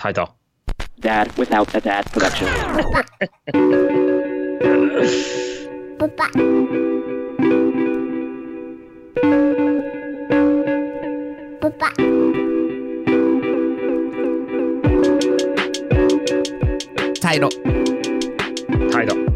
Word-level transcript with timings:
Title. 0.00 0.34
Dad 0.98 1.36
without 1.36 1.74
a 1.74 1.80
dad 1.82 2.10
production. 2.10 2.46
Papa. 5.98 6.30
Papa. 11.60 11.92
Title. 17.20 17.50
Title. 18.90 19.18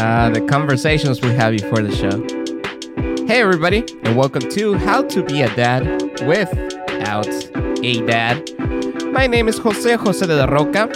Uh, 0.00 0.30
the 0.30 0.40
conversations 0.48 1.20
we 1.20 1.28
have 1.28 1.52
before 1.52 1.82
the 1.82 1.94
show. 1.94 3.26
Hey, 3.26 3.42
everybody, 3.42 3.84
and 4.02 4.16
welcome 4.16 4.42
to 4.50 4.74
How 4.74 5.02
to 5.02 5.22
Be 5.22 5.42
a 5.42 5.54
Dad 5.54 5.84
Without 6.26 7.26
a 7.82 8.00
Dad. 8.06 8.50
My 9.12 9.26
name 9.26 9.48
is 9.48 9.58
Jose 9.58 9.94
Jose 9.94 10.26
de 10.26 10.36
la 10.36 10.44
Roca, 10.44 10.90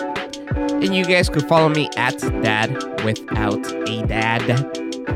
and 0.57 0.95
you 0.95 1.05
guys 1.05 1.29
could 1.29 1.47
follow 1.49 1.69
me 1.69 1.89
at 1.97 2.19
Dad 2.43 2.73
Without 3.05 3.67
a 3.89 4.07
Dad. 4.07 4.43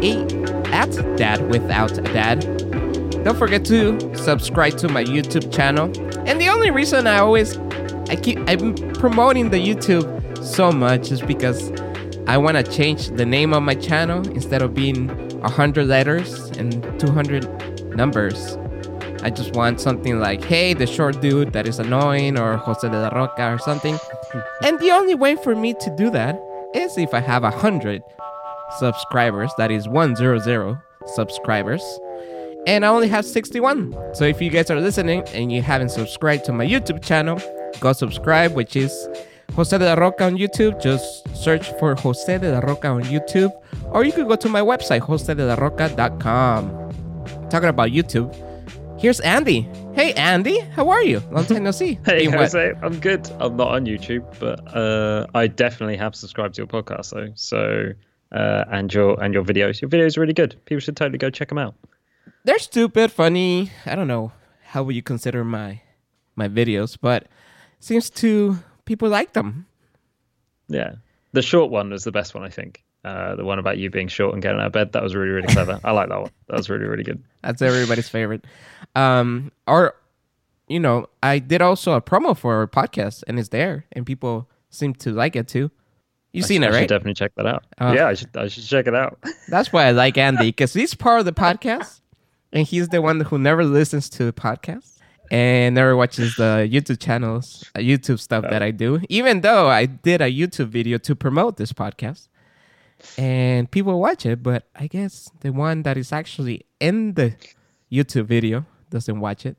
A, 0.02 0.22
at 0.72 1.16
Dad 1.16 1.48
Without 1.50 1.98
a 1.98 2.02
Dad. 2.02 2.40
Don't 3.24 3.36
forget 3.38 3.64
to 3.66 4.16
subscribe 4.16 4.78
to 4.78 4.88
my 4.88 5.04
YouTube 5.04 5.52
channel. 5.52 5.86
And 6.26 6.40
the 6.40 6.48
only 6.48 6.70
reason 6.70 7.06
I 7.06 7.18
always 7.18 7.58
I 8.08 8.16
keep 8.16 8.38
I'm 8.48 8.74
promoting 8.94 9.50
the 9.50 9.58
YouTube 9.58 10.06
so 10.42 10.72
much 10.72 11.10
is 11.10 11.20
because 11.20 11.70
I 12.26 12.38
want 12.38 12.56
to 12.56 12.62
change 12.62 13.08
the 13.08 13.26
name 13.26 13.52
of 13.52 13.62
my 13.62 13.74
channel 13.74 14.26
instead 14.28 14.62
of 14.62 14.74
being 14.74 15.08
100 15.40 15.86
letters 15.86 16.50
and 16.58 16.82
200 16.98 17.94
numbers. 17.94 18.56
I 19.22 19.30
just 19.30 19.54
want 19.54 19.80
something 19.80 20.20
like, 20.20 20.44
hey, 20.44 20.74
the 20.74 20.86
short 20.86 21.20
dude 21.20 21.52
that 21.52 21.66
is 21.66 21.78
annoying, 21.78 22.38
or 22.38 22.56
Jose 22.56 22.88
de 22.88 23.00
la 23.00 23.08
Roca, 23.08 23.52
or 23.52 23.58
something. 23.58 23.98
and 24.62 24.78
the 24.78 24.90
only 24.90 25.14
way 25.14 25.36
for 25.36 25.56
me 25.56 25.74
to 25.74 25.96
do 25.96 26.10
that 26.10 26.40
is 26.74 26.96
if 26.96 27.14
I 27.14 27.20
have 27.20 27.42
100 27.42 28.02
subscribers, 28.78 29.50
that 29.58 29.70
is 29.70 29.88
100 29.88 30.78
subscribers. 31.06 31.82
And 32.66 32.84
I 32.84 32.88
only 32.88 33.08
have 33.08 33.24
61. 33.24 33.94
So 34.14 34.24
if 34.24 34.42
you 34.42 34.50
guys 34.50 34.70
are 34.70 34.80
listening 34.80 35.22
and 35.32 35.50
you 35.50 35.62
haven't 35.62 35.90
subscribed 35.90 36.44
to 36.46 36.52
my 36.52 36.66
YouTube 36.66 37.02
channel, 37.02 37.40
go 37.80 37.92
subscribe, 37.92 38.54
which 38.54 38.76
is 38.76 39.08
Jose 39.54 39.76
de 39.76 39.84
la 39.84 39.94
Roca 39.94 40.24
on 40.24 40.36
YouTube. 40.36 40.80
Just 40.80 41.26
search 41.34 41.72
for 41.78 41.94
Jose 41.96 42.38
de 42.38 42.52
la 42.52 42.60
Roca 42.60 42.88
on 42.88 43.02
YouTube. 43.04 43.50
Or 43.90 44.04
you 44.04 44.12
could 44.12 44.28
go 44.28 44.36
to 44.36 44.48
my 44.48 44.60
website, 44.60 45.00
josedelaroca.com. 45.00 47.48
Talking 47.48 47.68
about 47.68 47.90
YouTube, 47.90 48.34
here's 48.98 49.20
Andy. 49.20 49.68
Hey, 49.94 50.12
Andy, 50.14 50.58
how 50.58 50.90
are 50.90 51.02
you? 51.02 51.20
Long 51.30 51.44
time 51.44 51.64
no 51.64 51.70
see. 51.70 51.98
Hey, 52.04 52.26
what? 52.28 52.38
Jose. 52.38 52.72
I'm 52.82 52.98
good. 53.00 53.30
I'm 53.40 53.56
not 53.56 53.68
on 53.68 53.86
YouTube, 53.86 54.24
but 54.38 54.60
uh, 54.76 55.26
I 55.34 55.46
definitely 55.46 55.96
have 55.96 56.14
subscribed 56.14 56.54
to 56.56 56.60
your 56.60 56.66
podcast, 56.66 57.10
though. 57.10 57.32
So, 57.34 57.92
uh, 58.32 58.64
and 58.70 58.92
your 58.92 59.22
and 59.22 59.32
your 59.32 59.44
videos. 59.44 59.80
Your 59.80 59.88
videos 59.88 60.16
are 60.16 60.20
really 60.20 60.34
good. 60.34 60.56
People 60.66 60.80
should 60.80 60.96
totally 60.96 61.18
go 61.18 61.30
check 61.30 61.48
them 61.48 61.58
out. 61.58 61.74
They're 62.44 62.58
stupid, 62.58 63.10
funny. 63.12 63.70
I 63.86 63.94
don't 63.94 64.08
know 64.08 64.32
how 64.62 64.82
would 64.82 64.94
you 64.94 65.02
consider 65.02 65.44
my 65.44 65.80
my 66.36 66.48
videos, 66.48 66.98
but 67.00 67.26
seems 67.80 68.10
to 68.10 68.58
people 68.84 69.08
like 69.08 69.32
them. 69.32 69.66
Yeah, 70.68 70.96
the 71.32 71.42
short 71.42 71.70
one 71.70 71.90
was 71.90 72.04
the 72.04 72.12
best 72.12 72.34
one, 72.34 72.44
I 72.44 72.50
think. 72.50 72.84
Uh, 73.08 73.34
the 73.36 73.44
one 73.44 73.58
about 73.58 73.78
you 73.78 73.88
being 73.88 74.06
short 74.06 74.34
and 74.34 74.42
getting 74.42 74.60
out 74.60 74.66
of 74.66 74.72
bed. 74.72 74.92
That 74.92 75.02
was 75.02 75.16
really, 75.16 75.30
really 75.30 75.48
clever. 75.48 75.80
I 75.82 75.92
like 75.92 76.10
that 76.10 76.20
one. 76.20 76.30
That 76.48 76.58
was 76.58 76.68
really, 76.68 76.84
really 76.84 77.04
good. 77.04 77.22
That's 77.42 77.62
everybody's 77.62 78.08
favorite. 78.08 78.44
Um, 78.94 79.50
or, 79.66 79.94
you 80.68 80.78
know, 80.78 81.06
I 81.22 81.38
did 81.38 81.62
also 81.62 81.94
a 81.94 82.02
promo 82.02 82.36
for 82.36 82.56
our 82.56 82.66
podcast, 82.66 83.24
and 83.26 83.38
it's 83.38 83.48
there, 83.48 83.86
and 83.92 84.04
people 84.04 84.50
seem 84.68 84.92
to 84.96 85.12
like 85.12 85.36
it 85.36 85.48
too. 85.48 85.70
You've 86.34 86.44
seen 86.44 86.62
I 86.62 86.66
it, 86.66 86.72
should 86.72 86.76
right? 86.76 86.88
definitely 86.90 87.14
check 87.14 87.32
that 87.36 87.46
out. 87.46 87.64
Oh. 87.80 87.92
Yeah, 87.92 88.08
I 88.08 88.14
should. 88.14 88.36
I 88.36 88.48
should 88.48 88.66
check 88.66 88.86
it 88.86 88.94
out. 88.94 89.18
That's 89.48 89.72
why 89.72 89.86
I 89.86 89.92
like 89.92 90.18
Andy 90.18 90.48
because 90.48 90.74
he's 90.74 90.92
part 90.92 91.20
of 91.20 91.24
the 91.24 91.32
podcast, 91.32 92.02
and 92.52 92.66
he's 92.66 92.88
the 92.88 93.00
one 93.00 93.20
who 93.20 93.38
never 93.38 93.64
listens 93.64 94.10
to 94.10 94.26
the 94.26 94.34
podcast 94.34 94.98
and 95.30 95.74
never 95.74 95.96
watches 95.96 96.36
the 96.36 96.68
YouTube 96.70 97.00
channels, 97.00 97.64
uh, 97.74 97.78
YouTube 97.78 98.20
stuff 98.20 98.42
that 98.42 98.62
I 98.62 98.70
do. 98.70 99.00
Even 99.08 99.40
though 99.40 99.68
I 99.68 99.86
did 99.86 100.20
a 100.20 100.30
YouTube 100.30 100.68
video 100.68 100.98
to 100.98 101.16
promote 101.16 101.56
this 101.56 101.72
podcast, 101.72 102.28
and 103.16 103.70
people 103.70 104.00
watch 104.00 104.26
it, 104.26 104.42
but 104.42 104.68
I 104.74 104.86
guess 104.86 105.30
the 105.40 105.50
one 105.52 105.82
that 105.82 105.96
is 105.96 106.12
actually 106.12 106.66
in 106.80 107.14
the 107.14 107.34
YouTube 107.90 108.26
video 108.26 108.66
doesn't 108.90 109.20
watch 109.20 109.46
it. 109.46 109.56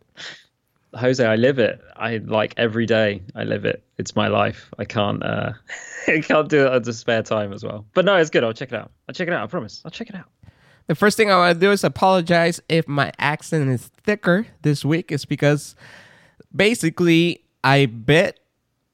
Jose, 0.96 1.24
I 1.24 1.36
live 1.36 1.60
it. 1.60 1.80
I 1.96 2.18
like 2.18 2.54
every 2.58 2.86
day. 2.86 3.22
I 3.36 3.44
live 3.44 3.64
it. 3.64 3.84
It's 3.98 4.16
my 4.16 4.28
life. 4.28 4.70
I 4.80 4.86
can't. 4.86 5.24
uh 5.24 5.54
I 6.08 6.20
can't 6.22 6.50
do 6.50 6.66
it 6.66 6.74
at 6.74 6.84
the 6.84 6.94
spare 6.94 7.22
time 7.22 7.54
as 7.54 7.64
well. 7.64 7.86
But 7.94 8.06
no, 8.06 8.16
it's 8.16 8.32
good. 8.32 8.44
I'll 8.44 8.54
check 8.54 8.72
it 8.72 8.76
out. 8.76 8.92
I'll 9.08 9.14
check 9.14 9.28
it 9.28 9.34
out. 9.34 9.44
I 9.44 9.48
promise. 9.48 9.82
I'll 9.86 9.92
check 9.92 10.10
it 10.10 10.16
out. 10.16 10.26
The 10.88 10.96
first 10.96 11.18
thing 11.18 11.30
I 11.30 11.38
want 11.38 11.56
to 11.56 11.60
do 11.60 11.72
is 11.72 11.84
apologize 11.84 12.60
if 12.68 12.88
my 12.88 13.12
accent 13.20 13.70
is 13.70 13.92
thicker 14.04 14.48
this 14.64 14.84
week. 14.84 15.12
It's 15.12 15.26
because 15.26 15.76
basically 16.56 17.44
I 17.64 17.86
bit 17.86 18.40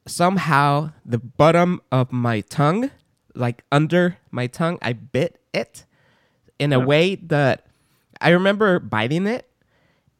somehow 0.06 0.92
the 1.06 1.18
bottom 1.18 1.80
of 1.90 2.12
my 2.12 2.42
tongue, 2.42 2.90
like 3.36 3.64
under 3.70 4.18
my 4.30 4.46
tongue. 4.46 4.78
I 4.82 4.92
bit 4.94 5.40
it 5.52 5.84
in 6.58 6.72
a 6.72 6.80
way 6.80 7.14
that 7.16 7.66
I 8.20 8.30
remember 8.30 8.78
biting 8.78 9.26
it. 9.26 9.48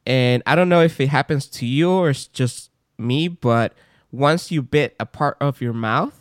And 0.05 0.41
I 0.45 0.55
don't 0.55 0.69
know 0.69 0.81
if 0.81 1.01
it 1.01 1.07
happens 1.09 1.47
to 1.47 1.65
you 1.65 1.91
or 1.91 2.11
it's 2.11 2.27
just 2.27 2.71
me, 2.97 3.27
but 3.27 3.73
once 4.11 4.51
you 4.51 4.61
bit 4.61 4.95
a 4.99 5.05
part 5.05 5.35
of 5.41 5.59
your 5.59 5.73
mouth, 5.73 6.17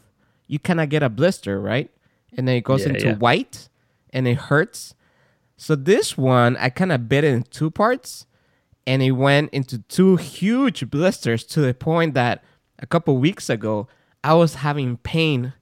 you 0.49 0.59
kind 0.59 0.81
of 0.81 0.89
get 0.89 1.03
a 1.03 1.09
blister, 1.09 1.61
right? 1.61 1.91
And 2.37 2.49
then 2.49 2.57
it 2.57 2.65
goes 2.65 2.83
Yeah, 2.83 2.89
into 2.95 3.07
yeah. 3.09 3.17
white 3.17 3.69
and 4.11 4.27
it 4.27 4.37
hurts. 4.37 4.95
So 5.57 5.77
this 5.77 6.19
one, 6.19 6.57
I 6.57 6.69
kind 6.71 6.93
of 6.93 7.09
bit 7.09 7.25
it 7.25 7.33
in 7.33 7.43
two 7.45 7.71
parts, 7.71 8.27
and 8.87 9.03
it 9.03 9.13
went 9.13 9.51
into 9.53 9.78
two 9.78 10.17
huge 10.17 10.91
blisters 10.91 11.45
to 11.45 11.61
the 11.61 11.73
point 11.73 12.15
that 12.15 12.43
a 12.78 12.87
couple 12.87 13.17
weeks 13.19 13.49
ago 13.49 13.89
I 14.25 14.34
was 14.34 14.57
having 14.57 14.97
pain 14.99 15.53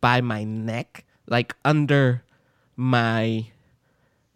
by 0.00 0.20
my 0.20 0.44
neck, 0.44 1.04
like 1.26 1.54
under 1.64 2.22
my 2.76 3.46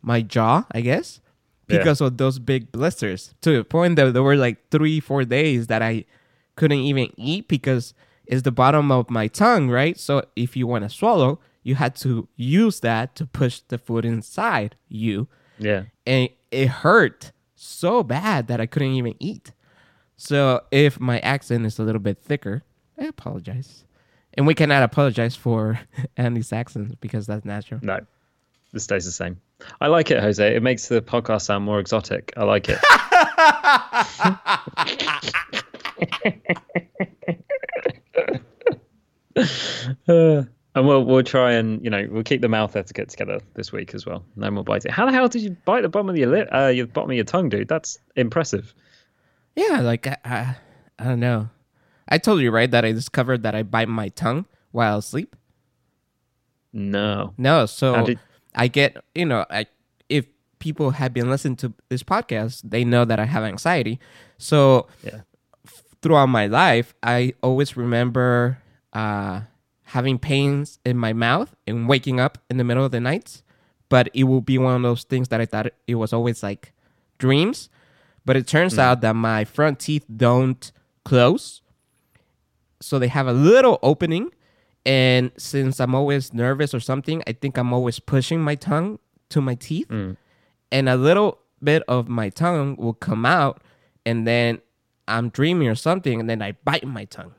my 0.03 0.21
jaw, 0.21 0.65
I 0.73 0.81
guess, 0.81 1.21
Yeah. 1.69 1.79
because 1.79 2.01
of 2.01 2.17
those 2.19 2.39
big 2.39 2.73
blisters. 2.73 3.35
To 3.43 3.53
the 3.59 3.65
point 3.65 3.97
that 3.97 4.13
there 4.13 4.23
were 4.23 4.37
like 4.37 4.69
three, 4.71 4.99
four 5.01 5.25
days 5.25 5.69
that 5.69 5.81
I 5.83 6.05
couldn't 6.57 6.81
even 6.81 7.13
eat 7.17 7.47
because 7.49 7.95
it's 8.27 8.43
the 8.43 8.51
bottom 8.53 8.91
of 8.91 9.11
my 9.11 9.29
tongue, 9.29 9.71
right? 9.71 9.99
So 9.99 10.25
if 10.37 10.57
you 10.57 10.67
want 10.67 10.85
to 10.85 10.91
swallow, 10.91 11.39
you 11.63 11.77
had 11.77 11.95
to 11.97 12.29
use 12.37 12.81
that 12.81 13.15
to 13.17 13.27
push 13.27 13.61
the 13.69 13.79
food 13.79 14.05
inside 14.05 14.75
you. 14.89 15.29
Yeah. 15.59 15.85
And 16.07 16.29
it 16.51 16.69
hurt 16.69 17.31
so 17.55 18.03
bad 18.03 18.49
that 18.49 18.61
I 18.61 18.67
couldn't 18.67 18.95
even 18.95 19.15
eat. 19.21 19.53
So 20.17 20.63
if 20.73 20.99
my 20.99 21.21
accent 21.21 21.65
is 21.67 21.79
a 21.79 21.85
little 21.85 22.01
bit 22.01 22.19
thicker, 22.19 22.65
I 22.99 23.05
apologize. 23.05 23.85
And 24.35 24.47
we 24.47 24.55
cannot 24.55 24.83
apologize 24.83 25.37
for 25.37 25.81
Andy's 26.17 26.53
accent 26.53 27.01
because 27.01 27.27
that's 27.27 27.45
natural. 27.45 27.81
No, 27.83 28.01
this 28.73 28.85
stays 28.85 29.05
the 29.05 29.13
same. 29.13 29.41
I 29.81 29.89
like 29.89 30.11
it, 30.11 30.21
Jose. 30.21 30.57
It 30.57 30.63
makes 30.63 30.89
the 30.89 31.01
podcast 31.03 31.43
sound 31.43 31.65
more 31.65 31.79
exotic. 31.79 32.33
I 32.37 32.45
like 32.45 32.69
it. 32.69 32.79
Uh, 40.09 40.43
and 40.75 40.87
we'll 40.87 41.05
we'll 41.05 41.23
try 41.23 41.53
and 41.53 41.83
you 41.85 41.91
know 41.91 42.07
we'll 42.11 42.23
keep 42.23 42.41
the 42.41 42.49
mouth 42.49 42.75
etiquette 42.75 43.09
together 43.11 43.41
this 43.55 43.73
week 43.73 43.95
as 43.95 44.07
well. 44.07 44.25
No 44.37 44.51
more 44.51 44.65
biting. 44.65 44.93
How 44.93 45.07
the 45.07 45.13
hell 45.13 45.29
did 45.29 45.43
you 45.43 45.57
bite 45.65 45.83
the 45.83 45.89
bottom 45.89 46.09
of 46.09 46.17
your 46.17 46.31
lip? 46.31 46.49
Uh, 46.53 46.69
your 46.69 46.87
bottom 46.87 47.11
of 47.11 47.17
your 47.17 47.25
tongue, 47.25 47.49
dude. 47.49 47.69
That's 47.69 47.99
impressive. 48.17 48.75
Yeah, 49.55 49.81
like 49.81 50.07
I, 50.07 50.17
I, 50.25 50.57
I 50.99 51.05
don't 51.05 51.21
know. 51.21 51.49
I 52.09 52.19
told 52.19 52.41
you 52.41 52.51
right 52.51 52.71
that 52.71 52.85
I 52.85 52.93
discovered 52.93 53.43
that 53.45 53.55
I 53.55 53.63
bite 53.63 53.89
my 53.89 54.09
tongue 54.09 54.47
while 54.73 54.99
asleep. 54.99 55.37
No. 56.73 57.35
No, 57.39 57.67
so 57.67 58.05
did- 58.07 58.19
I 58.55 58.69
get 58.69 58.97
you 59.15 59.25
know 59.27 59.47
I 59.51 59.67
if 60.09 60.27
people 60.59 60.91
have 60.93 61.13
been 61.15 61.31
listening 61.31 61.57
to 61.57 61.73
this 61.89 62.03
podcast, 62.03 62.63
they 62.65 62.85
know 62.85 63.05
that 63.05 63.19
I 63.19 63.25
have 63.25 63.43
anxiety. 63.45 63.99
So 64.39 64.87
Yeah. 65.03 65.21
throughout 66.03 66.27
my 66.27 66.47
life, 66.47 66.95
I 67.03 67.35
always 67.43 67.77
remember 67.77 68.59
uh, 68.93 69.43
having 69.85 70.19
pains 70.19 70.79
in 70.85 70.99
my 70.99 71.13
mouth 71.13 71.55
and 71.67 71.89
waking 71.89 72.21
up 72.21 72.39
in 72.51 72.59
the 72.59 72.65
middle 72.65 72.85
of 72.85 72.93
the 72.93 73.01
night. 73.01 73.43
But 73.89 74.09
it 74.15 74.25
will 74.25 74.41
be 74.41 74.57
one 74.59 74.77
of 74.77 74.83
those 74.83 75.05
things 75.05 75.29
that 75.29 75.41
I 75.41 75.47
thought 75.47 75.69
it 75.87 75.95
was 75.97 76.13
always 76.13 76.43
like 76.43 76.73
dreams. 77.19 77.69
But 78.25 78.37
it 78.37 78.47
turns 78.47 78.79
out 78.79 79.01
that 79.01 79.15
my 79.17 79.45
front 79.45 79.79
teeth 79.81 80.05
don't 80.15 80.71
close. 81.05 81.61
So 82.83 82.99
they 82.99 83.09
have 83.09 83.27
a 83.27 83.33
little 83.33 83.79
opening. 83.83 84.31
And 84.85 85.31
since 85.37 85.79
I'm 85.81 85.95
always 85.95 86.35
nervous 86.35 86.75
or 86.75 86.81
something, 86.81 87.23
I 87.27 87.33
think 87.33 87.57
I'm 87.57 87.73
always 87.73 88.01
pushing 88.01 88.41
my 88.43 88.57
tongue 88.57 88.99
to 89.31 89.41
my 89.41 89.55
teeth. 89.55 89.87
And 90.73 90.89
a 90.89 90.97
little 90.97 91.39
bit 91.63 91.83
of 91.87 92.09
my 92.09 92.29
tongue 92.31 92.77
will 92.77 92.95
come 92.95 93.25
out. 93.25 93.63
And 94.05 94.27
then 94.27 94.61
I'm 95.07 95.29
dreaming 95.29 95.69
or 95.69 95.75
something, 95.77 96.19
and 96.21 96.29
then 96.29 96.43
I 96.43 96.53
bite 96.65 96.85
my 96.87 97.05
tongue. 97.05 97.35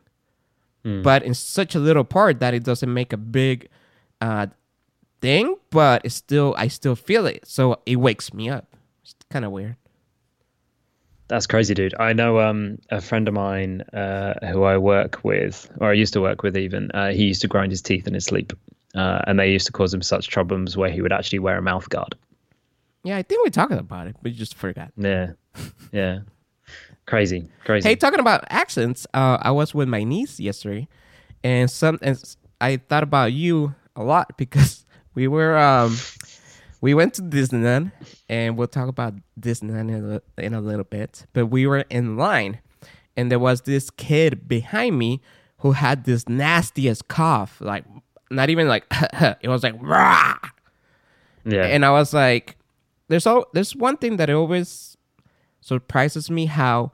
But 1.04 1.24
in 1.24 1.34
such 1.34 1.76
a 1.76 1.80
little 1.80 2.04
part 2.04 2.40
that 2.40 2.54
it 2.54 2.64
doesn't 2.64 2.94
make 2.94 3.14
a 3.14 3.18
big 3.18 3.70
uh, 4.22 4.48
thing, 5.22 5.56
but 5.70 6.02
it's 6.04 6.16
still 6.16 6.54
I 6.58 6.68
still 6.68 6.96
feel 6.96 7.26
it, 7.26 7.46
so 7.48 7.80
it 7.86 7.96
wakes 7.98 8.34
me 8.34 8.50
up. 8.50 8.76
It's 9.02 9.16
kind 9.30 9.46
of 9.46 9.52
weird. 9.52 9.76
That's 11.30 11.48
crazy, 11.48 11.74
dude. 11.74 11.96
I 12.00 12.14
know 12.14 12.40
um, 12.40 12.78
a 12.90 13.02
friend 13.02 13.28
of 13.28 13.34
mine 13.34 13.82
uh, 13.94 14.34
who 14.52 14.64
I 14.64 14.78
work 14.78 15.20
with, 15.24 15.72
or 15.80 15.90
I 15.90 15.94
used 15.94 16.14
to 16.14 16.22
work 16.22 16.44
with 16.44 16.58
even, 16.58 16.92
uh, 16.92 17.12
he 17.12 17.26
used 17.26 17.42
to 17.42 17.48
grind 17.48 17.72
his 17.72 17.82
teeth 17.82 18.08
in 18.08 18.14
his 18.14 18.26
sleep. 18.26 18.54
Uh, 18.94 19.22
and 19.26 19.40
they 19.40 19.52
used 19.52 19.66
to 19.66 19.72
cause 19.72 19.94
him 19.94 20.02
such 20.02 20.30
problems 20.30 20.78
where 20.78 20.92
he 20.92 21.02
would 21.02 21.12
actually 21.14 21.40
wear 21.40 21.58
a 21.58 21.62
mouth 21.62 21.90
guard. 21.90 22.16
Yeah, 23.04 23.18
I 23.18 23.24
think 23.24 23.44
we're 23.44 23.50
talking 23.50 23.80
about 23.80 24.08
it, 24.08 24.16
but 24.22 24.32
you 24.32 24.38
just 24.38 24.56
forgot. 24.56 24.92
Yeah. 24.98 25.32
Yeah. 25.92 26.20
crazy. 27.06 27.48
Crazy. 27.66 27.90
Hey, 27.90 27.96
talking 27.96 28.20
about 28.20 28.44
accents, 28.50 29.08
uh, 29.14 29.38
I 29.42 29.52
was 29.52 29.74
with 29.74 29.88
my 29.88 30.04
niece 30.04 30.40
yesterday, 30.40 30.88
and 31.44 31.70
some 31.70 32.00
and 32.02 32.22
I 32.62 32.78
thought 32.78 33.04
about 33.04 33.34
you 33.34 33.76
a 33.96 34.04
lot 34.04 34.38
because 34.38 34.86
we 35.16 35.28
were 35.28 35.58
um 35.58 35.98
we 36.84 36.94
went 36.94 37.14
to 37.14 37.22
Disneyland, 37.22 37.94
and 38.28 38.58
we'll 38.58 38.68
talk 38.68 38.90
about 38.90 39.14
Disneyland 39.40 39.90
in 39.90 40.22
a, 40.38 40.44
in 40.44 40.54
a 40.54 40.60
little 40.60 40.84
bit. 40.84 41.26
But 41.32 41.46
we 41.46 41.66
were 41.66 41.86
in 41.90 42.18
line, 42.18 42.60
and 43.16 43.32
there 43.32 43.40
was 43.40 43.62
this 43.62 43.90
kid 43.90 44.50
behind 44.50 45.00
me 45.00 45.22
who 45.60 45.72
had 45.72 46.04
this 46.04 46.28
nastiest 46.28 47.08
cough, 47.08 47.62
like 47.62 47.86
not 48.30 48.50
even 48.50 48.68
like 48.68 48.84
it 49.42 49.48
was 49.48 49.64
like 49.64 49.76
rah 49.80 50.36
yeah. 51.46 51.64
and 51.64 51.86
I 51.86 51.92
was 51.92 52.14
like, 52.14 52.58
"There's 53.08 53.26
all 53.26 53.46
there's 53.54 53.74
one 53.74 53.96
thing 53.96 54.18
that 54.18 54.30
always 54.30 54.98
surprises 55.62 56.30
me 56.30 56.48
how 56.48 56.92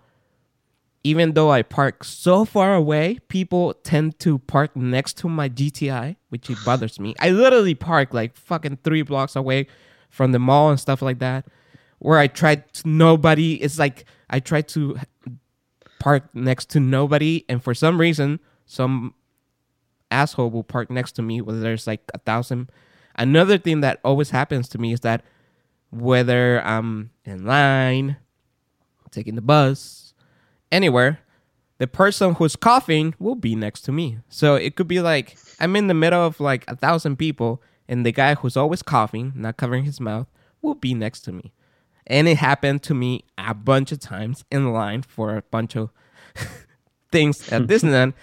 even 1.04 1.34
though 1.34 1.51
I 1.51 1.62
park 1.62 2.04
so 2.04 2.46
far 2.46 2.75
away, 2.75 3.19
people 3.30 3.74
tend 3.84 4.19
to 4.19 4.40
park 4.40 4.75
next 4.75 5.18
to 5.19 5.30
my 5.30 5.50
GTI, 5.50 6.18
which 6.30 6.50
it 6.50 6.57
bothers 6.66 7.00
me. 7.00 7.16
I 7.19 7.30
literally 7.30 7.75
park 7.75 8.13
like 8.13 8.36
fucking 8.36 8.80
three 8.84 9.01
blocks 9.01 9.36
away 9.36 9.68
from 10.10 10.31
the 10.31 10.40
mall 10.40 10.69
and 10.69 10.80
stuff 10.80 11.01
like 11.01 11.19
that, 11.19 11.46
where 12.00 12.19
I 12.19 12.28
try 12.28 12.56
to 12.56 12.88
nobody. 12.88 13.54
It's 13.56 13.80
like 13.80 14.06
I 14.30 14.40
try 14.40 14.62
to 14.62 14.98
park 16.00 16.24
next 16.34 16.69
to 16.72 16.80
nobody, 16.80 17.45
and 17.48 17.63
for 17.63 17.74
some 17.74 18.00
reason, 18.00 18.40
some 18.66 19.13
asshole 20.12 20.50
will 20.50 20.63
park 20.63 20.90
next 20.90 21.13
to 21.13 21.22
me 21.22 21.42
whether 21.42 21.60
there's 21.60 21.88
like 21.88 22.02
a 22.13 22.18
thousand 22.19 22.72
another 23.16 23.57
thing 23.57 23.81
that 23.81 24.00
always 24.04 24.31
happens 24.31 24.68
to 24.68 24.78
me 24.78 24.94
is 24.94 25.02
that 25.02 25.24
whether 25.92 26.62
i'm 26.66 27.12
in 27.25 27.45
line 27.45 28.18
taking 29.12 29.36
the 29.36 29.42
bus 29.42 30.08
anywhere 30.71 31.19
the 31.77 31.88
person 31.88 32.36
who's 32.36 32.56
coughing 32.56 33.16
will 33.19 33.36
be 33.36 33.56
next 33.56 33.81
to 33.81 33.92
me 33.92 34.19
so 34.30 34.56
it 34.56 34.75
could 34.75 34.88
be 34.88 35.00
like 35.01 35.38
i'm 35.60 35.75
in 35.75 35.88
the 35.88 35.94
middle 35.94 36.25
of 36.25 36.39
like 36.39 36.63
a 36.68 36.75
thousand 36.75 37.18
people 37.18 37.62
and 37.88 38.06
the 38.06 38.12
guy 38.12 38.36
who's 38.36 38.57
always 38.57 38.81
coughing 38.81 39.31
not 39.36 39.57
covering 39.57 39.83
his 39.83 40.00
mouth 40.00 40.27
will 40.62 40.75
be 40.75 40.94
next 40.94 41.21
to 41.21 41.31
me 41.31 41.54
and 42.10 42.27
it 42.27 42.38
happened 42.38 42.81
to 42.83 42.94
me 42.94 43.24
a 43.38 43.54
bunch 43.54 43.92
of 43.92 44.00
times 44.00 44.44
in 44.51 44.74
line 44.74 45.04
for 45.04 45.38
a 45.38 45.44
bunch 45.44 45.75
of 45.75 45.92
things 47.12 47.51
at 47.51 47.62
Disneyland. 47.68 48.13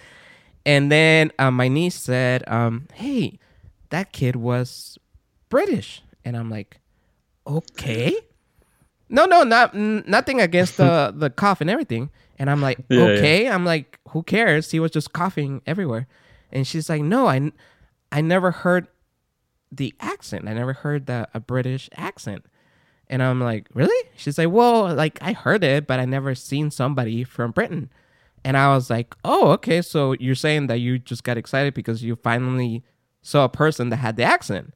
And 0.65 0.91
then 0.91 1.31
uh, 1.39 1.51
my 1.51 1.69
niece 1.69 1.95
said, 1.95 2.43
um, 2.47 2.87
"Hey, 2.93 3.39
that 3.89 4.11
kid 4.11 4.35
was 4.35 4.97
British," 5.47 6.03
and 6.25 6.35
I'm 6.35 6.49
like, 6.49 6.81
"Okay." 7.45 8.13
No, 9.09 9.25
no, 9.25 9.43
not 9.43 9.73
n- 9.73 10.03
nothing 10.07 10.41
against 10.41 10.77
the 10.77 11.13
the 11.15 11.29
cough 11.29 11.61
and 11.61 11.69
everything. 11.69 12.09
And 12.39 12.49
I'm 12.49 12.61
like, 12.61 12.79
Yeah, 12.89 13.01
"Okay." 13.03 13.47
I'm 13.49 13.65
like, 13.65 13.99
"Who 14.09 14.23
cares?" 14.23 14.71
He 14.71 14.79
was 14.79 14.91
just 14.91 15.13
coughing 15.13 15.61
everywhere. 15.65 16.07
And 16.51 16.67
she's 16.67 16.89
like, 16.89 17.01
"No, 17.01 17.27
I, 17.27 17.37
n- 17.37 17.53
I 18.11 18.21
never 18.21 18.51
heard 18.51 18.87
the 19.71 19.93
accent. 19.99 20.47
I 20.47 20.53
never 20.53 20.73
heard 20.73 21.05
the 21.07 21.27
a 21.33 21.39
British 21.39 21.89
accent." 21.95 22.45
And 23.09 23.23
I'm 23.23 23.39
like, 23.41 23.67
"Really?" 23.73 24.09
She's 24.17 24.37
like, 24.37 24.49
"Well, 24.51 24.93
like 24.93 25.17
I 25.21 25.33
heard 25.33 25.63
it, 25.63 25.87
but 25.87 25.99
I 25.99 26.05
never 26.05 26.35
seen 26.35 26.69
somebody 26.71 27.23
from 27.23 27.51
Britain." 27.51 27.89
And 28.45 28.55
I 28.57 28.73
was 28.75 28.89
like, 28.89 29.15
"Oh, 29.25 29.51
okay. 29.53 29.81
So 29.81 30.13
you're 30.19 30.35
saying 30.35 30.67
that 30.67 30.79
you 30.79 30.99
just 30.99 31.23
got 31.23 31.37
excited 31.37 31.73
because 31.73 32.03
you 32.03 32.15
finally 32.17 32.83
saw 33.21 33.45
a 33.45 33.49
person 33.49 33.89
that 33.89 33.97
had 33.97 34.15
the 34.17 34.23
accent?" 34.23 34.73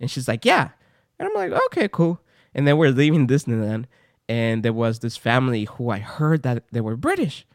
And 0.00 0.10
she's 0.10 0.26
like, 0.28 0.44
"Yeah." 0.44 0.70
And 1.18 1.28
I'm 1.28 1.34
like, 1.34 1.52
"Okay, 1.66 1.88
cool." 1.88 2.20
And 2.56 2.66
then 2.66 2.78
we're 2.78 2.90
leaving 2.90 3.28
Disneyland, 3.28 3.84
and 4.28 4.62
there 4.62 4.72
was 4.72 5.00
this 5.00 5.16
family 5.16 5.66
who 5.66 5.90
I 5.90 5.98
heard 5.98 6.42
that 6.42 6.64
they 6.72 6.80
were 6.80 6.96
British, 6.96 7.46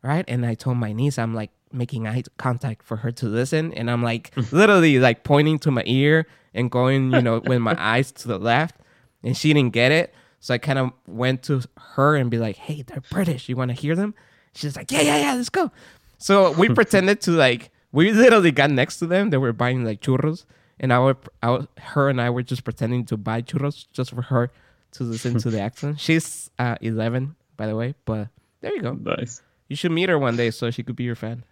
right? 0.00 0.24
And 0.28 0.46
I 0.46 0.54
told 0.54 0.76
my 0.78 0.92
niece, 0.92 1.18
I'm 1.18 1.34
like 1.34 1.50
making 1.72 2.06
eye 2.06 2.22
contact 2.38 2.84
for 2.84 2.98
her 2.98 3.10
to 3.10 3.26
listen, 3.26 3.74
and 3.74 3.90
I'm 3.90 4.02
like 4.02 4.30
literally 4.52 5.00
like 5.00 5.24
pointing 5.24 5.58
to 5.58 5.72
my 5.72 5.82
ear 5.84 6.26
and 6.54 6.70
going, 6.70 7.12
you 7.12 7.20
know, 7.20 7.40
with 7.44 7.60
my 7.60 7.74
eyes 7.78 8.12
to 8.12 8.28
the 8.28 8.38
left, 8.38 8.76
and 9.24 9.36
she 9.36 9.52
didn't 9.52 9.72
get 9.72 9.90
it. 9.90 10.14
So 10.38 10.54
I 10.54 10.58
kind 10.58 10.78
of 10.78 10.92
went 11.08 11.42
to 11.44 11.62
her 11.96 12.14
and 12.14 12.30
be 12.30 12.38
like, 12.38 12.56
"Hey, 12.56 12.82
they're 12.82 13.02
British. 13.10 13.48
You 13.48 13.56
want 13.56 13.70
to 13.70 13.74
hear 13.74 13.96
them?" 13.96 14.14
She's 14.54 14.76
like, 14.76 14.92
"Yeah, 14.92 15.00
yeah, 15.00 15.18
yeah. 15.18 15.34
Let's 15.34 15.48
go." 15.50 15.72
So 16.18 16.52
we 16.52 16.68
pretended 16.80 17.20
to 17.22 17.32
like 17.32 17.72
we 17.90 18.12
literally 18.12 18.52
got 18.52 18.70
next 18.70 18.98
to 18.98 19.06
them. 19.06 19.30
They 19.30 19.36
were 19.36 19.52
buying 19.52 19.84
like 19.84 20.00
churros, 20.00 20.44
and 20.80 20.92
I 20.92 20.98
were, 20.98 21.16
I 21.42 21.50
was, 21.50 21.66
her 21.78 22.08
and 22.08 22.20
I 22.20 22.30
were 22.30 22.42
just 22.42 22.64
pretending 22.64 23.04
to 23.06 23.16
buy 23.16 23.42
churros 23.42 23.86
just 23.92 24.10
for 24.10 24.22
her 24.22 24.50
to 24.92 25.04
listen 25.04 25.38
to 25.38 25.50
the 25.50 25.60
accent. 25.60 26.00
She's 26.00 26.50
uh, 26.58 26.76
11, 26.80 27.36
by 27.56 27.66
the 27.66 27.76
way, 27.76 27.94
but 28.04 28.28
there 28.60 28.74
you 28.74 28.82
go. 28.82 28.92
nice. 28.92 29.42
You 29.68 29.76
should 29.76 29.92
meet 29.92 30.08
her 30.08 30.18
one 30.18 30.36
day 30.36 30.50
so 30.50 30.70
she 30.70 30.82
could 30.82 30.96
be 30.96 31.04
your 31.04 31.14
fan. 31.14 31.44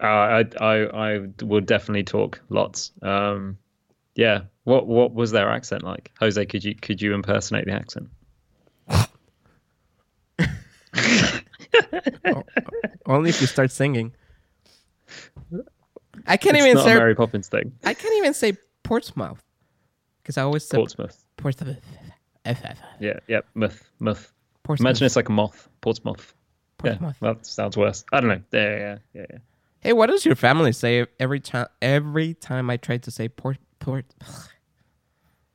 Uh, 0.00 0.06
I, 0.06 0.44
I, 0.60 1.14
I 1.14 1.20
will 1.42 1.60
definitely 1.60 2.04
talk 2.04 2.40
lots. 2.48 2.92
Um, 3.02 3.58
yeah. 4.14 4.42
What, 4.64 4.86
what 4.86 5.14
was 5.14 5.30
their 5.30 5.50
accent 5.50 5.84
like? 5.84 6.10
Jose, 6.18 6.44
could 6.46 6.64
you, 6.64 6.74
could 6.74 7.00
you 7.00 7.14
impersonate 7.14 7.66
the 7.66 7.72
accent? 7.72 8.08
Only 13.06 13.30
if 13.30 13.40
you 13.40 13.46
start 13.46 13.70
singing. 13.70 14.12
I 16.26 16.36
can't 16.36 16.56
it's 16.56 16.64
even 16.64 16.76
not 16.76 16.84
say 16.84 16.94
Mary 16.94 17.14
Poppins 17.14 17.48
thing. 17.48 17.72
I 17.84 17.94
can't 17.94 18.14
even 18.18 18.34
say 18.34 18.56
Portsmouth 18.82 19.42
because 20.22 20.38
I 20.38 20.42
always 20.42 20.66
say 20.66 20.76
Portsmouth. 20.76 21.24
Portsmouth. 21.36 21.78
Yeah. 23.00 23.18
yeah, 23.28 23.40
Muth. 23.54 23.90
Muth. 24.00 24.32
Portsmouth. 24.62 24.86
Imagine 24.86 25.06
it's 25.06 25.16
like 25.16 25.28
a 25.28 25.32
moth. 25.32 25.68
Portsmouth. 25.80 26.34
Portsmouth. 26.78 27.16
Yeah. 27.22 27.32
That 27.34 27.46
sounds 27.46 27.76
worse. 27.76 28.04
I 28.12 28.20
don't 28.20 28.28
know. 28.28 28.42
Yeah. 28.52 28.78
Yeah. 28.78 28.98
Yeah. 29.14 29.26
yeah. 29.30 29.38
Hey, 29.80 29.92
what 29.92 30.08
does 30.08 30.24
your 30.24 30.36
family 30.36 30.72
say 30.72 31.06
every 31.18 31.40
time? 31.40 31.66
Every 31.80 32.34
time 32.34 32.70
I 32.70 32.76
try 32.76 32.98
to 32.98 33.10
say 33.10 33.28
port, 33.28 33.58
port. 33.80 34.04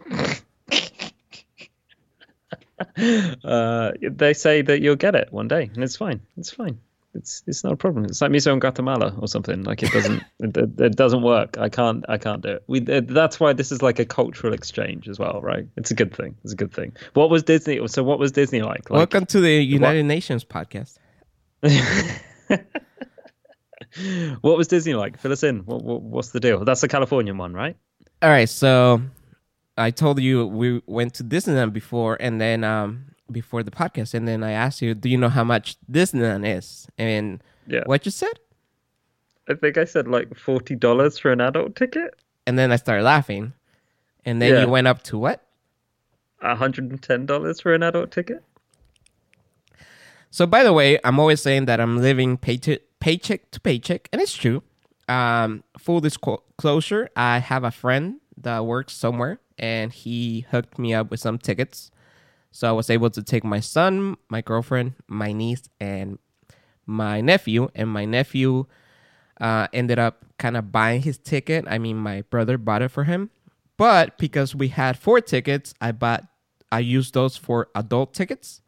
uh, 3.43 3.91
they 4.01 4.33
say 4.33 4.61
that 4.61 4.81
you'll 4.81 4.97
get 4.97 5.15
it 5.15 5.31
one 5.31 5.47
day, 5.47 5.69
and 5.73 5.81
it's 5.83 5.95
fine. 5.95 6.19
It's 6.35 6.51
fine. 6.51 6.79
It's 7.17 7.43
it's 7.47 7.63
not 7.63 7.73
a 7.73 7.75
problem. 7.75 8.05
It's 8.05 8.21
like 8.21 8.31
miso 8.31 8.53
in 8.53 8.59
Guatemala 8.59 9.13
or 9.19 9.27
something. 9.27 9.63
Like 9.63 9.81
it 9.81 9.91
doesn't 9.91 10.23
it, 10.39 10.79
it, 10.79 10.95
doesn't 10.95 11.23
work. 11.23 11.57
I 11.57 11.67
can't 11.67 12.05
I 12.07 12.17
can't 12.17 12.41
do 12.41 12.49
it. 12.49 12.63
We 12.67 12.79
that's 12.79 13.39
why 13.39 13.53
this 13.53 13.71
is 13.71 13.81
like 13.81 13.99
a 13.99 14.05
cultural 14.05 14.53
exchange 14.53 15.09
as 15.09 15.17
well, 15.17 15.41
right? 15.41 15.67
It's 15.75 15.91
a 15.91 15.95
good 15.95 16.15
thing. 16.15 16.35
It's 16.43 16.53
a 16.53 16.55
good 16.55 16.71
thing. 16.71 16.95
What 17.13 17.29
was 17.29 17.43
Disney? 17.43 17.85
So 17.87 18.03
what 18.03 18.19
was 18.19 18.31
Disney 18.31 18.61
like? 18.61 18.89
like 18.89 18.97
Welcome 18.97 19.25
to 19.27 19.41
the 19.41 19.51
United 19.51 20.03
Nations 20.03 20.45
podcast. 20.45 20.97
what 24.41 24.57
was 24.57 24.67
Disney 24.67 24.93
like? 24.93 25.19
Fill 25.19 25.31
us 25.31 25.43
in. 25.43 25.59
What, 25.59 25.83
what 25.83 26.01
what's 26.03 26.29
the 26.29 26.39
deal? 26.39 26.63
That's 26.63 26.81
the 26.81 26.87
Californian 26.87 27.37
one, 27.37 27.53
right? 27.53 27.75
All 28.21 28.29
right, 28.29 28.49
so 28.49 29.01
I 29.77 29.91
told 29.91 30.21
you 30.21 30.45
we 30.45 30.81
went 30.85 31.15
to 31.15 31.23
Disneyland 31.23 31.73
before, 31.73 32.17
and 32.19 32.39
then 32.39 32.63
um 32.63 33.05
before 33.31 33.63
the 33.63 33.71
podcast, 33.71 34.13
and 34.13 34.27
then 34.27 34.43
I 34.43 34.51
asked 34.51 34.81
you, 34.81 34.93
do 34.93 35.09
you 35.09 35.17
know 35.17 35.29
how 35.29 35.43
much 35.43 35.77
Disneyland 35.91 36.45
is? 36.57 36.87
And 36.97 37.41
Yeah. 37.67 37.83
what 37.85 38.05
you 38.05 38.11
said? 38.11 38.39
I 39.49 39.53
think 39.53 39.77
I 39.77 39.85
said 39.85 40.07
like 40.07 40.35
forty 40.37 40.75
dollars 40.75 41.17
for 41.17 41.31
an 41.31 41.39
adult 41.41 41.75
ticket. 41.75 42.15
And 42.45 42.57
then 42.59 42.71
I 42.71 42.75
started 42.77 43.03
laughing, 43.03 43.53
and 44.25 44.41
then 44.41 44.53
Yeah. 44.53 44.61
you 44.61 44.69
went 44.69 44.87
up 44.87 45.03
to 45.03 45.17
what? 45.17 45.43
hundred 46.41 46.91
and 46.91 47.01
ten 47.01 47.25
dollars 47.25 47.59
for 47.61 47.73
an 47.73 47.83
adult 47.83 48.11
ticket. 48.11 48.43
So, 50.29 50.45
by 50.45 50.63
the 50.63 50.73
way, 50.73 50.99
I'm 51.03 51.19
always 51.19 51.41
saying 51.41 51.65
that 51.65 51.79
I'm 51.79 51.97
living 51.97 52.37
paycheck 52.37 52.81
paycheck 52.99 53.51
to 53.51 53.59
paycheck, 53.59 54.09
and 54.11 54.21
it's 54.21 54.35
true. 54.35 54.63
Um, 55.07 55.63
full 55.77 55.99
disclosure, 56.01 57.09
I 57.15 57.39
have 57.39 57.63
a 57.63 57.71
friend 57.71 58.19
that 58.37 58.65
works 58.65 58.93
somewhere, 58.93 59.39
and 59.57 59.93
he 59.93 60.41
hooked 60.51 60.77
me 60.77 60.93
up 60.93 61.09
with 61.11 61.19
some 61.19 61.37
tickets. 61.37 61.91
So 62.57 62.67
I 62.67 62.71
was 62.71 62.89
able 62.89 63.11
to 63.11 63.21
take 63.21 63.43
my 63.43 63.59
son, 63.59 64.17
my 64.29 64.41
girlfriend, 64.41 64.93
my 65.07 65.31
niece, 65.31 65.69
and 65.79 66.17
my 66.87 67.21
nephew. 67.21 67.69
And 67.75 67.87
my 67.87 68.03
nephew 68.03 68.65
uh, 69.39 69.67
ended 69.73 69.99
up 69.99 70.25
kind 70.39 70.57
of 70.57 70.71
buying 70.71 71.03
his 71.03 71.19
ticket. 71.19 71.65
I 71.67 71.77
mean, 71.77 71.97
my 71.97 72.23
brother 72.31 72.57
bought 72.57 72.81
it 72.81 72.89
for 72.89 73.03
him, 73.03 73.29
but 73.77 74.17
because 74.17 74.55
we 74.55 74.69
had 74.69 74.97
four 74.97 75.21
tickets, 75.21 75.75
I 75.79 75.91
bought, 75.91 76.23
I 76.71 76.79
used 76.79 77.13
those 77.13 77.37
for 77.37 77.69
adult 77.75 78.15
tickets 78.15 78.61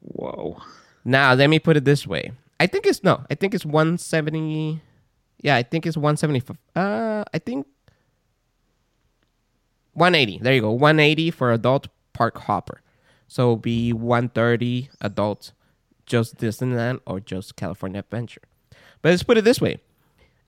Whoa. 0.00 0.58
Now 1.04 1.32
let 1.34 1.48
me 1.48 1.58
put 1.58 1.76
it 1.78 1.84
this 1.86 2.06
way. 2.06 2.32
I 2.58 2.66
think 2.66 2.84
it's 2.86 3.02
no. 3.02 3.24
I 3.30 3.34
think 3.34 3.54
it's 3.54 3.64
one 3.64 3.96
seventy. 3.96 4.82
Yeah, 5.42 5.56
I 5.56 5.62
think 5.62 5.86
it's 5.86 5.96
one 5.96 6.18
seventy 6.18 6.40
five. 6.40 6.58
Uh, 6.76 7.24
I 7.32 7.38
think 7.38 7.66
one 10.00 10.14
eighty. 10.16 10.38
There 10.38 10.54
you 10.54 10.62
go. 10.62 10.72
One 10.72 10.98
eighty 10.98 11.30
for 11.30 11.52
adult 11.52 11.88
park 12.12 12.38
hopper. 12.38 12.80
So 13.28 13.54
be 13.54 13.92
one 13.92 14.30
thirty 14.30 14.90
adult, 15.00 15.52
just 16.06 16.38
Disneyland 16.38 17.00
or 17.06 17.20
just 17.20 17.54
California 17.54 18.00
Adventure. 18.00 18.42
But 19.02 19.10
let's 19.10 19.22
put 19.22 19.38
it 19.38 19.44
this 19.44 19.60
way. 19.60 19.78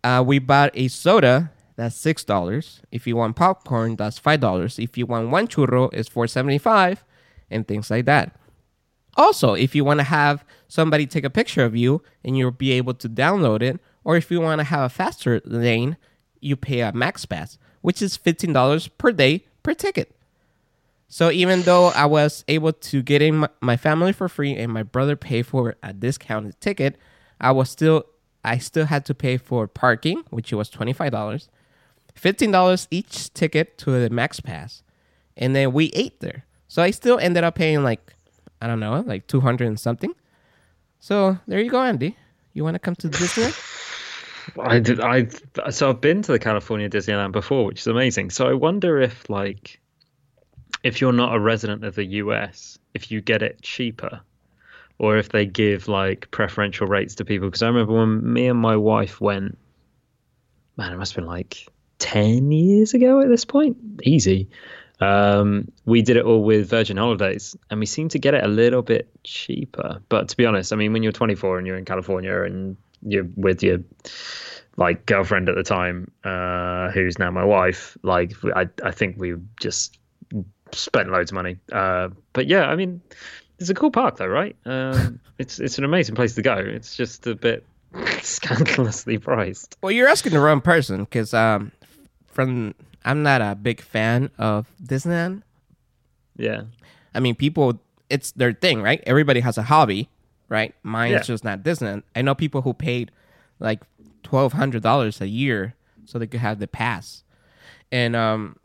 Uh, 0.03 0.25
we 0.27 0.41
bought 0.41 0.73
a 0.75 0.89
soda. 0.89 1.53
That's 1.77 1.95
six 1.97 2.25
dollars. 2.25 2.81
If 2.91 3.07
you 3.07 3.17
want 3.17 3.37
popcorn, 3.37 3.97
that's 3.97 4.19
five 4.19 4.41
dollars. 4.41 4.79
If 4.79 4.99
you 4.99 5.07
want 5.07 5.31
one 5.31 5.47
churro, 5.47 5.93
it's 5.93 6.09
four 6.09 6.27
seventy 6.27 6.59
five, 6.59 7.05
and 7.51 7.69
things 7.69 7.91
like 7.91 8.07
that. 8.07 8.35
Also, 9.17 9.55
if 9.55 9.75
you 9.75 9.85
want 9.85 10.01
to 10.01 10.05
have 10.05 10.45
somebody 10.69 11.07
take 11.07 11.25
a 11.25 11.31
picture 11.31 11.65
of 11.65 11.77
you 11.77 12.03
and 12.25 12.37
you'll 12.37 12.51
be 12.51 12.73
able 12.73 12.95
to 12.95 13.09
download 13.09 13.63
it, 13.63 13.79
or 14.05 14.17
if 14.17 14.31
you 14.31 14.41
want 14.41 14.59
to 14.59 14.65
have 14.65 14.83
a 14.83 14.89
faster 14.89 15.41
lane, 15.45 15.97
you 16.41 16.57
pay 16.57 16.81
a 16.81 16.93
max 16.93 17.27
pass, 17.27 17.59
which 17.83 18.01
is 18.01 18.17
fifteen 18.17 18.53
dollars 18.53 18.89
per 18.89 19.13
day 19.13 19.45
per 19.63 19.75
ticket. 19.75 20.15
So 21.09 21.31
even 21.31 21.63
though 21.63 21.89
I 21.89 22.07
was 22.07 22.43
able 22.49 22.73
to 22.73 23.03
get 23.03 23.21
in 23.21 23.47
my, 23.61 23.77
family 23.77 24.15
for 24.15 24.31
free 24.31 24.57
and 24.57 24.73
my 24.73 24.83
brother 24.83 25.15
pay 25.15 25.43
for 25.43 25.77
a 25.83 25.93
discounted 25.93 26.59
ticket, 26.59 26.97
I 27.39 27.51
was 27.53 27.69
still 27.69 28.07
I 28.43 28.57
still 28.57 28.87
had 28.87 29.05
to 29.05 29.15
pay 29.15 29.37
for 29.37 29.69
parking, 29.69 30.25
which 30.31 30.53
was 30.55 30.71
twenty 30.71 30.95
five 30.95 31.13
dollars, 31.13 31.51
fifteen 32.15 32.51
dollars 32.51 32.89
each 32.91 33.33
ticket 33.35 33.77
to 33.79 33.91
the 33.91 34.09
max 34.09 34.41
pass, 34.41 34.83
and 35.37 35.55
then 35.55 35.75
we 35.75 35.87
ate 35.93 36.21
there. 36.21 36.47
So 36.67 36.83
I 36.83 36.91
still 36.93 37.19
ended 37.19 37.45
up 37.45 37.57
paying 37.57 37.85
like 37.85 38.15
I 38.63 38.67
don't 38.67 38.81
know, 38.81 39.05
like 39.07 39.27
two 39.27 39.41
hundred 39.41 39.69
and 39.69 39.79
something. 39.79 40.15
So 40.99 41.39
there 41.47 41.61
you 41.61 41.71
go, 41.71 41.83
Andy. 41.83 42.17
You 42.55 42.65
want 42.65 42.75
to 42.77 42.79
come 42.79 42.95
to 42.97 43.09
Disneyland? 43.09 43.72
I 44.59 44.79
did. 44.79 45.01
I 45.01 45.29
so 45.71 45.91
I've 45.91 46.01
been 46.01 46.23
to 46.23 46.33
the 46.33 46.39
California 46.39 46.89
Disneyland 46.89 47.33
before, 47.33 47.65
which 47.65 47.81
is 47.81 47.87
amazing. 47.87 48.31
So 48.31 48.49
I 48.49 48.55
wonder 48.55 49.01
if 49.01 49.29
like 49.31 49.81
if 50.83 51.01
you're 51.01 51.13
not 51.13 51.35
a 51.35 51.39
resident 51.39 51.85
of 51.85 51.95
the 51.95 52.05
US, 52.05 52.79
if 52.95 53.11
you 53.11 53.21
get 53.21 53.43
it 53.43 53.63
cheaper, 53.63 54.21
or 54.99 55.17
if 55.17 55.31
they 55.31 55.47
give 55.47 55.89
like 55.89 56.31
preferential 56.31 56.87
rates 56.87 57.17
to 57.17 57.25
people. 57.25 57.49
Because 57.49 57.63
I 57.63 57.69
remember 57.69 57.93
when 57.93 58.33
me 58.33 58.47
and 58.49 58.59
my 58.59 58.77
wife 58.77 59.21
went, 59.21 59.59
man, 60.77 60.93
it 60.93 60.97
must 60.97 61.13
have 61.13 61.23
been 61.23 61.29
like 61.29 61.69
ten 61.99 62.51
years 62.51 62.95
ago 62.95 63.21
at 63.21 63.29
this 63.29 63.45
point. 63.45 63.77
Easy. 64.03 64.49
Um, 65.01 65.73
we 65.85 66.03
did 66.03 66.17
it 66.17 66.25
all 66.25 66.45
with 66.45 66.71
Virgin 66.71 66.97
Holidays, 66.97 67.57
and 67.71 67.81
we 67.81 67.87
seemed 67.87 68.13
to 68.13 68.21
get 68.21 68.35
it 68.35 68.45
a 68.45 68.49
little 68.49 68.83
bit 68.83 69.09
cheaper. 69.25 70.01
But 70.09 70.29
to 70.29 70.37
be 70.37 70.47
honest, 70.47 70.73
I 70.73 70.77
mean, 70.77 70.93
when 70.93 71.03
you're 71.03 71.11
24 71.11 71.59
and 71.59 71.67
you're 71.67 71.77
in 71.77 71.85
California 71.85 72.43
and 72.43 72.77
you're 73.03 73.29
with 73.37 73.63
your 73.63 73.79
like 74.77 75.07
girlfriend 75.07 75.49
at 75.49 75.55
the 75.55 75.63
time, 75.63 76.11
uh, 76.25 76.91
who's 76.91 77.19
now 77.19 77.31
my 77.31 77.45
wife, 77.45 77.97
like 78.03 78.33
I, 78.55 78.69
I 78.83 78.91
think 78.91 79.17
we 79.19 79.35
just 79.61 79.99
spent 80.73 81.11
loads 81.11 81.31
of 81.31 81.35
money. 81.35 81.59
Uh, 81.71 82.09
but 82.33 82.47
yeah, 82.47 82.67
I 82.67 82.77
mean, 82.77 83.01
it's 83.59 83.71
a 83.71 83.75
cool 83.75 83.91
park 83.91 84.17
though, 84.17 84.27
right? 84.27 84.57
Um, 84.65 85.21
it's 85.39 85.59
it's 85.61 85.79
an 85.79 85.85
amazing 85.85 86.15
place 86.15 86.35
to 86.37 86.43
go. 86.43 86.57
It's 86.57 86.97
just 86.97 87.27
a 87.27 87.35
bit 87.35 87.67
scandalously 88.23 89.19
priced. 89.19 89.77
Well, 89.83 89.93
you're 89.93 90.09
asking 90.09 90.33
the 90.33 90.41
wrong 90.41 90.61
person 90.61 91.01
because 91.05 91.35
um, 91.35 91.73
from 92.29 92.75
I'm 93.05 93.23
not 93.23 93.41
a 93.43 93.55
big 93.55 93.81
fan 93.81 94.31
of 94.39 94.71
Disneyland. 94.83 95.43
Yeah, 96.37 96.63
I 97.15 97.21
mean, 97.21 97.35
people, 97.35 97.79
it's 98.09 98.33
their 98.33 98.53
thing, 98.53 98.83
right? 98.83 99.03
Everybody 99.07 99.41
has 99.41 99.59
a 99.59 99.63
hobby, 99.63 100.09
right? 100.53 100.75
Mine's 100.85 101.13
Yeah. 101.13 101.23
just 101.23 101.43
not 101.45 101.63
Disneyland. 101.65 102.03
I 102.15 102.21
know 102.21 102.35
people 102.37 102.61
who 102.63 102.75
paid 102.75 103.11
like 103.59 103.81
twelve 104.23 104.53
hundred 104.53 104.83
dollars 104.83 105.21
a 105.21 105.27
year 105.27 105.75
so 106.05 106.19
they 106.19 106.27
could 106.27 106.41
have 106.41 106.59
the 106.61 106.67
pass, 106.69 107.25
and 107.91 108.15
um, 108.15 108.57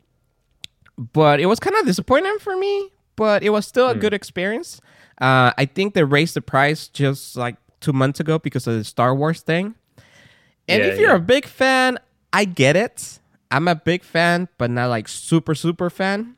but 0.96 1.40
it 1.40 1.46
was 1.46 1.58
kind 1.58 1.74
of 1.76 1.86
disappointing 1.86 2.38
for 2.38 2.56
me. 2.56 2.90
But 3.16 3.42
it 3.42 3.50
was 3.50 3.66
still 3.66 3.88
a 3.88 3.96
good 3.96 4.14
experience. 4.14 4.80
Uh, 5.20 5.50
I 5.58 5.64
think 5.64 5.94
they 5.94 6.04
raised 6.04 6.34
the 6.34 6.40
price 6.40 6.86
just 6.86 7.34
like 7.36 7.56
two 7.80 7.92
months 7.92 8.20
ago 8.20 8.38
because 8.38 8.66
of 8.68 8.74
the 8.74 8.84
Star 8.84 9.12
Wars 9.14 9.40
thing. 9.40 9.74
And 10.68 10.82
Yeah, 10.84 10.90
if 10.90 10.98
you're 11.00 11.10
yeah. 11.10 11.16
a 11.16 11.20
big 11.34 11.44
fan, 11.46 11.98
I 12.32 12.44
get 12.44 12.76
it. 12.76 13.18
I'm 13.50 13.66
a 13.66 13.74
big 13.74 14.04
fan, 14.04 14.46
but 14.58 14.70
not 14.70 14.88
like 14.90 15.08
super 15.08 15.56
super 15.56 15.90
fan. 15.90 16.36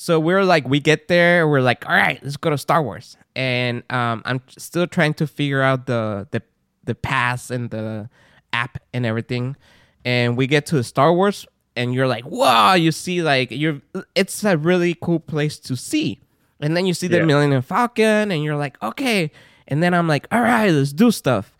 So 0.00 0.20
we're 0.20 0.44
like, 0.44 0.68
we 0.68 0.78
get 0.78 1.08
there, 1.08 1.48
we're 1.48 1.60
like, 1.60 1.84
all 1.88 1.92
right, 1.92 2.22
let's 2.22 2.36
go 2.36 2.50
to 2.50 2.56
Star 2.56 2.80
Wars, 2.84 3.16
and 3.34 3.82
um, 3.90 4.22
I'm 4.24 4.40
still 4.56 4.86
trying 4.86 5.12
to 5.14 5.26
figure 5.26 5.60
out 5.60 5.86
the 5.86 6.28
the 6.30 6.40
the 6.84 6.94
pass 6.94 7.50
and 7.50 7.68
the 7.70 8.08
app 8.52 8.78
and 8.94 9.04
everything, 9.04 9.56
and 10.04 10.36
we 10.36 10.46
get 10.46 10.66
to 10.66 10.84
Star 10.84 11.12
Wars, 11.12 11.46
and 11.74 11.92
you're 11.92 12.06
like, 12.06 12.24
wow, 12.26 12.74
you 12.74 12.92
see 12.92 13.22
like 13.22 13.50
you're, 13.50 13.82
it's 14.14 14.44
a 14.44 14.56
really 14.56 14.94
cool 14.94 15.18
place 15.18 15.58
to 15.58 15.74
see, 15.74 16.20
and 16.60 16.76
then 16.76 16.86
you 16.86 16.94
see 16.94 17.08
the 17.08 17.16
Yeah. 17.16 17.24
Millennium 17.24 17.62
Falcon, 17.62 18.30
and 18.30 18.44
you're 18.44 18.56
like, 18.56 18.80
okay, 18.80 19.32
and 19.66 19.82
then 19.82 19.94
I'm 19.94 20.06
like, 20.06 20.28
all 20.30 20.42
right, 20.42 20.70
let's 20.70 20.92
do 20.92 21.10
stuff. 21.10 21.52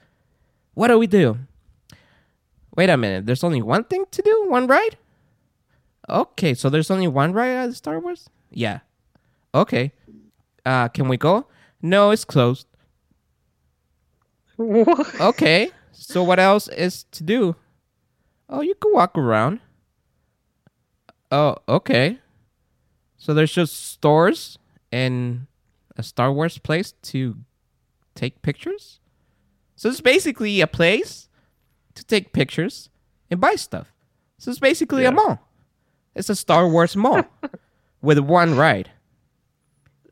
What 0.74 0.88
do 0.88 0.96
we 0.96 1.08
do? 1.08 1.38
Wait 2.76 2.88
a 2.88 2.96
minute, 2.96 3.26
there's 3.26 3.42
only 3.42 3.62
one 3.62 3.82
thing 3.82 4.04
to 4.12 4.22
do, 4.22 4.46
one 4.48 4.68
ride. 4.68 4.96
Okay, 6.08 6.54
so 6.54 6.70
there's 6.70 6.90
only 6.90 7.08
one 7.08 7.32
ride 7.32 7.50
at 7.50 7.66
the 7.66 7.74
Star 7.74 8.00
Wars? 8.00 8.30
Yeah. 8.50 8.80
Okay. 9.54 9.92
Uh, 10.64 10.88
can 10.88 11.08
we 11.08 11.16
go? 11.16 11.46
No, 11.82 12.10
it's 12.10 12.24
closed. 12.24 12.66
What? 14.56 15.20
Okay. 15.20 15.70
So 15.92 16.22
what 16.22 16.38
else 16.38 16.68
is 16.68 17.04
to 17.12 17.22
do? 17.22 17.56
Oh, 18.48 18.60
you 18.60 18.74
can 18.74 18.92
walk 18.92 19.16
around. 19.18 19.60
Oh, 21.30 21.56
okay. 21.68 22.18
So 23.16 23.34
there's 23.34 23.52
just 23.52 23.90
stores 23.90 24.58
and 24.90 25.46
a 25.96 26.02
Star 26.02 26.32
Wars 26.32 26.58
place 26.58 26.92
to 27.02 27.36
take 28.14 28.40
pictures. 28.42 29.00
So 29.76 29.88
it's 29.88 30.00
basically 30.00 30.60
a 30.60 30.66
place 30.66 31.28
to 31.94 32.04
take 32.04 32.32
pictures 32.32 32.90
and 33.30 33.40
buy 33.40 33.56
stuff. 33.56 33.92
So 34.38 34.50
it's 34.50 34.60
basically 34.60 35.02
Yeah. 35.02 35.08
a 35.08 35.12
mall. 35.12 35.47
It's 36.18 36.28
a 36.28 36.36
Star 36.36 36.68
Wars 36.68 36.96
mall 36.96 37.22
with 38.02 38.18
one 38.18 38.56
ride. 38.56 38.90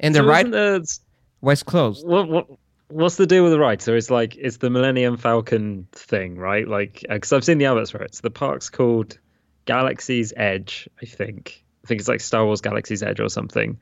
And 0.00 0.14
the 0.14 0.20
So 0.20 0.26
ride 0.26 0.46
isn't 0.54 1.00
was 1.40 1.62
closed. 1.62 2.06
what, 2.06 2.28
what, 2.28 2.46
what's 2.88 3.16
the 3.16 3.26
deal 3.26 3.42
with 3.42 3.52
the 3.52 3.58
ride? 3.58 3.82
So 3.82 3.94
it's 3.94 4.10
like 4.10 4.36
it's 4.36 4.58
the 4.58 4.70
Millennium 4.70 5.16
Falcon 5.16 5.86
thing, 5.92 6.36
right? 6.36 6.66
Like, 6.66 7.04
because 7.08 7.32
I've 7.32 7.44
seen 7.44 7.58
the 7.58 7.66
adverts 7.66 7.90
for 7.90 8.02
it. 8.02 8.14
So 8.14 8.20
the 8.22 8.30
park's 8.30 8.70
called 8.70 9.18
Galaxy's 9.66 10.32
Edge, 10.36 10.88
I 11.02 11.06
think. 11.06 11.64
I 11.84 11.86
think 11.88 12.00
it's 12.00 12.08
like 12.08 12.20
Star 12.20 12.44
Wars 12.44 12.60
Galaxy's 12.60 13.02
Edge 13.02 13.20
or 13.20 13.28
something. 13.28 13.78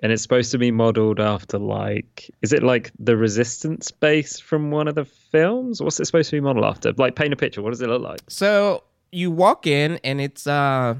And 0.00 0.12
it's 0.12 0.22
supposed 0.22 0.52
to 0.52 0.58
be 0.58 0.70
modeled 0.70 1.18
after 1.18 1.58
like, 1.58 2.30
is 2.42 2.52
it 2.52 2.62
like 2.62 2.92
the 3.00 3.16
Resistance 3.16 3.90
base 3.90 4.38
from 4.38 4.70
one 4.70 4.86
of 4.86 4.94
the 4.94 5.04
films? 5.04 5.82
What's 5.82 5.98
it 5.98 6.04
supposed 6.04 6.30
to 6.30 6.36
be 6.36 6.40
modeled 6.40 6.64
after? 6.66 6.92
Like, 6.92 7.16
paint 7.16 7.32
a 7.32 7.36
picture. 7.36 7.62
What 7.62 7.70
does 7.70 7.80
it 7.80 7.88
look 7.88 8.02
like? 8.02 8.20
So 8.28 8.84
you 9.10 9.30
walk 9.30 9.66
in 9.66 9.98
and 10.04 10.20
it's 10.20 10.46
uh 10.46 10.94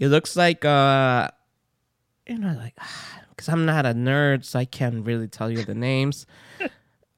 it 0.00 0.08
looks 0.08 0.34
like 0.34 0.64
uh 0.64 1.28
you 2.26 2.38
know 2.38 2.54
like 2.58 2.74
because 3.30 3.48
I'm 3.48 3.64
not 3.64 3.86
a 3.86 3.94
nerd 3.94 4.44
so 4.44 4.58
I 4.58 4.64
can't 4.64 5.06
really 5.06 5.28
tell 5.28 5.50
you 5.50 5.64
the 5.64 5.74
names. 5.74 6.26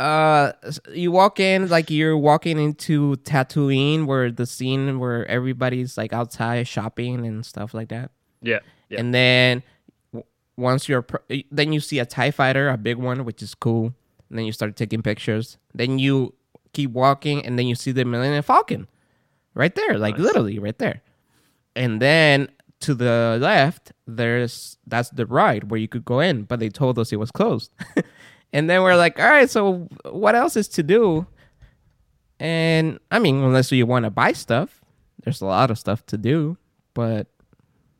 uh 0.00 0.52
you 0.92 1.12
walk 1.12 1.38
in 1.40 1.68
like 1.68 1.90
you're 1.90 2.16
walking 2.18 2.58
into 2.58 3.16
Tatooine 3.18 4.06
where 4.06 4.30
the 4.30 4.46
scene 4.46 4.98
where 4.98 5.26
everybody's 5.26 5.96
like 5.96 6.12
outside 6.12 6.66
shopping 6.68 7.24
and 7.26 7.46
stuff 7.46 7.72
like 7.72 7.88
that. 7.88 8.10
Yeah. 8.42 8.58
Yeah. 8.88 9.00
And 9.00 9.14
then 9.14 9.62
w- 10.12 10.26
once 10.56 10.88
you're 10.88 11.02
pr- 11.02 11.24
then 11.50 11.72
you 11.72 11.80
see 11.80 11.98
a 11.98 12.04
tie 12.06 12.30
fighter, 12.30 12.68
a 12.68 12.76
big 12.76 12.96
one 12.98 13.24
which 13.24 13.42
is 13.42 13.54
cool. 13.54 13.94
And 14.28 14.38
then 14.38 14.44
you 14.44 14.52
start 14.52 14.76
taking 14.76 15.02
pictures. 15.02 15.58
Then 15.74 15.98
you 15.98 16.34
keep 16.72 16.90
walking 16.90 17.44
and 17.44 17.58
then 17.58 17.66
you 17.66 17.74
see 17.74 17.92
the 17.92 18.04
Millennium 18.04 18.42
Falcon 18.42 18.88
right 19.54 19.74
there, 19.74 19.98
like 19.98 20.16
Nice. 20.16 20.24
literally 20.24 20.58
right 20.58 20.78
there. 20.78 21.02
And 21.76 22.00
then 22.00 22.48
to 22.82 22.94
the 22.94 23.38
left, 23.40 23.92
there's 24.06 24.78
that's 24.86 25.10
the 25.10 25.26
ride 25.26 25.70
where 25.70 25.80
you 25.80 25.88
could 25.88 26.04
go 26.04 26.20
in, 26.20 26.44
but 26.44 26.60
they 26.60 26.68
told 26.68 26.98
us 26.98 27.12
it 27.12 27.18
was 27.18 27.30
closed. 27.30 27.72
and 28.52 28.68
then 28.70 28.82
we're 28.82 28.96
like, 28.96 29.18
all 29.18 29.26
right, 29.28 29.50
so 29.50 29.88
what 30.10 30.34
else 30.34 30.56
is 30.56 30.68
to 30.68 30.82
do? 30.82 31.26
And 32.40 32.98
I 33.10 33.18
mean, 33.18 33.36
unless 33.42 33.72
you 33.72 33.86
want 33.86 34.04
to 34.04 34.10
buy 34.10 34.32
stuff, 34.32 34.80
there's 35.24 35.40
a 35.40 35.46
lot 35.46 35.70
of 35.70 35.78
stuff 35.78 36.04
to 36.06 36.18
do, 36.18 36.56
but 36.94 37.28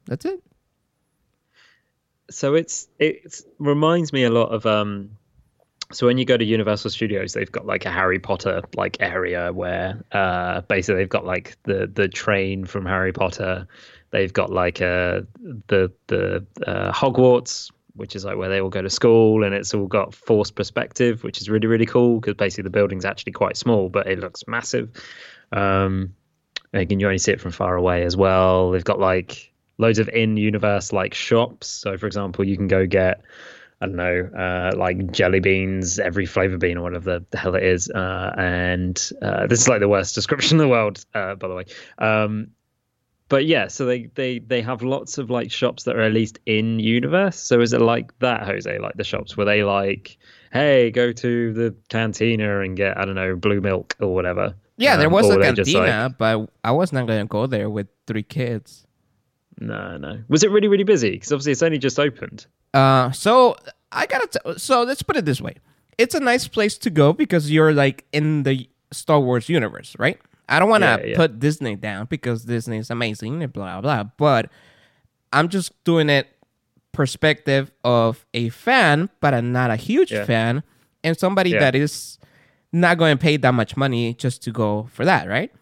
that's 0.07 0.25
it. 0.25 0.43
so 2.31 2.55
it's 2.55 2.89
it 2.99 3.43
reminds 3.59 4.13
me 4.13 4.25
a 4.25 4.31
lot 4.31 4.49
of 4.49 4.65
um 4.67 5.11
so 5.93 6.07
when 6.07 6.17
you 6.17 6.25
go 6.25 6.37
to 6.37 6.45
universal 6.45 6.89
studios 6.91 7.35
they've 7.35 7.53
got 7.53 7.67
like 7.67 7.85
a 7.85 7.91
harry 7.91 8.19
potter 8.19 8.63
like 8.77 8.97
area 9.01 9.53
where 9.53 10.03
uh 10.13 10.61
basically 10.63 10.97
they've 11.03 11.09
got 11.09 11.27
like 11.27 11.57
the 11.65 11.91
the 11.93 12.09
train 12.09 12.65
from 12.65 12.87
harry 12.87 13.13
potter 13.13 13.67
they've 14.13 14.33
got 14.33 14.51
like 14.51 14.81
uh 14.81 15.23
the 15.69 15.93
the 16.07 16.47
uh, 16.67 16.93
hogwarts 16.93 17.71
which 17.95 18.17
is 18.17 18.25
like 18.25 18.39
where 18.39 18.49
they 18.49 18.61
all 18.61 18.71
go 18.71 18.81
to 18.81 18.89
school 18.89 19.45
and 19.45 19.55
it's 19.55 19.75
all 19.75 19.87
got 19.87 20.15
forced 20.15 20.55
perspective 20.55 21.25
which 21.25 21.41
is 21.41 21.51
really 21.51 21.67
really 21.67 21.87
cool 21.87 22.21
because 22.21 22.35
basically 22.35 22.63
the 22.63 22.71
building's 22.71 23.05
actually 23.05 23.33
quite 23.33 23.57
small 23.57 23.89
but 23.89 24.07
it 24.07 24.19
looks 24.19 24.45
massive 24.47 24.91
um 25.53 26.15
you 26.73 27.07
only 27.07 27.19
see 27.19 27.33
it 27.33 27.41
from 27.41 27.53
far 27.53 27.77
away 27.77 28.05
as 28.05 28.17
well. 28.17 28.71
They've 28.71 28.85
got 28.85 28.99
like 28.99 29.53
loads 29.79 29.99
of 29.99 30.09
in-universe 30.09 30.93
like 30.93 31.15
shops. 31.15 31.67
So, 31.67 31.97
for 31.99 32.07
example, 32.07 32.47
you 32.47 32.57
can 32.57 32.69
go 32.69 32.87
get 32.87 33.23
I 33.81 33.87
don't 33.87 33.97
know, 33.97 34.31
uh, 34.39 34.77
like 34.77 35.11
jelly 35.11 35.41
beans, 35.41 35.99
every 35.99 36.25
flavor 36.25 36.57
bean 36.57 36.79
or 36.79 36.83
whatever 36.83 37.19
the, 37.19 37.27
the 37.31 37.39
hell 37.39 37.57
it 37.57 37.65
is. 37.65 37.91
Uh, 37.91 38.33
and 38.39 39.11
uh, 39.21 39.49
this 39.49 39.61
is 39.61 39.69
like 39.69 39.81
the 39.81 39.89
worst 39.89 40.15
description 40.15 40.55
in 40.55 40.59
the 40.59 40.69
world, 40.69 41.05
uh, 41.15 41.35
by 41.35 41.49
the 41.49 41.55
way. 41.55 41.65
Um, 41.99 42.53
but 43.33 43.47
yeah, 43.47 43.67
so 43.69 43.87
they, 43.87 44.01
they 44.15 44.39
they 44.41 44.61
have 44.63 44.83
lots 44.83 45.17
of 45.17 45.31
like 45.31 45.51
shops 45.51 45.85
that 45.85 45.97
are 45.97 46.03
at 46.03 46.13
least 46.13 46.39
in 46.45 46.79
universe. 46.79 47.39
So 47.49 47.61
is 47.63 47.73
it 47.73 47.81
like 47.81 48.09
that, 48.19 48.43
Jose? 48.45 48.79
Like 48.79 48.95
the 48.97 49.05
shops 49.05 49.37
where 49.37 49.47
they 49.47 49.65
like, 49.65 50.19
hey, 50.53 50.91
go 50.91 51.13
to 51.13 51.53
the 51.55 51.75
cantina 51.89 52.61
and 52.61 52.77
get 52.77 52.99
I 52.99 53.05
don't 53.07 53.15
know 53.15 53.35
blue 53.37 53.61
milk 53.63 53.97
or 54.01 54.15
whatever. 54.15 54.55
Yeah, 54.77 54.97
there 54.99 55.07
Um, 55.07 55.15
was 55.15 55.31
a 55.31 55.39
cantina, 55.41 55.81
like- 55.81 56.19
but 56.19 56.51
I 56.63 56.73
was 56.73 56.93
not 56.93 57.07
gonna 57.07 57.25
go 57.27 57.47
there 57.47 57.71
with 57.71 57.89
three 58.07 58.23
kids. 58.23 58.87
No, 59.61 59.97
no. 59.97 60.23
Was 60.29 60.43
it 60.43 60.51
really, 60.51 60.69
really 60.69 60.85
busy? 60.85 61.11
Because 61.13 61.33
obviously 61.33 61.53
it's 61.53 61.63
only 61.63 61.79
just 61.79 61.99
opened. 61.99 62.47
Uh, 62.75 63.11
so 63.13 63.57
I 63.93 64.07
gotta. 64.07 64.29
T- 64.29 64.59
so 64.59 64.83
let's 64.83 65.03
put 65.03 65.17
it 65.17 65.25
this 65.25 65.41
way: 65.41 65.55
it's 65.99 66.15
a 66.15 66.21
nice 66.21 66.49
place 66.49 66.77
to 66.79 66.91
go 66.91 67.13
because 67.13 67.51
you're 67.51 67.73
like 67.73 68.05
in 68.13 68.43
the 68.43 68.69
Star 68.93 69.21
Wars 69.21 69.49
universe, 69.49 69.95
right? 69.99 70.19
I 70.49 70.59
don't 70.59 70.69
want 70.69 70.83
to 70.83 71.01
Yeah, 71.03 71.07
yeah. 71.11 71.17
put 71.17 71.39
Disney 71.39 71.77
down 71.77 72.07
because 72.07 72.45
Disney 72.45 72.79
is 72.79 72.91
amazing 72.91 73.43
and 73.43 73.53
blah 73.53 73.81
blah. 73.81 74.05
But 74.05 74.51
I'm 75.33 75.49
just 75.49 75.73
doing 75.85 76.11
it 76.11 76.29
perspective 76.93 77.73
of 77.85 78.27
a 78.35 78.51
fan, 78.51 79.09
but 79.21 79.33
I'm 79.35 79.53
not 79.53 79.71
a 79.71 79.77
huge 79.77 80.13
Yeah. 80.13 80.25
fan, 80.25 80.63
and 81.03 81.17
somebody 81.17 81.53
that 81.53 81.75
is 81.75 82.19
not 82.73 82.99
going 82.99 83.17
to 83.17 83.23
pay 83.23 83.37
that 83.37 83.53
much 83.55 83.77
money 83.77 84.15
just 84.15 84.43
to 84.45 84.51
go 84.51 84.89
for 84.93 85.05
that, 85.05 85.29
right? 85.29 85.53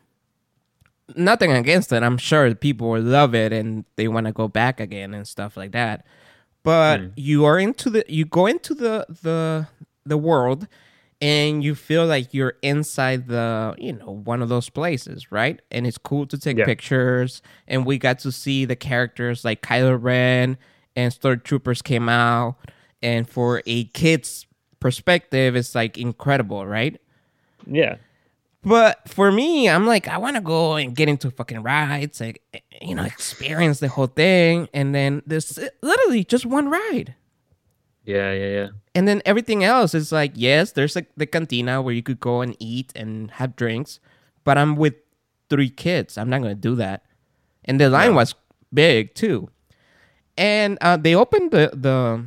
Nothing 1.16 1.50
against 1.52 1.92
it. 1.92 2.02
I'm 2.04 2.18
sure 2.18 2.54
people 2.54 2.90
will 2.90 3.02
love 3.02 3.34
it 3.34 3.52
and 3.52 3.84
they 3.96 4.06
want 4.06 4.26
to 4.26 4.32
go 4.32 4.46
back 4.46 4.78
again 4.78 5.12
and 5.12 5.26
stuff 5.26 5.56
like 5.56 5.72
that. 5.72 6.06
But 6.62 7.00
hmm. 7.00 7.06
you 7.16 7.44
are 7.44 7.58
into 7.58 7.90
the 7.90 8.04
you 8.08 8.24
go 8.24 8.46
into 8.46 8.74
the 8.74 9.06
the 9.22 9.66
the 10.06 10.16
world 10.18 10.68
and 11.20 11.62
you 11.62 11.74
feel 11.74 12.06
like 12.06 12.32
you're 12.32 12.54
inside 12.62 13.28
the 13.28 13.74
you 13.78 13.92
know 13.92 14.10
one 14.24 14.40
of 14.42 14.48
those 14.48 14.68
places 14.70 15.30
right? 15.30 15.60
And 15.70 15.86
it's 15.86 15.98
cool 15.98 16.26
to 16.26 16.38
take 16.38 16.56
Yeah. 16.56 16.64
pictures. 16.64 17.42
And 17.68 17.84
we 17.84 17.98
got 17.98 18.18
to 18.20 18.32
see 18.32 18.64
the 18.64 18.76
characters 18.76 19.44
like 19.44 19.62
kylo 19.62 19.98
ren 20.00 20.56
and 20.96 21.12
stormtroopers 21.12 21.82
came 21.84 22.08
out. 22.08 22.56
And 23.02 23.28
for 23.28 23.62
a 23.66 23.84
kid's 23.84 24.46
perspective 24.80 25.56
it's 25.56 25.74
like 25.74 25.98
incredible 25.98 26.66
right? 26.66 26.98
Yeah. 27.66 27.96
but 28.62 29.06
for 29.08 29.30
me 29.32 29.68
i'm 29.68 29.86
like 29.86 30.08
i 30.08 30.16
want 30.18 30.36
to 30.36 30.40
go 30.42 30.74
and 30.76 30.94
get 30.96 31.08
into 31.08 31.30
fucking 31.30 31.62
rides 31.62 32.20
like 32.20 32.42
you 32.80 32.94
know 32.94 33.04
experience 33.04 33.80
the 33.80 33.88
whole 33.88 34.06
thing. 34.06 34.68
And 34.72 34.94
then 34.94 35.22
there's 35.26 35.58
literally 35.82 36.24
just 36.24 36.46
one 36.46 36.68
ride 36.70 37.14
Yeah, 38.10 38.32
yeah, 38.32 38.50
yeah. 38.58 38.68
and 38.94 39.06
then 39.06 39.22
everything 39.24 39.62
else 39.62 39.94
is 39.94 40.10
like, 40.10 40.32
yes, 40.34 40.72
there's 40.72 40.96
like 40.96 41.08
the 41.16 41.26
cantina 41.26 41.80
where 41.82 41.94
you 41.94 42.02
could 42.02 42.20
go 42.20 42.40
and 42.40 42.56
eat 42.58 42.92
and 42.96 43.30
have 43.32 43.54
drinks, 43.56 44.00
but 44.44 44.58
I'm 44.58 44.74
with 44.76 44.94
three 45.48 45.70
kids. 45.70 46.18
I'm 46.18 46.28
not 46.30 46.42
gonna 46.42 46.54
do 46.54 46.74
that. 46.76 47.04
And 47.64 47.80
the 47.80 47.88
line 47.90 48.14
was 48.14 48.34
big 48.72 49.14
too. 49.14 49.48
And 50.36 50.78
uh, 50.80 50.96
they 50.96 51.14
opened 51.14 51.50
the 51.50 51.70
the 51.74 52.24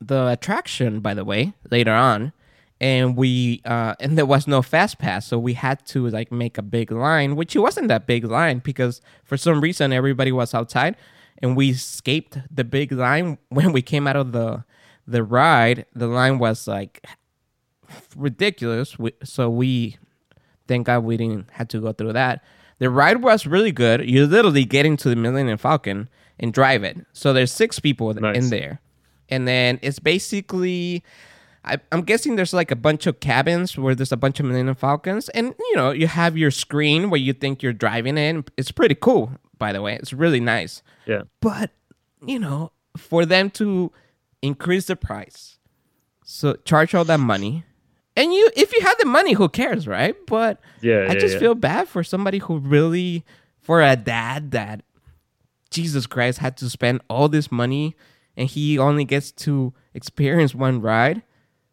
the 0.00 0.28
attraction, 0.28 1.00
by 1.00 1.14
the 1.14 1.24
way, 1.24 1.52
later 1.70 1.92
on, 1.92 2.32
and 2.80 3.16
we 3.16 3.60
uh, 3.64 3.94
and 4.00 4.16
there 4.16 4.26
was 4.26 4.46
no 4.46 4.62
fast 4.62 4.98
pass, 4.98 5.26
so 5.26 5.38
we 5.38 5.54
had 5.54 5.84
to 5.86 6.06
like 6.08 6.30
make 6.30 6.58
a 6.58 6.62
big 6.62 6.92
line, 6.92 7.34
which 7.36 7.56
it 7.56 7.60
wasn't 7.60 7.88
that 7.88 8.06
big 8.06 8.24
line 8.24 8.60
because 8.60 9.00
for 9.24 9.36
some 9.36 9.60
reason 9.60 9.92
everybody 9.92 10.32
was 10.32 10.54
outside, 10.54 10.96
and 11.42 11.56
we 11.56 11.70
escaped 11.70 12.38
the 12.50 12.64
big 12.64 12.92
line 12.92 13.38
when 13.48 13.72
we 13.72 13.82
came 13.82 14.06
out 14.06 14.16
of 14.16 14.32
the 14.32 14.64
the 15.06 15.22
ride. 15.22 15.86
The 15.94 16.06
line 16.06 16.38
was 16.38 16.66
like 16.66 17.04
ridiculous, 18.16 18.98
we, 18.98 19.12
so 19.22 19.48
we 19.50 19.96
thank 20.66 20.86
God 20.86 21.04
we 21.04 21.16
didn't 21.16 21.50
have 21.52 21.68
to 21.68 21.80
go 21.80 21.92
through 21.92 22.12
that. 22.14 22.42
The 22.78 22.90
ride 22.90 23.22
was 23.22 23.46
really 23.46 23.72
good. 23.72 24.08
You 24.08 24.26
literally 24.26 24.64
get 24.64 24.84
into 24.86 25.08
the 25.08 25.16
Millennium 25.16 25.58
Falcon 25.58 26.08
and 26.40 26.52
drive 26.52 26.82
it. 26.82 26.98
So 27.12 27.32
there's 27.32 27.52
six 27.52 27.78
people 27.78 28.12
Nice. 28.14 28.36
in 28.36 28.50
there, 28.50 28.80
and 29.28 29.46
then 29.46 29.78
it's 29.82 29.98
basically. 29.98 31.02
I, 31.66 31.78
I'm 31.92 32.02
guessing 32.02 32.36
there's 32.36 32.52
like 32.52 32.70
a 32.70 32.76
bunch 32.76 33.06
of 33.06 33.20
cabins 33.20 33.78
where 33.78 33.94
there's 33.94 34.12
a 34.12 34.18
bunch 34.18 34.38
of 34.38 34.44
Millennium 34.44 34.74
Falcons, 34.74 35.30
and 35.30 35.54
you 35.58 35.76
know 35.76 35.92
you 35.92 36.06
have 36.08 36.36
your 36.36 36.50
screen 36.50 37.08
where 37.08 37.20
you 37.20 37.32
think 37.32 37.62
you're 37.62 37.72
driving 37.72 38.18
in. 38.18 38.44
It's 38.58 38.70
pretty 38.70 38.94
cool, 38.96 39.30
by 39.56 39.72
the 39.72 39.80
way. 39.80 39.94
It's 39.94 40.12
really 40.12 40.40
nice 40.40 40.82
Yeah. 41.06 41.22
but 41.40 41.70
you 42.26 42.38
know 42.38 42.72
for 42.98 43.24
them 43.24 43.48
to 43.50 43.92
increase 44.44 44.86
the 44.86 44.96
price 44.96 45.58
so 46.24 46.54
charge 46.64 46.94
all 46.94 47.04
that 47.04 47.20
money 47.20 47.64
and 48.16 48.32
you 48.32 48.50
if 48.56 48.72
you 48.74 48.80
have 48.82 48.96
the 48.98 49.06
money 49.06 49.32
who 49.32 49.48
cares 49.48 49.86
right 49.86 50.14
but 50.26 50.60
Yeah, 50.80 51.06
i 51.08 51.12
yeah, 51.12 51.18
just 51.18 51.34
yeah. 51.34 51.40
feel 51.40 51.54
bad 51.54 51.88
for 51.88 52.02
somebody 52.04 52.38
who 52.38 52.58
really 52.58 53.24
for 53.60 53.80
a 53.82 53.96
dad 53.96 54.50
that 54.52 54.82
jesus 55.70 56.06
christ 56.06 56.38
had 56.38 56.56
to 56.58 56.70
spend 56.70 57.00
all 57.08 57.28
this 57.28 57.50
money 57.50 57.94
and 58.36 58.48
he 58.48 58.78
only 58.78 59.04
gets 59.04 59.32
to 59.32 59.72
experience 59.94 60.54
one 60.54 60.80
ride 60.80 61.22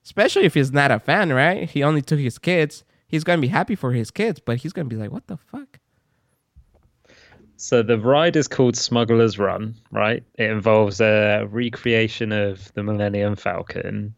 especially 0.04 0.46
if 0.46 0.56
he's 0.56 0.72
not 0.72 0.90
a 0.90 0.98
fan, 1.00 1.32
right? 1.32 1.70
He 1.70 1.84
only 1.84 2.02
took 2.02 2.18
his 2.20 2.40
kids. 2.40 2.84
He's 3.08 3.24
gonna 3.24 3.40
be 3.42 3.50
happy 3.50 3.76
for 3.76 3.92
his 3.94 4.10
kids, 4.10 4.40
but 4.44 4.58
he's 4.58 4.74
gonna 4.74 4.90
be 4.90 4.96
like, 4.96 5.12
"What 5.12 5.28
the 5.28 5.38
fuck?" 5.38 5.78
So 7.62 7.84
the 7.84 8.00
ride 8.00 8.36
is 8.36 8.48
called 8.48 8.76
Smuggler's 8.76 9.38
Run, 9.38 9.76
right? 9.92 10.24
It 10.40 10.50
involves 10.50 11.00
a 11.00 11.46
recreation 11.48 12.32
of 12.32 12.74
the 12.74 12.82
Millennium 12.82 13.36
Falcon. 13.36 14.16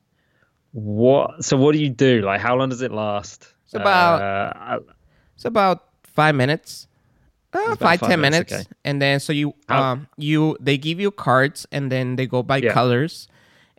What? 0.72 1.44
So 1.44 1.58
what 1.58 1.74
do 1.74 1.80
you 1.80 1.90
do? 1.90 2.22
Like, 2.22 2.40
how 2.40 2.56
long 2.56 2.70
does 2.70 2.82
it 2.82 2.94
last? 2.94 3.54
It's 3.66 3.74
about- 3.74 4.22
Uh, 4.22 4.80
It's 5.36 5.44
about 5.44 5.84
five 6.04 6.36
minutes. 6.36 6.88
Uh, 7.52 7.76
five, 7.76 8.00
five 8.00 8.10
ten 8.10 8.22
minutes, 8.22 8.52
minutes, 8.52 8.68
okay. 8.68 8.78
and 8.86 9.00
then 9.02 9.20
so 9.20 9.32
you 9.32 9.54
um 9.70 10.08
you 10.18 10.58
they 10.60 10.76
give 10.76 11.00
you 11.00 11.12
cards 11.12 11.68
and 11.72 11.92
then 11.92 12.16
they 12.16 12.26
go 12.26 12.42
by 12.42 12.58
Yeah. 12.58 12.74
colors, 12.74 13.28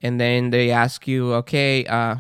and 0.03 0.21
then 0.21 0.51
they 0.51 0.71
ask 0.71 1.09
you, 1.09 1.33
okay, 1.43 1.85
uh, 1.87 2.17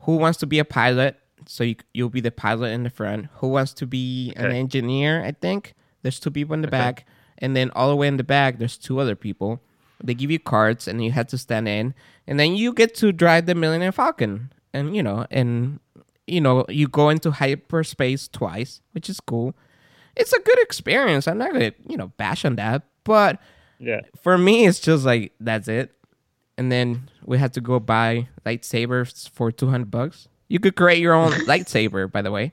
who 0.00 0.16
wants 0.16 0.38
to 0.40 0.46
be 0.46 0.58
a 0.58 0.66
pilot? 0.66 1.16
So 1.46 1.64
you 1.64 1.76
you'll 1.94 2.10
be 2.10 2.20
the 2.20 2.30
pilot 2.32 2.72
in 2.72 2.82
the 2.82 2.90
front. 2.90 3.28
Who 3.40 3.48
wants 3.48 3.72
to 3.74 3.86
be 3.86 4.32
an 4.36 4.50
engineer? 4.52 5.22
I 5.24 5.32
think 5.32 5.74
there's 6.02 6.20
two 6.20 6.30
people 6.30 6.54
in 6.54 6.62
the 6.62 6.68
Okay. 6.68 6.78
back, 6.78 7.06
and 7.38 7.54
then 7.56 7.70
all 7.74 7.88
the 7.88 7.96
way 7.96 8.08
in 8.08 8.16
the 8.16 8.24
back 8.24 8.58
there's 8.58 8.76
two 8.76 8.98
other 9.00 9.14
people. 9.16 9.60
They 10.02 10.14
give 10.14 10.30
you 10.30 10.38
cards 10.38 10.86
and 10.86 11.02
you 11.02 11.10
have 11.12 11.26
to 11.28 11.38
stand 11.38 11.66
in, 11.68 11.94
and 12.26 12.38
then 12.38 12.54
you 12.54 12.72
get 12.72 12.94
to 12.96 13.12
drive 13.12 13.46
the 13.46 13.54
Millennium 13.54 13.92
Falcon, 13.92 14.52
and 14.72 14.94
you 14.94 15.02
know, 15.02 15.26
and 15.30 15.80
you 16.26 16.40
know, 16.40 16.64
you 16.68 16.86
go 16.88 17.08
into 17.08 17.30
hyperspace 17.30 18.28
twice, 18.28 18.80
which 18.92 19.08
is 19.08 19.18
cool. 19.20 19.54
It's 20.14 20.32
a 20.32 20.40
good 20.40 20.58
experience. 20.60 21.26
I'm 21.26 21.38
not 21.38 21.52
gonna, 21.52 21.72
you 21.88 21.96
know, 21.96 22.12
bash 22.16 22.44
on 22.44 22.56
that, 22.56 22.82
but 23.04 23.40
yeah. 23.78 24.00
for 24.22 24.36
me, 24.36 24.66
it's 24.66 24.80
just 24.80 25.04
like 25.04 25.32
that's 25.40 25.68
it. 25.68 25.92
And 26.56 26.72
then 26.72 27.08
we 27.24 27.38
had 27.38 27.52
to 27.54 27.60
go 27.60 27.78
buy 27.80 28.28
lightsabers 28.44 29.28
for 29.30 29.50
two 29.52 29.68
hundred 29.68 29.90
bucks. 29.90 30.28
You 30.48 30.58
could 30.60 30.76
create 30.76 30.98
your 30.98 31.14
own 31.14 31.32
lightsaber, 31.46 32.10
by 32.10 32.22
the 32.22 32.30
way. 32.30 32.52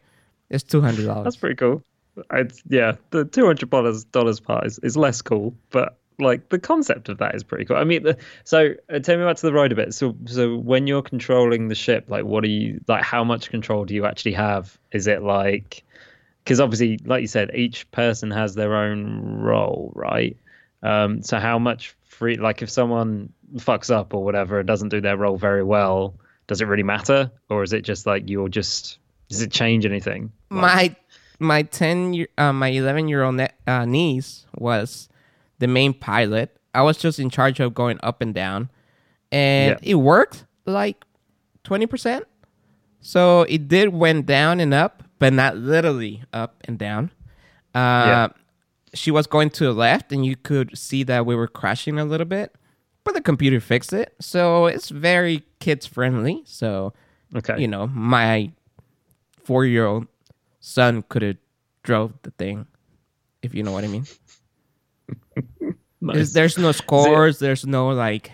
It's 0.49 0.63
two 0.63 0.81
hundred 0.81 1.05
That's 1.23 1.35
pretty 1.37 1.55
cool. 1.55 1.83
I, 2.29 2.45
yeah, 2.69 2.95
the 3.11 3.25
two 3.25 3.45
hundred 3.45 3.69
dollars 3.69 4.39
part 4.39 4.65
is, 4.65 4.79
is 4.79 4.95
less 4.97 5.21
cool, 5.21 5.53
but 5.71 5.97
like 6.17 6.47
the 6.49 6.59
concept 6.59 7.09
of 7.09 7.17
that 7.17 7.35
is 7.35 7.43
pretty 7.43 7.65
cool. 7.65 7.75
I 7.77 7.83
mean, 7.83 8.03
the, 8.03 8.17
so 8.45 8.73
uh, 8.93 8.99
tell 8.99 9.17
me 9.17 9.25
back 9.25 9.35
to 9.37 9.45
the 9.45 9.51
ride 9.53 9.71
a 9.71 9.75
bit. 9.75 9.93
So, 9.93 10.15
so 10.25 10.55
when 10.55 10.87
you're 10.87 11.01
controlling 11.01 11.67
the 11.67 11.75
ship, 11.75 12.05
like, 12.07 12.23
what 12.23 12.43
are 12.45 12.47
you 12.49 12.79
like? 12.87 13.03
How 13.03 13.23
much 13.23 13.49
control 13.49 13.83
do 13.85 13.93
you 13.93 14.05
actually 14.05 14.33
have? 14.33 14.77
Is 14.91 15.07
it 15.07 15.23
like? 15.23 15.83
Because 16.43 16.59
obviously, 16.59 16.99
like 17.05 17.21
you 17.21 17.27
said, 17.27 17.51
each 17.55 17.89
person 17.91 18.31
has 18.31 18.55
their 18.55 18.75
own 18.75 19.39
role, 19.39 19.91
right? 19.95 20.37
Um, 20.83 21.21
so 21.23 21.39
how 21.39 21.57
much 21.59 21.95
free? 22.05 22.37
Like, 22.37 22.61
if 22.61 22.69
someone 22.69 23.33
fucks 23.57 23.89
up 23.93 24.13
or 24.13 24.23
whatever 24.23 24.59
and 24.59 24.67
doesn't 24.67 24.89
do 24.89 25.01
their 25.01 25.17
role 25.17 25.37
very 25.37 25.63
well, 25.63 26.15
does 26.47 26.61
it 26.61 26.67
really 26.67 26.83
matter, 26.83 27.31
or 27.49 27.63
is 27.63 27.73
it 27.73 27.81
just 27.81 28.05
like 28.05 28.29
you're 28.29 28.47
just? 28.49 28.99
Does 29.27 29.41
it 29.41 29.51
change 29.51 29.85
anything? 29.87 30.31
Like- 30.51 30.61
My 30.61 30.95
my 31.39 31.63
ten 31.63 32.13
year, 32.13 32.27
uh, 32.37 32.53
my 32.53 32.69
eleven 32.69 33.07
year 33.07 33.23
old 33.23 33.35
ne- 33.35 33.49
uh, 33.67 33.85
niece 33.85 34.45
was 34.57 35.09
the 35.59 35.67
main 35.67 35.93
pilot. 35.93 36.55
I 36.73 36.81
was 36.81 36.97
just 36.97 37.19
in 37.19 37.29
charge 37.29 37.59
of 37.59 37.73
going 37.73 37.99
up 38.03 38.21
and 38.21 38.33
down, 38.33 38.69
and 39.31 39.77
Yeah. 39.81 39.91
it 39.91 39.95
worked 39.95 40.45
like 40.65 41.03
twenty 41.63 41.85
percent. 41.85 42.25
So 43.01 43.43
it 43.43 43.67
did 43.67 43.89
went 43.89 44.25
down 44.25 44.59
and 44.59 44.73
up, 44.73 45.03
but 45.19 45.31
not 45.33 45.57
literally 45.57 46.23
up 46.33 46.61
and 46.65 46.77
down. 46.77 47.11
Uh, 47.73 47.77
Yeah. 48.07 48.27
She 48.93 49.11
was 49.11 49.27
going 49.27 49.49
to 49.51 49.65
the 49.65 49.73
left, 49.73 50.13
and 50.13 50.25
you 50.25 50.37
could 50.37 50.77
see 50.77 51.03
that 51.03 51.25
we 51.25 51.35
were 51.35 51.49
crashing 51.49 51.99
a 51.99 52.05
little 52.05 52.25
bit, 52.25 52.55
but 53.03 53.13
the 53.13 53.19
computer 53.21 53.59
fixed 53.59 53.91
it. 53.91 54.13
So 54.21 54.67
it's 54.67 54.87
very 54.89 55.43
kids 55.59 55.85
friendly. 55.85 56.43
So 56.45 56.93
Okay. 57.35 57.59
you 57.59 57.67
know, 57.67 57.87
my 57.87 58.51
four 59.43 59.65
year 59.65 59.85
old 59.85 60.07
son 60.65 61.03
could 61.07 61.21
have 61.21 61.37
drove 61.83 62.11
the 62.23 62.31
thing, 62.31 62.65
if 63.43 63.53
you 63.53 63.61
know 63.61 63.71
what 63.71 63.83
I 63.83 63.87
mean. 63.87 64.05
Nice. 66.01 66.33
There's- 66.33 66.57
no 66.57 66.71
scores. 66.83 67.39
There's 67.39 67.65
no 67.65 67.89
like 67.89 68.31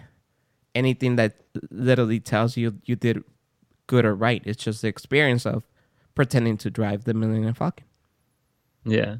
anything 0.73 1.17
that 1.17 1.35
literally 1.69 2.19
tells 2.19 2.55
you 2.55 2.79
you 2.85 2.95
did 2.95 3.23
good 3.87 4.05
or 4.05 4.15
right. 4.15 4.41
It's 4.45 4.63
just 4.63 4.81
the 4.81 4.87
experience 4.87 5.45
of 5.45 5.63
pretending 6.15 6.57
to 6.57 6.69
drive 6.69 7.03
the 7.03 7.13
Millennium 7.13 7.53
Falcon. 7.53 7.85
Yeah. 8.85 9.17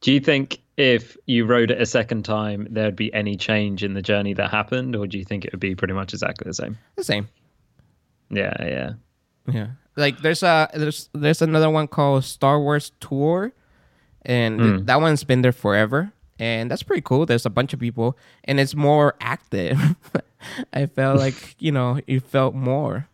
Do 0.00 0.12
you 0.12 0.20
think 0.20 0.60
if 0.76 1.16
you 1.26 1.44
rode 1.44 1.70
it 1.70 1.80
a 1.80 1.86
second 1.86 2.24
time, 2.24 2.66
there'd 2.70 2.96
be 2.96 3.12
any 3.12 3.36
change 3.36 3.84
in 3.84 3.92
the 3.94 4.02
journey 4.02 4.32
that 4.34 4.50
happened, 4.50 4.96
or 4.96 5.06
do 5.06 5.18
you 5.18 5.24
think 5.24 5.44
it 5.44 5.52
would 5.52 5.60
be 5.60 5.74
pretty 5.74 5.94
much 5.94 6.12
exactly 6.14 6.48
the 6.48 6.54
same? 6.54 6.78
The 6.96 7.04
same. 7.04 7.28
Yeah, 8.30 8.54
yeah. 8.60 8.92
Yeah. 9.46 9.66
Like 9.96 10.20
there's 10.22 10.42
a 10.42 10.68
there's 10.74 11.08
there's 11.12 11.42
another 11.42 11.68
one 11.70 11.86
called 11.88 12.24
Star 12.24 12.58
Wars 12.60 12.92
Tour, 13.00 13.52
and 14.22 14.60
Hmm. 14.60 14.84
that 14.86 15.00
one's 15.00 15.24
been 15.24 15.42
there 15.42 15.52
forever, 15.52 16.12
and 16.38 16.70
that's 16.70 16.82
pretty 16.82 17.02
cool. 17.02 17.26
There's 17.26 17.44
a 17.46 17.50
bunch 17.50 17.72
of 17.74 17.80
people, 17.80 18.16
and 18.44 18.58
it's 18.58 18.74
more 18.74 19.14
active. 19.20 19.78
I 20.72 20.86
felt 20.86 21.18
like 21.18 21.56
you 21.58 21.72
know 21.72 22.00
it 22.06 22.22
felt 22.24 22.54
more. 22.54 23.06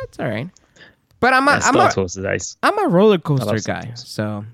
That's 0.00 0.18
all 0.18 0.28
right. 0.28 0.50
But 1.20 1.34
I'm 1.34 1.46
a 1.48 1.52
yeah 1.52 1.60
I'm 1.64 1.90
Star 1.90 2.04
a 2.26 2.34
ace. 2.34 2.56
I'm 2.62 2.78
a 2.84 2.88
roller 2.88 3.18
coaster 3.18 3.58
guy, 3.60 3.92
so 3.94 4.44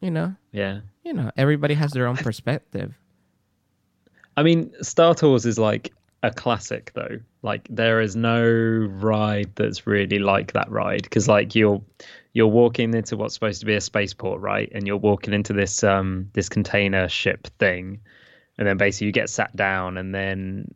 you 0.00 0.10
know 0.10 0.34
Yeah. 0.52 0.80
you 1.04 1.12
know 1.12 1.30
everybody 1.36 1.74
has 1.74 1.90
their 1.92 2.06
own 2.06 2.16
perspective. 2.16 2.94
I 4.36 4.42
mean, 4.44 4.72
Star 4.82 5.14
Tours 5.14 5.44
is 5.46 5.58
like 5.58 5.92
a 6.22 6.30
classic, 6.30 6.92
though. 6.94 7.20
Like, 7.42 7.66
there 7.70 8.00
is 8.00 8.16
no 8.16 8.42
ride 8.42 9.50
that's 9.54 9.86
really 9.86 10.18
like 10.18 10.52
that 10.52 10.70
ride 10.70 11.02
because, 11.02 11.28
like, 11.28 11.54
you're 11.54 11.82
you're 12.32 12.46
walking 12.46 12.94
into 12.94 13.16
what's 13.16 13.34
supposed 13.34 13.60
to 13.60 13.66
be 13.66 13.74
a 13.74 13.80
spaceport, 13.80 14.40
right? 14.40 14.70
And 14.72 14.86
you're 14.86 14.96
walking 14.96 15.34
into 15.34 15.52
this 15.52 15.82
um 15.82 16.30
this 16.32 16.48
container 16.48 17.08
ship 17.08 17.46
thing, 17.58 18.00
and 18.56 18.66
then 18.66 18.76
basically 18.76 19.08
you 19.08 19.12
get 19.12 19.30
sat 19.30 19.54
down, 19.56 19.96
and 19.98 20.14
then 20.14 20.74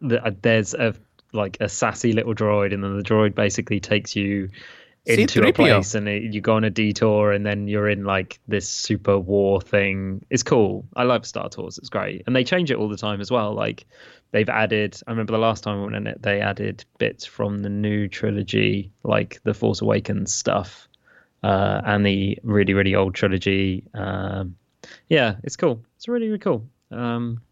the, 0.00 0.24
uh, 0.24 0.30
there's 0.42 0.74
a 0.74 0.94
like 1.32 1.56
a 1.60 1.68
sassy 1.68 2.12
little 2.12 2.34
droid, 2.34 2.72
and 2.72 2.84
then 2.84 2.96
the 2.96 3.02
droid 3.02 3.34
basically 3.34 3.80
takes 3.80 4.14
you 4.14 4.50
into 5.06 5.42
a 5.42 5.46
C-3PO. 5.46 5.54
place, 5.54 5.94
and 5.94 6.08
it, 6.08 6.34
you 6.34 6.40
go 6.40 6.54
on 6.54 6.64
a 6.64 6.70
detour, 6.70 7.32
and 7.32 7.44
then 7.44 7.68
you're 7.68 7.88
in 7.88 8.04
like 8.04 8.40
this 8.48 8.68
super 8.68 9.18
war 9.18 9.60
thing. 9.60 10.24
It's 10.30 10.42
cool. 10.42 10.86
I 10.96 11.02
love 11.02 11.26
Star 11.26 11.48
Tours. 11.48 11.78
It's 11.78 11.88
great, 11.88 12.22
and 12.26 12.34
they 12.34 12.44
change 12.44 12.70
it 12.70 12.76
all 12.76 12.88
the 12.88 12.96
time 12.96 13.20
as 13.20 13.30
well. 13.30 13.52
Like 13.54 13.86
they've 14.32 14.48
added. 14.48 14.98
I 15.06 15.10
remember 15.10 15.32
the 15.32 15.38
last 15.38 15.62
time 15.62 15.78
I 15.78 15.82
went 15.82 15.96
in 15.96 16.06
it, 16.06 16.22
they 16.22 16.40
added 16.40 16.84
bits 16.98 17.24
from 17.26 17.60
the 17.60 17.68
new 17.68 18.08
trilogy, 18.08 18.90
like 19.02 19.40
the 19.44 19.54
Force 19.54 19.82
Awakens 19.82 20.32
stuff, 20.32 20.88
uh, 21.42 21.82
and 21.84 22.04
the 22.06 22.38
really 22.42 22.74
really 22.74 22.94
old 22.94 23.14
trilogy. 23.14 23.86
Um, 23.94 24.56
yeah, 25.08 25.36
it's 25.42 25.56
cool. 25.56 25.84
It's 25.96 26.08
really 26.08 26.28
really 26.28 26.38
cool. 26.38 26.66
Um, 26.90 27.42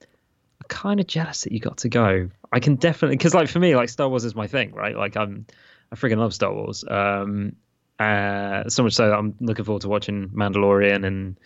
I'm 0.00 0.68
kind 0.68 0.98
of 0.98 1.06
jealous 1.06 1.42
that 1.42 1.52
you 1.52 1.60
got 1.60 1.78
to 1.78 1.88
go. 1.88 2.30
I 2.52 2.60
can 2.60 2.76
definitely 2.76 3.16
because 3.16 3.34
like 3.34 3.48
for 3.48 3.60
me, 3.60 3.76
like 3.76 3.90
Star 3.90 4.08
Wars 4.08 4.24
is 4.24 4.34
my 4.34 4.46
thing, 4.48 4.72
right? 4.72 4.96
Like 4.96 5.16
I'm, 5.16 5.46
I 5.92 5.96
freaking 5.96 6.18
love 6.18 6.34
Star 6.34 6.52
Wars. 6.52 6.84
Um, 6.88 7.56
uh, 7.98 8.68
so 8.68 8.82
much 8.82 8.92
so 8.94 9.08
that 9.08 9.16
I'm 9.16 9.34
looking 9.40 9.64
forward 9.64 9.82
to 9.82 9.88
watching 9.88 10.28
Mandalorian 10.30 11.06
and 11.06 11.38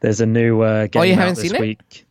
there's 0.00 0.20
a 0.20 0.26
new 0.26 0.62
uh, 0.62 0.86
game 0.86 1.00
Oh, 1.00 1.04
you 1.04 1.12
out 1.14 1.18
haven't 1.18 1.34
this 1.36 1.44
seen 1.44 1.54
it? 1.54 1.60
week. 1.60 2.06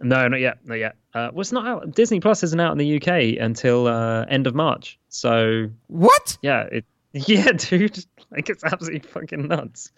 No, 0.00 0.26
not 0.28 0.40
yet, 0.40 0.58
not 0.66 0.74
yet. 0.78 0.96
Uh, 1.14 1.30
well, 1.32 1.40
it's 1.42 1.52
not 1.52 1.66
out. 1.66 1.94
Disney 1.94 2.20
Plus 2.20 2.42
isn't 2.42 2.58
out 2.58 2.72
in 2.72 2.78
the 2.78 2.96
UK 2.96 3.40
until 3.40 3.86
uh, 3.86 4.24
end 4.24 4.46
of 4.46 4.54
March. 4.54 4.98
So 5.08 5.68
What? 5.88 6.38
yeah, 6.42 6.62
it 6.72 6.84
yeah, 7.12 7.52
dude, 7.52 8.02
like 8.30 8.48
it's 8.48 8.64
absolutely 8.64 9.00
fucking 9.00 9.46
nuts. 9.48 9.92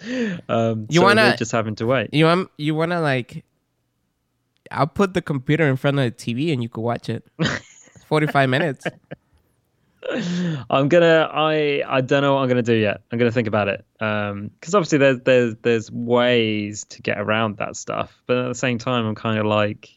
Um, 0.48 0.86
You 0.90 0.98
so 1.00 1.02
wanna- 1.02 1.36
just 1.36 1.52
having 1.52 1.76
to 1.76 1.86
wait. 1.86 2.12
You 2.12 2.24
want 2.24 2.50
you 2.58 2.74
want 2.74 2.90
to 2.90 3.00
like? 3.00 3.44
I'll 4.70 4.86
put 4.88 5.14
the 5.14 5.22
computer 5.22 5.68
in 5.68 5.76
front 5.76 5.98
of 6.00 6.04
the 6.04 6.10
TV 6.10 6.52
and 6.52 6.62
you 6.62 6.68
can 6.68 6.82
watch 6.82 7.08
it. 7.08 7.24
Forty 8.06 8.26
five 8.26 8.48
minutes. 8.48 8.84
I'm 10.70 10.88
gonna. 10.88 11.28
I. 11.32 11.82
I 11.86 12.00
don't 12.00 12.22
know 12.22 12.34
what 12.34 12.40
I'm 12.40 12.48
gonna 12.48 12.62
do 12.62 12.74
yet. 12.74 13.02
I'm 13.10 13.18
gonna 13.18 13.30
think 13.30 13.48
about 13.48 13.68
it. 13.68 13.84
Um, 14.00 14.50
because 14.60 14.74
obviously 14.74 14.98
there's 14.98 15.20
there's 15.24 15.54
there's 15.62 15.90
ways 15.90 16.84
to 16.90 17.02
get 17.02 17.18
around 17.18 17.56
that 17.58 17.76
stuff, 17.76 18.22
but 18.26 18.36
at 18.36 18.48
the 18.48 18.54
same 18.54 18.78
time, 18.78 19.06
I'm 19.06 19.14
kind 19.14 19.38
of 19.38 19.46
like, 19.46 19.90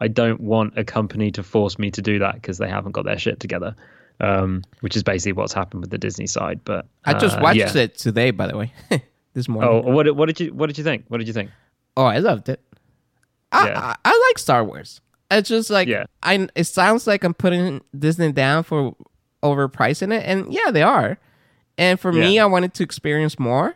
I 0.00 0.08
don't 0.08 0.40
want 0.40 0.78
a 0.78 0.84
company 0.84 1.30
to 1.32 1.42
force 1.42 1.78
me 1.78 1.90
to 1.92 2.02
do 2.02 2.18
that 2.18 2.34
because 2.34 2.58
they 2.58 2.68
haven't 2.68 2.92
got 2.92 3.04
their 3.04 3.18
shit 3.18 3.40
together. 3.40 3.74
Um, 4.22 4.64
which 4.80 4.96
is 4.96 5.02
basically 5.02 5.32
what's 5.32 5.54
happened 5.54 5.80
with 5.80 5.90
the 5.90 5.96
Disney 5.96 6.26
side. 6.26 6.60
But 6.62 6.86
I 7.06 7.14
just 7.14 7.38
uh, 7.38 7.40
watched 7.42 7.56
yeah. 7.56 7.74
it 7.74 7.96
today, 7.96 8.32
by 8.32 8.46
the 8.46 8.56
way, 8.58 8.72
this 9.34 9.48
morning. 9.48 9.70
Oh, 9.72 9.90
what 9.90 10.14
what 10.14 10.26
did 10.26 10.38
you 10.40 10.52
what 10.52 10.66
did 10.66 10.76
you 10.76 10.84
think? 10.84 11.04
What 11.08 11.18
did 11.18 11.26
you 11.26 11.32
think? 11.32 11.50
Oh, 11.96 12.04
I 12.04 12.18
loved 12.18 12.50
it. 12.50 12.60
I, 13.52 13.68
Yeah. 13.68 13.80
I, 13.80 13.96
I 14.04 14.26
like 14.28 14.38
Star 14.38 14.62
Wars. 14.62 15.00
It's 15.30 15.48
just 15.48 15.70
like 15.70 15.88
Yeah. 15.88 16.04
I. 16.22 16.48
It 16.54 16.64
sounds 16.64 17.06
like 17.06 17.24
I'm 17.24 17.34
putting 17.34 17.80
Disney 17.98 18.32
down 18.32 18.64
for 18.64 18.94
overpricing 19.42 20.12
it, 20.12 20.24
and 20.26 20.52
yeah, 20.52 20.70
they 20.70 20.82
are. 20.82 21.18
And 21.78 21.98
for 21.98 22.12
me, 22.12 22.38
I 22.38 22.44
wanted 22.46 22.74
to 22.74 22.82
experience 22.82 23.38
more. 23.38 23.74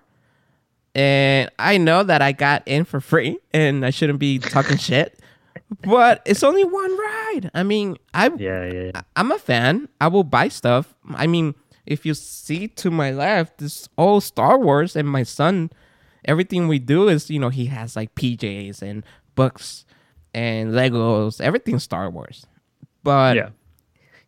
And 0.95 1.51
I 1.59 1.79
know 1.79 2.03
that 2.03 2.23
I 2.23 2.33
got 2.33 2.63
in 2.67 2.85
for 2.85 3.01
free, 3.01 3.39
and 3.53 3.85
I 3.85 3.91
shouldn't 3.91 4.19
be 4.19 4.39
talking 4.39 4.77
shit. 4.79 5.19
but 5.83 6.23
it's 6.25 6.43
only 6.43 6.65
one 6.65 6.99
ride. 6.99 7.51
I 7.55 7.63
mean, 7.63 7.97
I 8.13 8.29
Yeah, 8.37 8.65
yeah, 8.67 8.91
yeah. 8.95 9.03
I'm 9.17 9.33
a 9.33 9.39
fan. 9.39 9.89
I 10.01 10.09
will 10.09 10.25
buy 10.25 10.49
stuff. 10.49 10.95
I 11.15 11.27
mean, 11.27 11.55
if 11.87 12.07
you 12.07 12.15
see 12.15 12.69
to 12.69 12.91
my 12.91 13.11
left, 13.11 13.61
it's 13.63 13.89
all 13.97 14.21
Star 14.21 14.59
Wars, 14.59 14.97
and 14.97 15.09
my 15.09 15.23
son, 15.23 15.71
everything 16.25 16.69
we 16.69 16.79
do 16.79 17.09
is, 17.09 17.31
you 17.31 17.39
know, 17.39 17.51
he 17.51 17.67
has 17.67 17.97
like 17.97 18.15
PJs 18.15 18.83
and 18.83 19.05
books 19.35 19.85
and 20.33 20.73
Legos, 20.73 21.41
everything 21.41 21.79
Star 21.79 22.11
Wars. 22.11 22.47
But 23.03 23.37
yeah. 23.37 23.49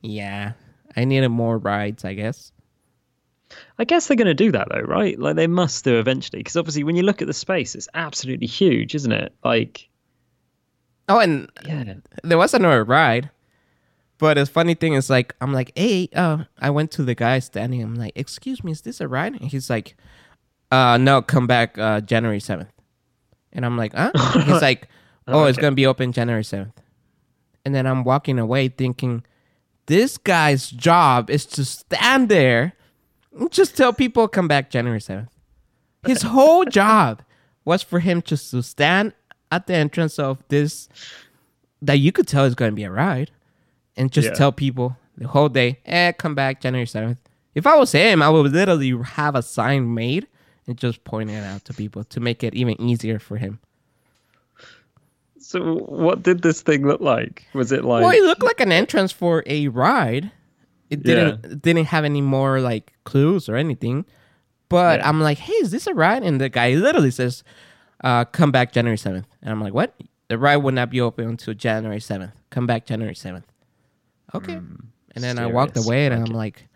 yeah, 0.03 0.53
I 0.96 1.04
needed 1.04 1.28
more 1.28 1.59
rides, 1.59 2.04
I 2.04 2.14
guess. 2.14 2.52
I 3.78 3.85
guess 3.85 4.06
they're 4.09 4.16
going 4.16 4.26
to 4.26 4.35
do 4.35 4.52
that 4.52 4.68
though, 4.70 4.80
right? 4.80 5.18
Like 5.18 5.37
they 5.37 5.46
must 5.46 5.85
do 5.85 5.98
eventually, 5.98 6.40
because 6.40 6.56
obviously 6.56 6.85
when 6.85 6.96
you 6.96 7.02
look 7.02 7.20
at 7.22 7.28
the 7.28 7.35
space, 7.35 7.74
it's 7.74 7.88
absolutely 7.94 8.46
huge, 8.46 8.94
isn't 8.94 9.12
it? 9.12 9.32
Like, 9.44 9.88
Oh, 11.09 11.20
and 11.20 11.50
yeah, 11.64 11.85
there 12.24 12.38
was 12.38 12.52
another 12.54 12.82
ride. 12.85 13.30
But 14.18 14.35
the 14.35 14.46
funny 14.46 14.74
thing 14.74 14.94
is, 14.94 15.11
like, 15.11 15.35
I'm 15.40 15.52
like, 15.52 15.72
hey, 15.76 16.09
uh, 16.14 16.44
I 16.59 16.70
went 16.70 16.90
to 16.92 17.02
the 17.02 17.14
guy 17.14 17.38
standing. 17.38 17.82
I'm 17.82 17.94
like, 17.94 18.12
excuse 18.16 18.64
me, 18.64 18.72
is 18.72 18.80
this 18.80 19.00
a 19.00 19.06
ride? 19.06 19.35
And 19.40 19.50
he's 19.50 19.68
like, 19.68 19.94
uh, 20.72 20.96
no, 20.96 21.20
come 21.20 21.46
back 21.46 21.78
uh, 21.78 22.00
January 22.00 22.40
7th. 22.40 22.68
And 23.52 23.64
I'm 23.64 23.76
like, 23.76 23.94
huh? 23.94 24.11
he's 24.46 24.62
like, 24.62 24.88
oh, 25.28 25.44
it's 25.44 25.59
going 25.59 25.72
to 25.72 25.76
be 25.76 25.87
open 25.87 26.12
January 26.12 26.42
7th. 26.42 26.72
And 27.64 27.74
then 27.74 27.87
I'm 27.87 28.04
walking 28.04 28.38
away 28.38 28.68
thinking, 28.68 29.22
this 29.87 30.18
guy's 30.18 30.70
job 30.70 31.31
is 31.31 31.46
to 31.46 31.64
stand 31.64 32.29
there 32.29 32.75
and 33.38 33.51
just 33.51 33.77
tell 33.77 33.92
people 33.92 34.29
come 34.29 34.49
back 34.49 34.70
January 34.70 35.01
7th. 35.01 35.29
His 36.07 36.22
whole 36.35 36.64
job 36.64 37.22
was 37.64 37.83
for 37.83 38.01
him 38.01 38.22
just 38.22 38.51
to 38.53 38.62
stand 38.62 39.12
at 39.51 39.66
the 39.66 39.75
entrance 39.75 40.18
of 40.18 40.42
this 40.49 40.88
that 41.83 41.99
you 41.99 42.12
could 42.12 42.27
tell 42.27 42.44
is 42.44 42.55
going 42.55 42.70
to 42.72 42.77
be 42.77 42.85
a 42.85 42.90
ride 42.90 43.31
and 43.96 44.11
just 44.11 44.29
Yeah. 44.29 44.35
tell 44.35 44.53
people 44.53 44.96
the 45.16 45.29
whole 45.29 45.49
day, 45.49 45.79
eh, 45.87 46.12
come 46.12 46.35
back 46.35 46.61
January 46.61 46.87
7th. 46.87 47.18
If 47.55 47.66
I 47.66 47.77
was 47.77 47.92
him, 47.92 48.22
I 48.22 48.29
would 48.29 48.53
literally 48.53 48.92
have 49.03 49.35
a 49.35 49.42
sign 49.42 49.94
made 49.94 50.27
and 50.66 50.77
just 50.77 51.05
point 51.05 51.31
it 51.31 51.42
out 51.44 51.64
to 51.66 51.72
people 51.75 52.05
to 52.05 52.20
make 52.20 52.42
it 52.44 52.55
even 52.55 52.81
easier 52.81 53.18
for 53.18 53.37
him. 53.38 53.61
So 55.57 55.75
what 55.79 56.23
did 56.23 56.42
this 56.42 56.62
thing 56.62 56.87
look 56.87 57.01
like? 57.01 57.45
Was 57.55 57.73
it 57.73 57.85
like 57.85 58.03
well, 58.05 58.12
it 58.14 58.23
looked 58.23 58.42
like 58.42 58.61
an 58.61 58.73
entrance 58.73 59.12
for 59.12 59.42
a 59.47 59.69
ride. 59.69 60.31
It 60.90 61.03
didn't 61.03 61.45
it 61.45 61.62
didn't 61.62 61.87
have 61.87 62.05
any 62.05 62.21
more 62.21 62.61
like 62.61 62.92
clues 63.05 63.49
or 63.49 63.57
anything. 63.57 64.05
But 64.69 65.01
Yeah. 65.01 65.09
I'm 65.09 65.21
like, 65.21 65.38
hey, 65.38 65.53
is 65.55 65.71
this 65.71 65.87
a 65.87 65.95
ride? 65.95 66.23
And 66.23 66.40
the 66.40 66.49
guy 66.49 66.75
literally 66.75 67.11
says, 67.11 67.45
uh, 68.03 68.25
come 68.25 68.51
back 68.51 68.73
January 68.73 68.97
7th. 68.99 69.25
And 69.42 69.51
I'm 69.51 69.61
like, 69.61 69.73
what? 69.75 69.95
The 70.29 70.38
ride 70.38 70.57
will 70.59 70.73
not 70.73 70.90
be 70.90 71.01
open 71.01 71.29
until 71.29 71.55
January 71.55 72.01
7th. 72.01 72.33
Come 72.51 72.66
back 72.66 72.85
January 72.85 73.14
7th. 73.14 73.45
Okay. 74.35 74.55
and 74.55 75.25
then 75.25 75.38
I 75.38 75.47
walked 75.47 75.77
away 75.77 76.07
and 76.07 76.14
I'm 76.14 76.35
like, 76.35 76.66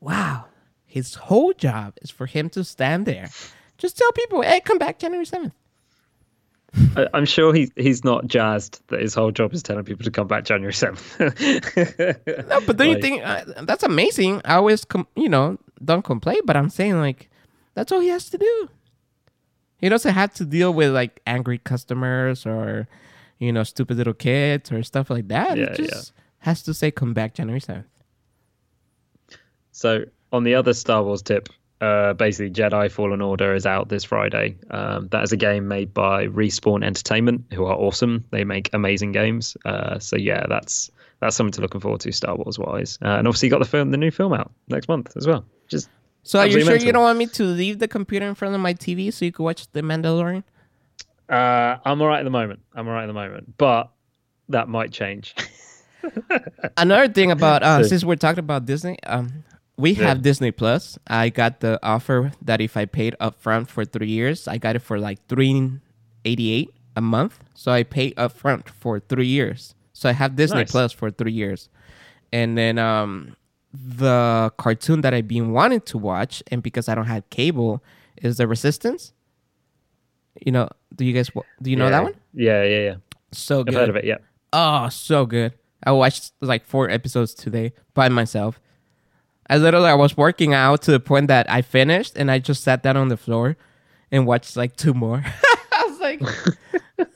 wow, 0.00 0.46
his 0.84 1.14
whole 1.14 1.52
job 1.52 1.94
is 2.02 2.10
for 2.10 2.26
him 2.26 2.50
to 2.50 2.64
stand 2.64 3.06
there. 3.06 3.30
Just 3.78 3.96
tell 3.96 4.10
people, 4.12 4.42
hey, 4.42 4.60
come 4.60 4.78
back 4.78 4.98
January 4.98 5.24
7th. 5.24 5.52
I- 6.96 7.08
I'm 7.14 7.24
sure 7.24 7.52
he 7.54 7.70
he's 7.76 8.04
not 8.04 8.26
jazzed 8.26 8.80
that 8.88 9.00
his 9.00 9.14
whole 9.14 9.30
job 9.30 9.52
is 9.54 9.62
telling 9.62 9.84
people 9.84 10.04
to 10.04 10.10
come 10.10 10.26
back 10.26 10.44
January 10.44 10.72
seventh. 10.72 11.18
No, 12.48 12.60
but 12.66 12.76
don't 12.76 12.88
you 12.90 13.00
think 13.00 13.22
uh, 13.24 13.44
that's 13.62 13.82
amazing? 13.82 14.40
I 14.44 14.54
always, 14.56 14.84
com- 14.84 15.08
you 15.16 15.28
know, 15.28 15.58
don't 15.84 16.02
complain, 16.02 16.40
but 16.44 16.56
I'm 16.56 16.70
saying 16.70 16.98
like 16.98 17.30
that's 17.74 17.92
all 17.92 18.00
he 18.00 18.08
has 18.08 18.30
to 18.30 18.38
do. 18.38 18.68
He 19.78 19.88
doesn't 19.88 20.14
have 20.14 20.32
to 20.34 20.44
deal 20.44 20.72
with 20.72 20.92
like 20.94 21.20
angry 21.26 21.58
customers 21.58 22.46
or 22.46 22.88
you 23.38 23.52
know 23.52 23.62
stupid 23.64 23.96
little 23.96 24.14
kids 24.14 24.72
or 24.72 24.82
stuff 24.82 25.10
like 25.10 25.28
that. 25.28 25.56
Yeah, 25.58 25.74
he 25.76 25.84
yeah. 25.84 26.00
has 26.38 26.62
to 26.62 26.74
say 26.74 26.90
come 26.90 27.14
back 27.14 27.34
January 27.34 27.60
seventh. 27.60 27.86
So 29.72 30.04
on 30.32 30.44
the 30.44 30.54
other 30.54 30.72
Star 30.72 31.02
Wars 31.02 31.22
tip, 31.22 31.48
uh, 31.80 32.14
basically 32.14 32.50
Jedi 32.50 32.90
Fallen 32.90 33.20
Order 33.20 33.54
is 33.54 33.66
out 33.66 33.88
this 33.88 34.04
Friday. 34.04 34.56
Um, 34.70 35.08
that 35.08 35.22
is 35.22 35.32
a 35.32 35.36
game 35.36 35.68
made 35.68 35.92
by 35.92 36.26
Respawn 36.26 36.84
Entertainment, 36.84 37.44
who 37.52 37.64
are 37.66 37.74
awesome. 37.74 38.24
They 38.30 38.44
make 38.44 38.70
amazing 38.72 39.12
games. 39.12 39.56
Uh, 39.64 39.98
so 39.98 40.16
yeah, 40.16 40.46
that's 40.48 40.90
that's 41.20 41.36
something 41.36 41.52
to 41.52 41.60
looking 41.60 41.80
forward 41.80 42.00
to 42.02 42.12
Star 42.12 42.36
Wars 42.36 42.58
wise. 42.58 42.98
Uh, 43.02 43.08
and 43.18 43.26
obviously 43.26 43.46
you 43.46 43.50
got 43.50 43.58
the 43.58 43.64
film, 43.64 43.90
the 43.90 43.96
new 43.96 44.10
film 44.10 44.32
out 44.32 44.52
next 44.68 44.88
month 44.88 45.16
as 45.16 45.26
well. 45.26 45.44
Just 45.68 45.88
So 46.22 46.38
are 46.38 46.46
you 46.46 46.62
sure 46.64 46.76
you 46.76 46.92
don't 46.92 47.02
want 47.02 47.18
me 47.18 47.26
to 47.26 47.42
leave 47.44 47.78
the 47.78 47.88
computer 47.88 48.26
in 48.26 48.34
front 48.34 48.54
of 48.54 48.60
my 48.60 48.74
TV 48.74 49.12
so 49.12 49.24
you 49.24 49.32
can 49.32 49.44
watch 49.44 49.66
The 49.72 49.82
Mandalorian? 49.82 50.44
uh, 51.28 51.76
I'm 51.84 52.00
all 52.00 52.08
right 52.08 52.20
at 52.20 52.24
the 52.24 52.30
moment. 52.30 52.60
I'm 52.74 52.86
all 52.86 52.94
right 52.94 53.04
at 53.04 53.08
the 53.08 53.12
moment, 53.12 53.54
but 53.58 53.90
that 54.48 54.68
might 54.68 54.92
change. 54.92 55.34
Another 56.76 57.12
thing 57.12 57.30
about 57.30 57.62
uh, 57.62 57.82
since 57.88 58.04
we're 58.04 58.16
talking 58.16 58.38
about 58.40 58.64
Disney, 58.66 58.96
um, 59.04 59.42
we 59.76 59.92
Yeah. 59.92 60.08
have 60.08 60.22
Disney 60.22 60.50
Plus. 60.50 60.98
I 61.06 61.28
got 61.28 61.60
the 61.60 61.78
offer 61.82 62.32
that 62.42 62.60
if 62.60 62.76
I 62.76 62.86
paid 62.86 63.14
upfront 63.20 63.68
for 63.68 63.84
three 63.84 64.08
years, 64.08 64.48
I 64.48 64.58
got 64.58 64.76
it 64.76 64.80
for 64.80 64.98
like 64.98 65.18
three 65.28 65.72
eighty 66.24 66.50
eight 66.52 66.70
a 66.96 67.00
month. 67.00 67.38
So 67.54 67.72
I 67.72 67.82
paid 67.82 68.14
upfront 68.16 68.68
for 68.68 69.00
three 69.00 69.26
years. 69.26 69.74
So 69.92 70.08
I 70.08 70.12
have 70.12 70.36
Disney 70.36 70.58
Nice. 70.60 70.70
Plus 70.70 70.92
for 70.92 71.10
three 71.10 71.32
years, 71.32 71.68
and 72.32 72.56
then 72.58 72.78
um, 72.78 73.34
the 73.72 74.52
cartoon 74.58 75.00
that 75.02 75.14
I've 75.14 75.28
been 75.28 75.52
wanting 75.52 75.80
to 75.82 75.98
watch, 75.98 76.42
and 76.50 76.62
because 76.62 76.88
I 76.88 76.94
don't 76.94 77.06
have 77.06 77.28
cable, 77.30 77.82
is 78.20 78.36
The 78.36 78.46
Resistance. 78.46 79.12
You 80.44 80.52
know, 80.52 80.68
do 80.94 81.04
you 81.04 81.14
guys 81.14 81.30
do 81.62 81.70
you 81.70 81.76
know 81.76 81.88
that 81.88 82.02
one? 82.02 82.14
Yeah, 82.34 82.62
yeah, 82.62 82.78
yeah. 82.80 82.94
So 83.32 83.60
I've 83.60 83.66
good. 83.66 83.74
heard 83.74 83.88
of 83.88 83.96
it. 83.96 84.04
Yeah. 84.04 84.18
Oh, 84.52 84.88
so 84.90 85.24
good. 85.24 85.52
I 85.84 85.92
watched 85.92 86.32
like 86.42 86.66
four 86.66 86.90
episodes 86.90 87.32
today 87.32 87.72
by 87.94 88.08
myself. 88.10 88.60
I 89.48 89.58
literally 89.58 89.88
I 89.88 89.94
was 89.94 90.16
working 90.16 90.54
out 90.54 90.82
to 90.82 90.90
the 90.90 91.00
point 91.00 91.28
that 91.28 91.50
I 91.50 91.62
finished 91.62 92.16
and 92.16 92.30
I 92.30 92.38
just 92.38 92.62
sat 92.64 92.82
down 92.82 92.96
on 92.96 93.08
the 93.08 93.16
floor 93.16 93.56
and 94.10 94.26
watched 94.26 94.56
like 94.56 94.76
two 94.76 94.92
more. 94.94 95.22
I 95.72 95.84
was 95.86 96.00
like, 96.00 96.20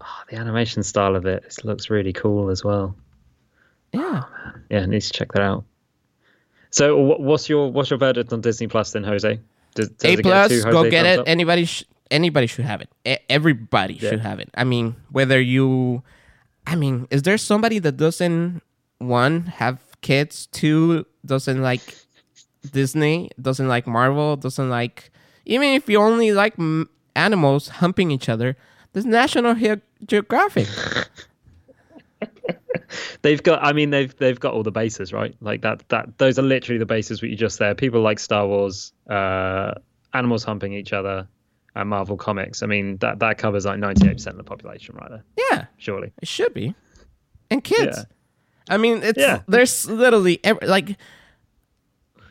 Oh, 0.00 0.22
the 0.30 0.36
animation 0.36 0.82
style 0.82 1.14
of 1.16 1.26
it, 1.26 1.44
it 1.46 1.64
looks 1.64 1.88
really 1.90 2.12
cool 2.12 2.50
as 2.50 2.64
well. 2.64 2.96
yeah. 3.92 4.22
Oh, 4.24 4.52
yeah, 4.70 4.80
I 4.80 4.86
need 4.86 5.00
to 5.02 5.12
check 5.12 5.32
that 5.32 5.42
out. 5.42 5.64
So, 6.70 6.96
what's 6.98 7.48
your 7.48 7.70
what's 7.70 7.90
your 7.90 7.98
verdict 7.98 8.32
on 8.32 8.40
Disney 8.40 8.66
Plus 8.66 8.92
then, 8.92 9.04
Jose? 9.04 9.38
Does, 9.74 9.88
does 9.90 10.18
A 10.18 10.22
plus, 10.22 10.64
go 10.64 10.88
get 10.90 11.04
it. 11.06 11.18
up? 11.20 11.28
Anybody, 11.28 11.66
sh- 11.66 11.84
anybody 12.10 12.46
should 12.46 12.64
have 12.64 12.80
it. 12.80 12.88
E- 13.04 13.16
everybody 13.28 13.94
Yeah. 13.94 14.10
should 14.10 14.20
have 14.20 14.38
it. 14.40 14.48
I 14.54 14.64
mean, 14.64 14.96
whether 15.10 15.40
you, 15.40 16.02
I 16.66 16.74
mean, 16.76 17.06
is 17.10 17.22
there 17.22 17.36
somebody 17.38 17.78
that 17.80 17.96
doesn't 17.98 18.62
one 18.98 19.42
have 19.46 19.78
kids, 20.02 20.46
two 20.46 21.06
doesn't 21.24 21.62
like 21.62 21.80
Disney, 22.72 23.30
doesn't 23.40 23.66
like 23.68 23.86
Marvel, 23.86 24.36
doesn't 24.36 24.68
like 24.70 25.10
even 25.46 25.68
if 25.70 25.88
you 25.88 25.98
only 26.00 26.32
like 26.32 26.54
m- 26.58 26.88
animals 27.16 27.68
humping 27.68 28.10
each 28.10 28.28
other, 28.28 28.56
there's 28.92 29.06
National 29.06 29.54
Ge- 29.54 29.80
Geographic. 30.06 30.68
They've 33.22 33.42
got. 33.42 33.62
I 33.64 33.72
mean, 33.72 33.90
they've 33.90 34.14
they've 34.16 34.38
got 34.38 34.52
all 34.54 34.62
the 34.62 34.70
bases, 34.72 35.12
right? 35.12 35.34
Like 35.40 35.62
that. 35.62 35.88
That 35.88 36.18
those 36.18 36.38
are 36.38 36.42
literally 36.42 36.78
the 36.78 36.86
bases 36.86 37.22
what 37.22 37.30
you 37.30 37.36
just 37.36 37.56
said. 37.56 37.78
People 37.78 38.00
like 38.02 38.18
Star 38.18 38.46
Wars, 38.46 38.92
uh, 39.08 39.74
animals 40.12 40.42
humping 40.44 40.72
each 40.72 40.92
other, 40.92 41.26
and 41.74 41.88
Marvel 41.88 42.16
comics. 42.16 42.62
I 42.62 42.66
mean, 42.66 42.96
that 42.98 43.18
that 43.20 43.38
covers 43.38 43.64
like 43.64 43.78
ninety 43.78 44.08
eight 44.08 44.14
percent 44.14 44.34
of 44.34 44.38
the 44.38 44.48
population, 44.48 44.96
right 45.00 45.10
there. 45.10 45.24
yeah, 45.50 45.66
Surely. 45.78 46.12
it 46.20 46.28
should 46.28 46.52
be, 46.52 46.74
and 47.50 47.62
kids. 47.64 47.96
Yeah. 47.98 48.04
I 48.68 48.76
mean, 48.76 49.02
it's 49.02 49.18
Yeah. 49.18 49.40
there's 49.48 49.88
literally 49.88 50.40
every, 50.44 50.66
like. 50.66 50.96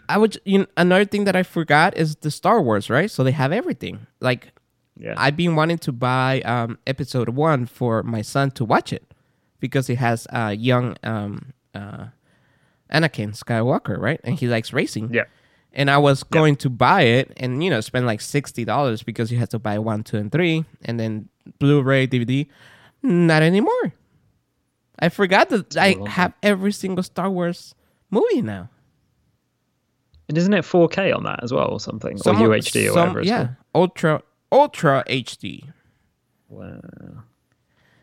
I 0.10 0.18
would. 0.18 0.38
You 0.46 0.60
know, 0.60 0.66
another 0.76 1.06
thing 1.06 1.24
that 1.26 1.36
I 1.36 1.44
forgot 1.44 1.96
is 1.96 2.18
the 2.18 2.32
Star 2.32 2.62
Wars, 2.62 2.90
right? 2.90 3.10
So 3.10 3.24
they 3.24 3.32
have 3.32 3.52
everything. 3.54 4.08
Like 4.20 4.52
Yeah. 4.98 5.14
I've 5.18 5.38
been 5.38 5.56
wanting 5.56 5.78
to 5.80 5.92
buy 5.92 6.42
um, 6.42 6.78
episode 6.86 7.30
one 7.30 7.66
for 7.66 8.04
my 8.04 8.22
son 8.22 8.52
to 8.52 8.66
watch 8.66 8.92
it 8.92 9.04
because 9.60 9.88
he 9.88 9.96
has 9.96 10.26
a 10.32 10.38
uh, 10.40 10.50
young 10.50 10.98
um, 11.04 11.54
uh, 11.74 12.08
Anakin 12.92 13.32
Skywalker, 13.38 13.98
right? 13.98 14.20
And 14.24 14.38
he 14.38 14.48
likes 14.48 14.74
racing. 14.74 15.14
yeah. 15.14 15.24
And 15.74 15.90
I 15.90 15.98
was 16.00 16.24
going 16.24 16.58
to 16.58 16.70
buy 16.70 17.04
it 17.04 17.32
and 17.38 17.64
you 17.64 17.70
know 17.70 17.80
spend 17.80 18.06
like 18.06 18.20
sixty 18.20 18.66
dollars 18.66 19.04
because 19.04 19.32
you 19.32 19.38
had 19.40 19.50
to 19.52 19.60
buy 19.60 19.80
one, 19.80 20.04
two, 20.04 20.18
and 20.18 20.30
three, 20.30 20.66
and 20.84 21.00
then 21.00 21.30
Blu-ray, 21.60 22.08
DVD. 22.08 22.48
Not 23.02 23.42
anymore. 23.42 23.94
I 25.02 25.10
forgot 25.10 25.50
that 25.50 25.76
I 25.78 25.98
have 26.08 26.34
every 26.44 26.72
single 26.72 27.04
Star 27.04 27.30
Wars 27.30 27.74
movie 28.10 28.42
now. 28.42 28.70
And 30.30 30.38
isn't 30.38 30.54
it 30.54 30.64
4K 30.64 31.14
on 31.16 31.24
that 31.24 31.44
as 31.44 31.52
well, 31.52 31.68
or 31.68 31.80
something, 31.80 32.18
Some- 32.18 32.42
or 32.42 32.48
UHD 32.50 32.88
or 32.90 32.94
whatever 32.94 33.20
it's 33.20 33.28
yeah, 33.30 33.44
called? 33.44 33.56
ultra 33.76 34.22
ultra 34.52 35.04
HD. 35.08 35.64
Wow. 36.50 36.80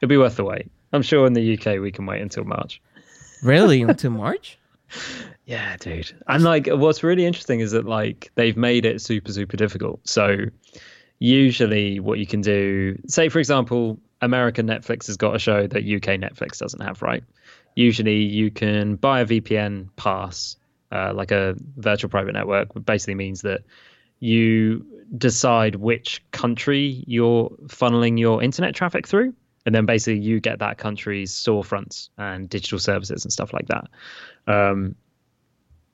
It'll 0.00 0.08
be 0.08 0.16
worth 0.16 0.36
the 0.36 0.44
wait. 0.44 0.70
I'm 0.92 1.02
sure 1.02 1.26
in 1.26 1.34
the 1.34 1.58
UK 1.58 1.80
we 1.80 1.90
can 1.92 2.06
wait 2.06 2.20
until 2.22 2.44
March. 2.44 2.80
Really 3.42 3.82
until 3.92 4.10
March? 4.10 4.58
Yeah, 5.44 5.76
dude. 5.78 6.12
And 6.26 6.42
like, 6.44 6.66
what's 6.66 7.02
really 7.02 7.24
interesting 7.26 7.60
is 7.60 7.72
that 7.72 7.86
like 7.86 8.30
they've 8.34 8.56
made 8.56 8.84
it 8.84 9.00
super, 9.00 9.32
super 9.32 9.56
difficult. 9.56 10.00
So 10.08 10.46
usually, 11.18 12.00
what 12.00 12.18
you 12.18 12.26
can 12.26 12.40
do, 12.40 12.98
say 13.06 13.28
for 13.28 13.38
example, 13.38 13.98
American 14.20 14.66
Netflix 14.66 15.06
has 15.06 15.16
got 15.16 15.34
a 15.34 15.38
show 15.38 15.66
that 15.66 15.78
UK 15.78 16.18
Netflix 16.18 16.58
doesn't 16.58 16.82
have, 16.82 17.02
right? 17.02 17.22
Usually 17.74 18.22
you 18.22 18.50
can 18.50 18.96
buy 18.96 19.20
a 19.20 19.26
VPN 19.26 19.88
pass, 19.96 20.56
uh, 20.90 21.12
like 21.14 21.30
a 21.30 21.54
virtual 21.76 22.10
private 22.10 22.32
network, 22.32 22.74
which 22.74 22.84
basically 22.84 23.14
means 23.14 23.42
that 23.42 23.62
you 24.20 24.84
decide 25.16 25.76
which 25.76 26.22
country 26.32 27.04
you're 27.06 27.48
funneling 27.66 28.18
your 28.18 28.42
internet 28.42 28.74
traffic 28.74 29.06
through. 29.06 29.32
And 29.64 29.74
then 29.74 29.86
basically 29.86 30.20
you 30.20 30.40
get 30.40 30.58
that 30.60 30.78
country's 30.78 31.32
storefronts 31.32 32.08
and 32.16 32.48
digital 32.48 32.78
services 32.78 33.24
and 33.24 33.32
stuff 33.32 33.52
like 33.52 33.68
that. 33.68 33.88
Um, 34.46 34.94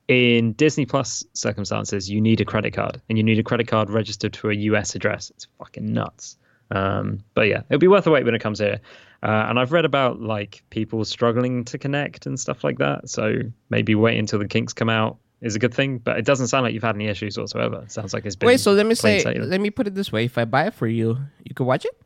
in 0.06 0.52
Disney 0.52 0.86
Plus 0.86 1.24
circumstances, 1.32 2.10
you 2.10 2.20
need 2.20 2.40
a 2.40 2.44
credit 2.44 2.72
card, 2.72 3.00
and 3.08 3.18
you 3.18 3.24
need 3.24 3.38
a 3.38 3.42
credit 3.42 3.68
card 3.68 3.90
registered 3.90 4.34
to 4.34 4.50
a 4.50 4.54
US 4.54 4.94
address. 4.94 5.30
It's 5.30 5.46
fucking 5.58 5.92
nuts. 5.92 6.36
Um, 6.74 7.20
but 7.34 7.42
yeah, 7.42 7.62
it'll 7.68 7.78
be 7.78 7.88
worth 7.88 8.04
the 8.04 8.10
wait 8.10 8.24
when 8.24 8.34
it 8.34 8.40
comes 8.40 8.58
here. 8.58 8.80
Uh, 9.22 9.46
and 9.48 9.58
I've 9.58 9.72
read 9.72 9.84
about 9.84 10.20
like 10.20 10.62
people 10.70 11.04
struggling 11.04 11.64
to 11.66 11.78
connect 11.78 12.26
and 12.26 12.38
stuff 12.38 12.62
like 12.62 12.78
that. 12.78 13.08
So 13.08 13.38
maybe 13.70 13.94
wait 13.94 14.18
until 14.18 14.38
the 14.38 14.48
kinks 14.48 14.74
come 14.74 14.90
out 14.90 15.16
is 15.40 15.56
a 15.56 15.58
good 15.58 15.72
thing. 15.72 15.98
But 15.98 16.18
it 16.18 16.24
doesn't 16.24 16.48
sound 16.48 16.64
like 16.64 16.74
you've 16.74 16.82
had 16.82 16.96
any 16.96 17.06
issues 17.06 17.38
whatsoever. 17.38 17.82
It 17.82 17.92
sounds 17.92 18.12
like 18.12 18.26
it's 18.26 18.36
been. 18.36 18.48
Wait, 18.48 18.60
so 18.60 18.72
let 18.72 18.86
me 18.86 18.94
say, 18.94 19.20
sailing. 19.20 19.48
let 19.48 19.60
me 19.60 19.70
put 19.70 19.86
it 19.86 19.94
this 19.94 20.12
way: 20.12 20.24
if 20.24 20.36
I 20.36 20.44
buy 20.44 20.66
it 20.66 20.74
for 20.74 20.86
you, 20.86 21.16
you 21.44 21.54
could 21.54 21.66
watch 21.66 21.84
it. 21.84 21.96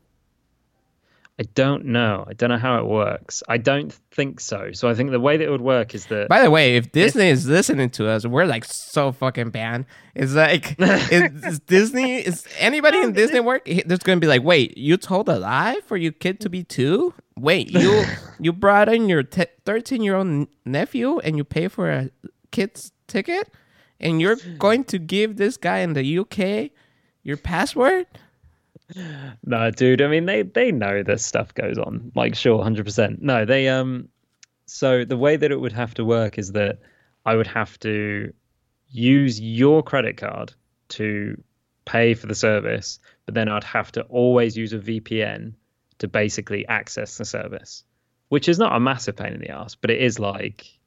I 1.41 1.45
don't 1.55 1.85
know. 1.85 2.25
I 2.27 2.33
don't 2.33 2.51
know 2.51 2.59
how 2.59 2.81
it 2.81 2.87
works. 2.87 3.45
I 3.49 3.59
don't 3.59 3.93
think 4.11 4.41
so. 4.41 4.73
So 4.73 4.89
I 4.89 4.95
think 4.95 5.13
the 5.13 5.21
way 5.21 5.37
that 5.37 5.45
it 5.45 5.51
would 5.51 5.61
work 5.61 5.95
is 5.95 6.07
that 6.07 6.29
By 6.29 6.43
the 6.43 6.51
way, 6.51 6.77
if 6.77 6.91
Disney 6.91 7.29
is 7.29 7.47
listening 7.47 7.91
to 7.91 8.09
us, 8.09 8.27
we're 8.27 8.45
like 8.45 8.65
so 8.65 9.13
fucking 9.13 9.51
banned. 9.51 9.87
It's 10.17 10.33
like, 10.33 10.75
is, 10.81 11.45
is 11.45 11.61
Disney, 11.61 12.17
is 12.17 12.45
anybody 12.59 12.99
in 12.99 13.13
Disney 13.13 13.39
work? 13.39 13.67
he- 13.69 13.85
There's 13.87 14.01
going 14.01 14.17
to 14.19 14.21
be 14.21 14.27
like, 14.27 14.43
wait, 14.43 14.77
you 14.77 14.97
told 14.97 15.29
a 15.29 15.39
lie 15.39 15.79
for 15.87 15.97
your 15.97 16.11
kid 16.11 16.41
to 16.41 16.51
be 16.51 16.65
two? 16.65 17.15
Wait, 17.39 17.71
you 17.83 18.05
you 18.41 18.53
brought 18.53 18.89
in 18.89 19.09
your 19.09 19.23
13 19.23 20.03
year 20.03 20.17
old 20.17 20.49
nephew 20.65 21.21
and 21.21 21.37
you 21.37 21.45
pay 21.45 21.69
for 21.69 21.89
a 21.89 22.11
kid's 22.51 22.91
ticket? 23.07 23.49
And 24.01 24.21
you're 24.21 24.37
going 24.59 24.83
to 24.85 24.99
give 24.99 25.37
this 25.37 25.57
guy 25.57 25.79
in 25.79 25.93
the 25.93 26.19
UK 26.19 26.73
your 27.23 27.37
password? 27.37 28.07
No, 29.45 29.71
dude. 29.71 30.03
I 30.03 30.09
mean, 30.09 30.27
they 30.27 30.43
they 30.43 30.73
know 30.73 31.03
this 31.03 31.25
stuff 31.25 31.55
goes 31.55 31.79
on. 31.79 32.13
Like, 32.15 32.35
sure, 32.35 32.63
hundred 32.63 32.85
percent. 32.87 33.23
No, 33.23 33.45
they 33.45 33.69
um. 33.69 34.09
So 34.67 35.05
the 35.05 35.17
way 35.17 35.37
that 35.37 35.51
it 35.51 35.61
would 35.61 35.73
have 35.73 35.95
to 35.95 36.05
work 36.05 36.39
is 36.39 36.53
that 36.53 36.79
I 37.25 37.37
would 37.37 37.47
have 37.47 37.79
to 37.81 38.33
use 38.91 39.41
your 39.41 39.83
credit 39.83 40.17
card 40.17 40.55
to 40.91 41.43
pay 41.85 42.15
for 42.15 42.27
the 42.27 42.35
service, 42.35 42.99
but 43.27 43.35
then 43.35 43.49
I'd 43.49 43.65
have 43.65 43.93
to 43.93 44.03
always 44.03 44.57
use 44.57 44.73
a 44.73 44.79
VPN 44.79 45.55
to 45.99 46.09
basically 46.09 46.67
access 46.69 47.19
the 47.19 47.25
service, 47.25 47.85
which 48.29 48.49
is 48.49 48.59
not 48.59 48.75
a 48.75 48.81
massive 48.81 49.17
pain 49.17 49.33
in 49.33 49.41
the 49.41 49.51
ass, 49.51 49.75
but 49.75 49.91
it 49.91 50.01
is 50.01 50.19
like 50.19 50.78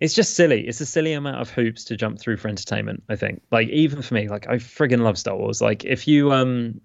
it's 0.00 0.14
just 0.14 0.34
silly. 0.34 0.66
It's 0.66 0.80
a 0.80 0.86
silly 0.86 1.12
amount 1.12 1.40
of 1.40 1.50
hoops 1.50 1.84
to 1.84 1.96
jump 1.96 2.18
through 2.18 2.36
for 2.36 2.48
entertainment. 2.48 3.02
I 3.08 3.16
think, 3.16 3.42
like 3.50 3.68
even 3.68 4.02
for 4.02 4.14
me, 4.14 4.28
like 4.28 4.48
I 4.48 4.56
friggin' 4.56 5.00
love 5.00 5.18
Star 5.18 5.36
Wars. 5.36 5.60
Like 5.60 5.84
if 5.84 6.06
you 6.08 6.32
um, 6.32 6.80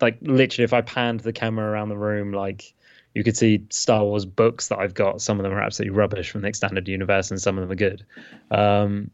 like 0.00 0.18
literally, 0.22 0.64
if 0.64 0.72
I 0.72 0.80
panned 0.80 1.20
the 1.20 1.32
camera 1.32 1.70
around 1.70 1.88
the 1.88 1.96
room, 1.96 2.32
like 2.32 2.74
you 3.14 3.22
could 3.22 3.36
see 3.36 3.64
Star 3.70 4.02
Wars 4.04 4.24
books 4.24 4.68
that 4.68 4.78
I've 4.78 4.94
got. 4.94 5.20
Some 5.20 5.38
of 5.38 5.44
them 5.44 5.52
are 5.52 5.62
absolutely 5.62 5.96
rubbish 5.96 6.30
from 6.30 6.42
the 6.42 6.48
extended 6.48 6.88
universe, 6.88 7.30
and 7.30 7.40
some 7.40 7.58
of 7.58 7.62
them 7.62 7.72
are 7.72 7.76
good. 7.76 8.04
Um, 8.50 9.10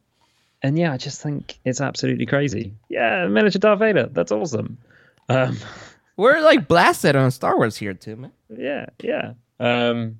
and 0.63 0.79
yeah, 0.79 0.93
I 0.93 0.97
just 0.97 1.23
think 1.23 1.59
it's 1.65 1.81
absolutely 1.81 2.27
crazy. 2.27 2.75
Yeah, 2.89 3.27
miniature 3.29 3.61
Darth 3.61 3.79
Vader. 3.79 4.07
That's 4.07 4.33
awesome. 4.33 4.79
Um, 5.29 5.57
We're 6.17 6.41
like 6.43 6.69
blasted 6.69 7.17
on 7.17 7.31
Star 7.31 7.57
Wars 7.57 7.77
here, 7.77 7.95
too, 7.95 8.17
man. 8.17 8.33
yeah, 8.57 8.87
yeah. 9.03 9.33
Um, 9.59 10.19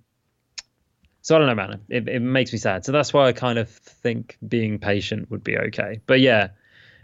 so 1.23 1.35
I 1.35 1.39
don't 1.39 1.49
know, 1.49 1.55
man. 1.55 1.81
It, 1.89 2.09
it 2.09 2.21
makes 2.21 2.53
me 2.53 2.59
sad. 2.59 2.85
So 2.85 2.93
that's 2.93 3.13
why 3.13 3.27
I 3.27 3.33
kind 3.33 3.59
of 3.59 3.69
think 3.69 4.37
being 4.47 4.79
patient 4.79 5.31
would 5.31 5.45
be 5.45 5.57
okay. 5.57 6.01
But 6.07 6.21
yeah, 6.21 6.49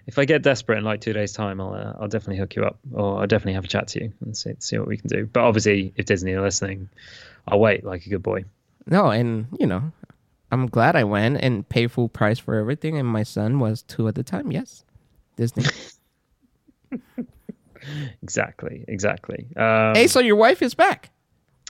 if 0.06 0.18
I 0.18 0.24
get 0.24 0.42
desperate 0.42 0.78
in 0.78 0.84
like 0.84 1.00
two 1.00 1.12
days' 1.12 1.32
time, 1.32 1.60
I'll 1.60 1.74
uh, 1.74 1.94
I'll 2.00 2.08
definitely 2.08 2.38
hook 2.38 2.56
you 2.56 2.64
up, 2.64 2.78
or 2.92 3.20
I'll 3.20 3.26
definitely 3.26 3.54
have 3.54 3.64
a 3.64 3.68
chat 3.68 3.88
to 3.88 4.04
you 4.04 4.12
and 4.24 4.36
see 4.36 4.54
see 4.58 4.78
what 4.78 4.88
we 4.88 4.96
can 4.96 5.08
do. 5.08 5.26
But 5.26 5.44
obviously, 5.44 5.92
if 5.96 6.06
Disney 6.06 6.32
are 6.32 6.42
listening, 6.42 6.88
I'll 7.46 7.60
wait 7.60 7.84
like 7.84 8.06
a 8.06 8.08
good 8.08 8.22
boy. 8.22 8.44
No, 8.86 9.10
and 9.10 9.46
you 9.58 9.66
know, 9.66 9.92
I'm 10.50 10.66
glad 10.66 10.96
I 10.96 11.04
went 11.04 11.38
and 11.38 11.68
paid 11.68 11.90
full 11.90 12.08
price 12.08 12.38
for 12.38 12.54
everything, 12.54 12.96
and 12.98 13.08
my 13.08 13.22
son 13.22 13.58
was 13.58 13.82
two 13.82 14.08
at 14.08 14.14
the 14.14 14.22
time. 14.22 14.52
Yes, 14.52 14.84
Disney. 15.36 15.64
Exactly, 18.22 18.84
exactly. 18.88 19.46
Um, 19.56 19.94
hey, 19.94 20.06
so 20.06 20.20
your 20.20 20.36
wife 20.36 20.62
is 20.62 20.74
back. 20.74 21.10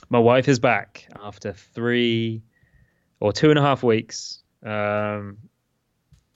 My 0.09 0.19
wife 0.19 0.47
is 0.47 0.59
back 0.59 1.07
after 1.21 1.53
three 1.53 2.43
or 3.19 3.33
two 3.33 3.49
and 3.49 3.59
a 3.59 3.61
half 3.61 3.83
weeks. 3.83 4.41
Um, 4.63 5.37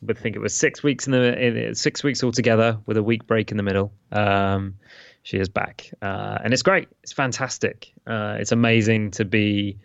I 0.07 0.13
think 0.13 0.35
it 0.35 0.39
was 0.39 0.55
six 0.55 0.81
weeks 0.81 1.05
in 1.05 1.11
the 1.11 1.67
in, 1.67 1.75
six 1.75 2.03
weeks 2.03 2.23
altogether 2.23 2.79
with 2.85 2.97
a 2.97 3.03
week 3.03 3.27
break 3.27 3.51
in 3.51 3.57
the 3.57 3.63
middle. 3.63 3.93
Um, 4.11 4.75
she 5.23 5.37
is 5.37 5.49
back, 5.49 5.91
uh, 6.01 6.39
and 6.43 6.53
it's 6.53 6.63
great. 6.63 6.87
It's 7.03 7.13
fantastic. 7.13 7.93
Uh, 8.07 8.37
it's 8.39 8.51
amazing 8.51 9.11
to 9.11 9.25
be 9.25 9.77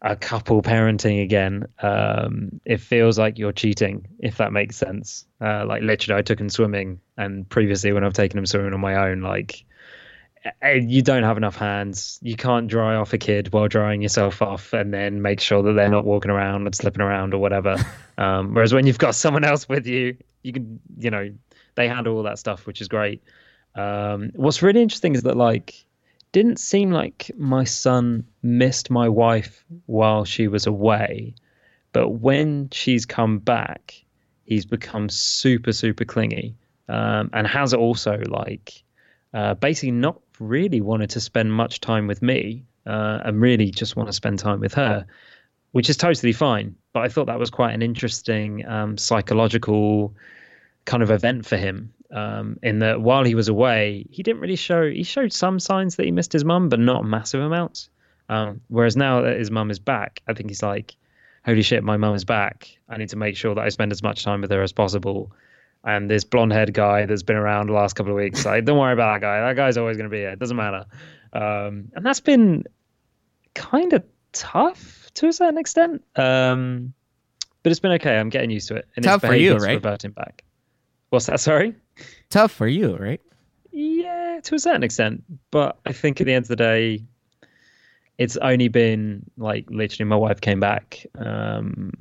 a 0.00 0.16
couple 0.16 0.62
parenting 0.62 1.22
again. 1.22 1.66
Um, 1.80 2.60
it 2.64 2.80
feels 2.80 3.18
like 3.18 3.38
you're 3.38 3.52
cheating, 3.52 4.08
if 4.18 4.38
that 4.38 4.52
makes 4.52 4.76
sense. 4.76 5.26
Uh, 5.40 5.64
like 5.66 5.82
literally, 5.82 6.18
I 6.18 6.22
took 6.22 6.40
him 6.40 6.48
swimming, 6.48 7.00
and 7.16 7.46
previously 7.48 7.92
when 7.92 8.04
I've 8.04 8.14
taken 8.14 8.38
him 8.38 8.46
swimming 8.46 8.72
on 8.72 8.80
my 8.80 9.10
own, 9.10 9.20
like 9.20 9.64
you 10.64 11.02
don't 11.02 11.22
have 11.22 11.36
enough 11.36 11.56
hands. 11.56 12.18
You 12.22 12.36
can't 12.36 12.68
dry 12.68 12.96
off 12.96 13.12
a 13.12 13.18
kid 13.18 13.52
while 13.52 13.68
drying 13.68 14.02
yourself 14.02 14.42
off, 14.42 14.72
and 14.72 14.92
then 14.92 15.22
make 15.22 15.40
sure 15.40 15.62
that 15.62 15.72
they're 15.72 15.88
not 15.88 16.04
walking 16.04 16.30
around 16.30 16.66
and 16.66 16.74
slipping 16.74 17.02
around 17.02 17.34
or 17.34 17.38
whatever. 17.38 17.76
um, 18.18 18.54
whereas 18.54 18.72
when 18.72 18.86
you've 18.86 18.98
got 18.98 19.14
someone 19.14 19.44
else 19.44 19.68
with 19.68 19.86
you, 19.86 20.16
you 20.42 20.52
can, 20.52 20.80
you 20.96 21.10
know, 21.10 21.32
they 21.74 21.88
handle 21.88 22.16
all 22.16 22.22
that 22.24 22.38
stuff, 22.38 22.66
which 22.66 22.80
is 22.80 22.88
great. 22.88 23.22
Um, 23.74 24.32
what's 24.34 24.62
really 24.62 24.82
interesting 24.82 25.14
is 25.14 25.22
that 25.22 25.36
like 25.36 25.84
didn't 26.32 26.58
seem 26.58 26.90
like 26.90 27.30
my 27.36 27.64
son 27.64 28.26
missed 28.42 28.90
my 28.90 29.08
wife 29.08 29.64
while 29.86 30.24
she 30.24 30.48
was 30.48 30.66
away, 30.66 31.34
but 31.92 32.08
when 32.08 32.68
she's 32.70 33.06
come 33.06 33.38
back, 33.38 33.94
he's 34.44 34.66
become 34.66 35.08
super 35.08 35.72
super 35.72 36.04
clingy, 36.04 36.56
um, 36.88 37.30
and 37.32 37.46
has 37.46 37.72
also 37.72 38.20
like 38.26 38.82
uh, 39.34 39.54
basically 39.54 39.92
not 39.92 40.20
really 40.38 40.80
wanted 40.80 41.10
to 41.10 41.20
spend 41.20 41.52
much 41.52 41.80
time 41.80 42.06
with 42.06 42.22
me, 42.22 42.64
uh, 42.86 43.20
and 43.24 43.40
really 43.40 43.70
just 43.70 43.96
want 43.96 44.08
to 44.08 44.12
spend 44.12 44.38
time 44.38 44.60
with 44.60 44.74
her, 44.74 45.06
which 45.72 45.88
is 45.88 45.96
totally 45.96 46.32
fine. 46.32 46.76
But 46.92 47.04
I 47.04 47.08
thought 47.08 47.26
that 47.26 47.38
was 47.38 47.50
quite 47.50 47.74
an 47.74 47.82
interesting 47.82 48.66
um, 48.66 48.98
psychological 48.98 50.14
kind 50.84 51.02
of 51.02 51.10
event 51.10 51.46
for 51.46 51.56
him 51.56 51.92
um, 52.12 52.58
in 52.62 52.80
that 52.80 53.00
while 53.00 53.24
he 53.24 53.34
was 53.34 53.48
away, 53.48 54.06
he 54.10 54.22
didn't 54.22 54.40
really 54.40 54.56
show. 54.56 54.88
He 54.88 55.02
showed 55.02 55.32
some 55.32 55.58
signs 55.58 55.96
that 55.96 56.04
he 56.04 56.10
missed 56.10 56.32
his 56.32 56.44
mum, 56.44 56.68
but 56.68 56.78
not 56.78 57.04
massive 57.04 57.40
amounts. 57.40 57.88
Um, 58.28 58.60
whereas 58.68 58.96
now 58.96 59.22
that 59.22 59.38
his 59.38 59.50
mum 59.50 59.70
is 59.70 59.78
back, 59.78 60.22
I 60.28 60.34
think 60.34 60.50
he's 60.50 60.62
like, 60.62 60.94
"Holy 61.44 61.62
shit, 61.62 61.82
my 61.82 61.96
mum 61.96 62.14
is 62.14 62.24
back! 62.24 62.68
I 62.88 62.98
need 62.98 63.08
to 63.10 63.16
make 63.16 63.36
sure 63.36 63.54
that 63.54 63.64
I 63.64 63.68
spend 63.70 63.92
as 63.92 64.02
much 64.02 64.24
time 64.24 64.42
with 64.42 64.50
her 64.50 64.62
as 64.62 64.72
possible." 64.72 65.32
And 65.84 66.08
this 66.08 66.22
blonde-haired 66.22 66.74
guy 66.74 67.06
that's 67.06 67.24
been 67.24 67.36
around 67.36 67.66
the 67.66 67.72
last 67.72 67.94
couple 67.94 68.12
of 68.12 68.16
weeks, 68.16 68.46
like, 68.46 68.64
don't 68.64 68.78
worry 68.78 68.92
about 68.92 69.14
that 69.14 69.26
guy. 69.26 69.40
That 69.40 69.56
guy's 69.56 69.76
always 69.76 69.96
going 69.96 70.08
to 70.08 70.14
be 70.14 70.18
here. 70.18 70.30
It 70.30 70.38
doesn't 70.38 70.56
matter. 70.56 70.86
Um, 71.32 71.88
and 71.94 72.06
that's 72.06 72.20
been 72.20 72.64
kind 73.54 73.92
of 73.92 74.04
tough 74.32 75.10
to 75.14 75.28
a 75.28 75.32
certain 75.32 75.58
extent. 75.58 76.02
Um, 76.14 76.94
but 77.62 77.72
it's 77.72 77.80
been 77.80 77.92
okay. 77.92 78.16
I'm 78.16 78.28
getting 78.28 78.50
used 78.50 78.68
to 78.68 78.76
it. 78.76 78.88
And 78.96 79.04
Tough 79.04 79.24
its 79.24 79.30
for 79.30 79.34
you, 79.34 79.56
right? 79.56 79.74
Reverting 79.74 80.12
back. 80.12 80.44
What's 81.10 81.26
that? 81.26 81.40
Sorry. 81.40 81.74
Tough 82.30 82.52
for 82.52 82.68
you, 82.68 82.96
right? 82.96 83.20
Yeah, 83.72 84.40
to 84.44 84.54
a 84.54 84.58
certain 84.58 84.82
extent. 84.82 85.24
But 85.50 85.78
I 85.84 85.92
think 85.92 86.20
at 86.20 86.26
the 86.26 86.32
end 86.32 86.44
of 86.44 86.48
the 86.48 86.56
day, 86.56 87.02
it's 88.18 88.36
only 88.36 88.68
been 88.68 89.24
like 89.36 89.64
literally 89.68 90.08
my 90.08 90.16
wife 90.16 90.40
came 90.40 90.60
back 90.60 91.04
um, 91.18 91.92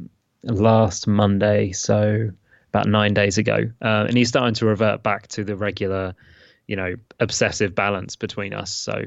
last 0.43 1.08
Monday, 1.08 1.72
so 1.72 2.30
about 2.74 2.88
nine 2.88 3.13
days 3.13 3.38
ago, 3.38 3.69
uh, 3.82 4.05
and 4.07 4.15
he's 4.17 4.30
starting 4.30 4.53
to 4.55 4.65
revert 4.65 5.03
back 5.03 5.28
to 5.30 5.43
the 5.43 5.55
regular, 5.55 6.15
you 6.67 6.76
know, 6.76 6.95
obsessive 7.19 7.76
balance 7.76 8.15
between 8.15 8.53
us. 8.53 8.72
So 8.72 9.03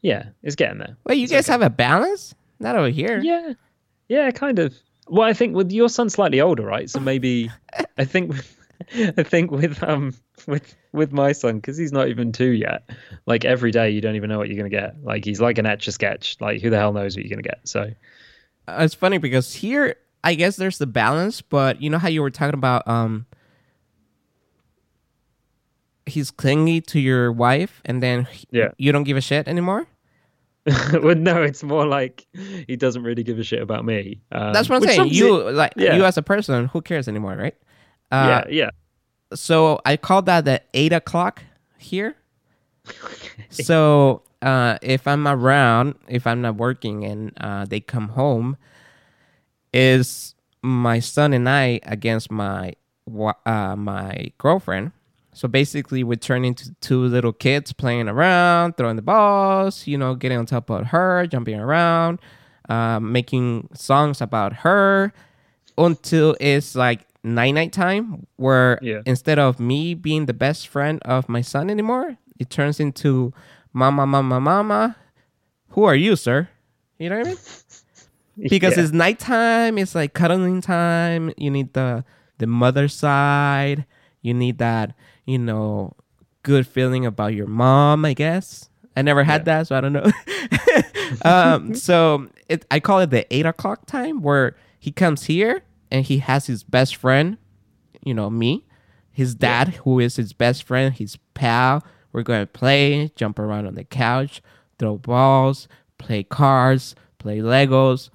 yeah, 0.00 0.28
it's 0.42 0.56
getting 0.56 0.78
there. 0.78 0.96
Wait, 1.06 1.16
you 1.16 1.24
It's 1.24 1.32
guys 1.32 1.46
okay. 1.48 1.52
have 1.52 1.62
a 1.62 1.70
balance? 1.70 2.34
Not 2.60 2.76
over 2.76 2.88
here. 2.88 3.20
Yeah, 3.22 3.52
yeah, 4.08 4.30
kind 4.30 4.58
of. 4.58 4.74
Well, 5.06 5.28
I 5.28 5.34
think 5.34 5.54
with 5.54 5.70
your 5.70 5.88
son 5.90 6.08
slightly 6.08 6.40
older, 6.40 6.62
right? 6.64 6.88
So 6.88 6.98
maybe 7.00 7.50
I 7.98 8.04
think 8.04 8.34
I 8.94 9.22
think 9.22 9.50
with 9.50 9.82
um 9.82 10.14
with 10.46 10.74
with 10.92 11.12
my 11.12 11.32
son 11.32 11.56
because 11.56 11.76
he's 11.76 11.92
not 11.92 12.08
even 12.08 12.32
two 12.32 12.50
yet. 12.52 12.88
Like 13.26 13.44
every 13.44 13.70
day, 13.70 13.90
you 13.90 14.00
don't 14.00 14.16
even 14.16 14.30
know 14.30 14.38
what 14.38 14.48
you're 14.48 14.56
gonna 14.56 14.70
get. 14.70 15.02
Like 15.02 15.24
he's 15.24 15.40
like 15.40 15.58
an 15.58 15.66
etch 15.66 15.88
a 15.88 15.92
sketch. 15.92 16.36
Like 16.40 16.62
who 16.62 16.70
the 16.70 16.78
hell 16.78 16.92
knows 16.92 17.16
what 17.16 17.24
you're 17.24 17.30
gonna 17.30 17.42
get? 17.42 17.60
So 17.68 17.90
Uh, 18.66 18.78
it's 18.80 18.94
funny 18.94 19.18
because 19.18 19.52
here, 19.52 19.96
I 20.24 20.34
guess 20.34 20.56
there's 20.56 20.78
the 20.78 20.86
balance, 20.86 21.42
but 21.42 21.80
you 21.80 21.90
know 21.90 21.98
how 21.98 22.08
you 22.08 22.22
were 22.22 22.30
talking 22.30 22.54
about 22.54 22.88
um 22.88 23.26
he's 26.06 26.30
clingy 26.30 26.80
to 26.80 26.98
your 27.00 27.30
wife, 27.32 27.80
and 27.84 28.02
then 28.02 28.24
he- 28.24 28.46
Yeah. 28.50 28.70
you 28.76 28.92
don't 28.92 29.04
give 29.04 29.16
a 29.16 29.20
shit 29.20 29.48
anymore. 29.48 29.86
well, 31.02 31.14
no, 31.14 31.42
it's 31.42 31.62
more 31.62 31.86
like 31.86 32.26
he 32.34 32.74
doesn't 32.76 33.02
really 33.02 33.22
give 33.22 33.38
a 33.38 33.44
shit 33.44 33.60
about 33.60 33.84
me. 33.84 34.20
Um, 34.32 34.54
That's 34.54 34.68
what 34.68 34.76
I'm 34.82 34.88
saying. 34.88 35.08
You 35.12 35.50
like 35.50 35.74
yeah. 35.76 35.94
you 35.94 36.04
as 36.04 36.16
a 36.16 36.22
person, 36.22 36.66
who 36.68 36.80
cares 36.80 37.06
anymore, 37.06 37.36
right? 37.36 37.54
Uh, 38.10 38.44
yeah, 38.48 38.54
yeah. 38.64 38.70
So 39.34 39.80
I 39.84 39.98
call 39.98 40.22
that 40.22 40.46
the 40.46 40.62
eight 40.72 40.92
o'clock 40.94 41.42
here. 41.76 42.16
so 43.50 44.22
uh, 44.40 44.78
if 44.80 45.06
I'm 45.06 45.28
around, 45.28 45.96
if 46.08 46.26
I'm 46.26 46.40
not 46.40 46.56
working, 46.56 47.04
and 47.04 47.32
uh, 47.38 47.66
they 47.66 47.80
come 47.80 48.08
home, 48.08 48.56
is 49.74 50.34
my 50.62 51.00
son 51.00 51.34
and 51.34 51.46
I 51.48 51.80
against 51.84 52.30
my 52.30 52.72
uh, 53.44 53.76
my 53.76 54.32
girlfriend. 54.38 54.92
So 55.34 55.48
basically, 55.48 56.04
we 56.04 56.16
turn 56.16 56.44
into 56.44 56.74
two 56.80 57.00
little 57.02 57.32
kids 57.32 57.72
playing 57.72 58.08
around, 58.08 58.76
throwing 58.76 58.96
the 58.96 59.02
balls, 59.02 59.86
you 59.86 59.98
know, 59.98 60.14
getting 60.14 60.38
on 60.38 60.46
top 60.46 60.70
of 60.70 60.86
her, 60.86 61.26
jumping 61.26 61.58
around, 61.58 62.20
uh, 62.68 63.00
making 63.00 63.68
songs 63.74 64.20
about 64.20 64.52
her 64.64 65.12
until 65.76 66.36
it's 66.40 66.76
like 66.76 67.00
night 67.24 67.50
night 67.52 67.72
time, 67.72 68.26
where 68.36 68.78
Yeah. 68.80 69.00
instead 69.06 69.38
of 69.40 69.58
me 69.58 69.94
being 69.94 70.26
the 70.26 70.32
best 70.34 70.68
friend 70.68 71.02
of 71.04 71.28
my 71.28 71.40
son 71.40 71.68
anymore, 71.68 72.16
it 72.38 72.48
turns 72.48 72.78
into 72.78 73.32
mama, 73.72 74.06
mama, 74.06 74.40
mama. 74.40 74.96
Who 75.70 75.82
are 75.82 75.96
you, 75.96 76.14
sir? 76.14 76.48
You 76.98 77.10
know 77.10 77.18
what 77.18 77.26
I 77.26 77.30
mean? 77.30 77.38
because 78.48 78.76
Yeah. 78.76 78.82
it's 78.84 78.92
nighttime 78.92 79.78
it's 79.78 79.94
like 79.94 80.14
cuddling 80.14 80.60
time 80.60 81.32
you 81.36 81.50
need 81.50 81.72
the 81.74 82.04
the 82.38 82.46
mother 82.46 82.88
side 82.88 83.84
you 84.22 84.34
need 84.34 84.58
that 84.58 84.94
you 85.24 85.38
know 85.38 85.94
good 86.42 86.66
feeling 86.66 87.06
about 87.06 87.32
your 87.34 87.46
mom 87.46 88.04
i 88.04 88.12
guess. 88.12 88.68
I 88.96 89.02
never 89.02 89.24
had 89.24 89.44
that 89.46 89.66
so 89.68 89.76
i 89.76 89.80
don't 89.80 89.92
know. 89.92 90.10
Um 91.24 91.74
so 91.86 92.28
it 92.48 92.64
i 92.70 92.80
call 92.80 93.00
it 93.00 93.10
the 93.10 93.26
eight 93.34 93.46
o'clock 93.46 93.86
time 93.86 94.22
where 94.22 94.56
he 94.78 94.90
comes 94.90 95.24
here 95.24 95.62
and 95.90 96.04
he 96.04 96.18
has 96.18 96.46
his 96.46 96.62
best 96.64 96.96
friend 96.96 97.36
you 98.04 98.14
know 98.14 98.30
me 98.30 98.64
his 99.12 99.34
dad 99.34 99.68
who 99.84 100.00
is 100.00 100.16
his 100.16 100.32
best 100.32 100.64
friend 100.64 100.94
his 100.94 101.16
pal. 101.34 101.84
We're 102.12 102.22
going 102.22 102.40
to 102.42 102.46
play 102.46 103.10
jump 103.16 103.38
around 103.38 103.66
on 103.66 103.74
the 103.74 103.84
couch 103.84 104.42
throw 104.78 104.96
balls 104.98 105.68
play 105.98 106.22
cards 106.24 106.94
play 107.18 107.38
legos 107.38 108.10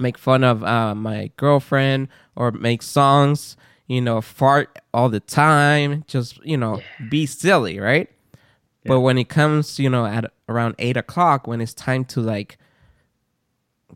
make 0.00 0.18
fun 0.18 0.44
of 0.44 0.64
uh, 0.64 0.94
my 0.94 1.30
girlfriend 1.36 2.08
or 2.34 2.50
make 2.50 2.82
songs, 2.82 3.56
you 3.86 4.00
know, 4.00 4.20
fart 4.20 4.78
all 4.94 5.08
the 5.08 5.20
time, 5.20 6.04
just, 6.06 6.44
you 6.44 6.56
know, 6.56 6.80
be 7.10 7.26
silly, 7.26 7.78
right? 7.78 8.08
But 8.84 9.00
when 9.00 9.18
it 9.18 9.28
comes, 9.28 9.78
you 9.78 9.90
know, 9.90 10.06
at 10.06 10.32
around 10.48 10.74
eight 10.78 10.96
o'clock, 10.96 11.46
when 11.46 11.60
it's 11.60 11.74
time 11.74 12.04
to 12.06 12.20
like 12.20 12.56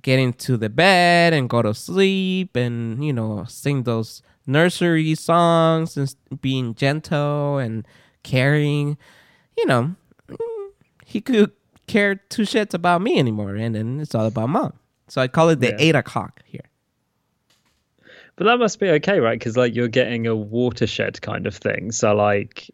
get 0.03 0.19
into 0.19 0.57
the 0.57 0.69
bed 0.69 1.33
and 1.33 1.49
go 1.49 1.63
to 1.63 1.73
sleep 1.73 2.55
and, 2.55 3.05
you 3.05 3.13
know, 3.13 3.45
sing 3.49 3.85
those 3.85 4.23
nursery 4.47 5.15
songs 5.15 5.97
and 5.97 6.15
being 6.43 6.75
gentle 6.75 7.59
and 7.59 7.87
caring, 8.23 8.99
you 9.57 9.67
know, 9.67 9.95
mm, 10.29 10.69
he 11.07 11.21
could 11.21 11.53
care 11.87 12.17
two 12.17 12.43
shits 12.43 12.75
about 12.75 13.01
me 13.01 13.19
anymore. 13.19 13.55
And 13.55 13.75
then 13.75 14.01
it's 14.01 14.15
all 14.15 14.27
about 14.27 14.51
mom. 14.51 14.75
So 15.09 15.21
I 15.21 15.29
call 15.29 15.49
it 15.51 15.61
the 15.61 15.69
Yeah. 15.69 15.77
eight 15.79 15.95
o'clock 15.95 16.41
here. 16.45 16.61
But 18.37 18.45
that 18.45 18.59
must 18.59 18.81
be 18.81 18.89
okay, 18.91 19.21
right? 19.21 19.39
Because 19.39 19.57
like 19.57 19.75
you're 19.75 19.89
getting 19.89 20.27
a 20.27 20.35
watershed 20.35 21.21
kind 21.23 21.47
of 21.47 21.55
thing. 21.55 21.93
So 21.93 22.15
like 22.15 22.69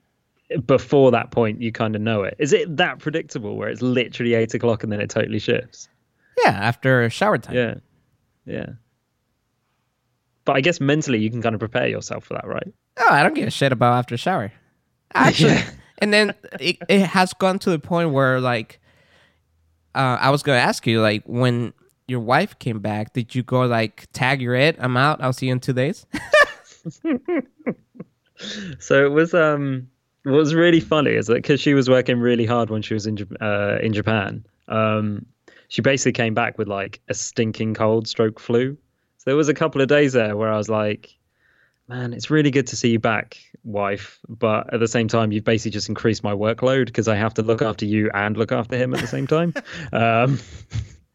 before 0.66 1.11
that 1.11 1.31
point, 1.31 1.61
you 1.61 1.70
kind 1.70 1.95
of 1.95 2.03
know 2.03 2.22
it. 2.22 2.35
Is 2.39 2.53
it 2.53 2.76
that 2.78 2.99
predictable 2.99 3.57
where 3.57 3.68
it's 3.68 3.83
literally 3.83 4.35
eight 4.35 4.55
o'clock 4.55 4.83
and 4.83 4.91
then 4.93 5.01
it 5.01 5.11
totally 5.11 5.39
shifts? 5.39 5.89
Yeah, 6.45 6.53
after 6.53 7.09
shower 7.11 7.37
time. 7.39 7.55
Yeah, 7.55 7.74
yeah. 8.47 8.66
But 10.47 10.57
I 10.57 10.61
guess 10.62 10.81
mentally 10.81 11.18
you 11.18 11.31
can 11.31 11.43
kind 11.43 11.55
of 11.55 11.59
prepare 11.59 11.87
yourself 11.89 12.24
for 12.24 12.35
that, 12.35 12.47
right? 12.47 12.72
Oh, 12.99 13.09
I 13.11 13.22
don't 13.22 13.35
give 13.35 13.47
a 13.47 13.51
shit 13.51 13.72
about 13.72 13.99
after 13.99 14.16
shower. 14.16 14.53
Actually, 15.14 15.59
and 15.99 16.12
then 16.12 16.35
it, 16.59 16.78
it 16.89 17.01
has 17.03 17.33
gone 17.35 17.59
to 17.61 17.70
the 17.70 17.78
point 17.78 18.11
where 18.12 18.41
like 18.41 18.81
uh, 19.95 20.16
I 20.20 20.31
was 20.31 20.43
gonna 20.43 20.59
ask 20.59 20.87
you 20.87 21.01
like 21.03 21.22
when 21.26 21.72
your 22.11 22.21
wife 22.21 22.59
came 22.59 22.81
back, 22.81 23.13
did 23.13 23.35
you 23.35 23.43
go 23.43 23.63
like 23.63 24.07
tag 24.13 24.43
your 24.43 24.55
it? 24.55 24.77
I'm 24.79 24.97
out. 24.97 25.23
I'll 25.23 25.33
see 25.33 25.47
you 25.47 25.53
in 25.53 25.61
two 25.61 25.73
days. 25.73 26.07
So 28.79 29.05
it 29.05 29.11
was 29.11 29.35
um 29.35 29.89
what 30.25 30.37
was 30.37 30.55
really 30.55 30.81
funny 30.81 31.13
is 31.13 31.27
that 31.27 31.35
because 31.35 31.61
she 31.61 31.75
was 31.75 31.89
working 31.89 32.21
really 32.21 32.47
hard 32.47 32.71
when 32.71 32.83
she 32.83 32.95
was 32.95 33.07
in 33.07 33.19
uh, 33.41 33.79
in 33.81 33.93
Japan, 33.93 34.45
um, 34.69 35.27
she 35.69 35.83
basically 35.83 36.13
came 36.13 36.35
back 36.35 36.59
with 36.59 36.69
like 36.69 37.01
a 37.09 37.15
stinking 37.15 37.75
cold 37.75 38.07
stroke 38.07 38.39
flu. 38.39 38.77
So 39.19 39.25
there 39.27 39.37
was 39.37 39.49
a 39.49 39.55
couple 39.55 39.81
of 39.81 39.89
days 39.89 40.13
there 40.13 40.37
where 40.37 40.53
I 40.53 40.57
was 40.57 40.69
like, 40.69 41.17
man, 41.89 42.13
it's 42.13 42.31
really 42.31 42.51
good 42.51 42.67
to 42.69 42.77
see 42.77 42.91
you 42.91 42.99
back, 42.99 43.39
wife. 43.65 44.19
But 44.29 44.73
at 44.73 44.81
the 44.81 44.89
same 44.89 45.09
time, 45.09 45.33
you've 45.33 45.45
basically 45.45 45.73
just 45.73 45.89
increased 45.89 46.23
my 46.23 46.33
workload 46.33 46.87
because 46.87 47.09
I 47.09 47.17
have 47.17 47.35
to 47.35 47.43
look 47.43 47.63
after 47.63 47.85
you 47.85 48.11
and 48.13 48.37
look 48.37 48.53
after 48.53 48.77
him 48.77 48.95
at 48.95 49.01
the 49.01 49.07
same 49.07 49.27
time. 49.27 49.55
um, 49.93 50.39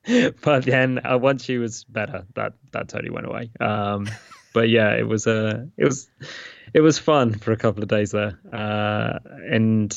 but 0.41 0.65
then 0.65 0.99
uh, 1.05 1.17
once 1.17 1.43
she 1.43 1.57
was 1.57 1.83
better, 1.85 2.25
that 2.35 2.53
that 2.71 2.89
totally 2.89 3.09
went 3.11 3.27
away. 3.27 3.49
Um, 3.59 4.09
but 4.53 4.69
yeah, 4.69 4.93
it 4.93 5.07
was 5.07 5.27
uh, 5.27 5.65
it 5.77 5.85
was 5.85 6.09
it 6.73 6.81
was 6.81 6.99
fun 6.99 7.33
for 7.33 7.51
a 7.51 7.57
couple 7.57 7.81
of 7.83 7.89
days 7.89 8.11
there, 8.11 8.39
uh, 8.53 9.19
and 9.51 9.95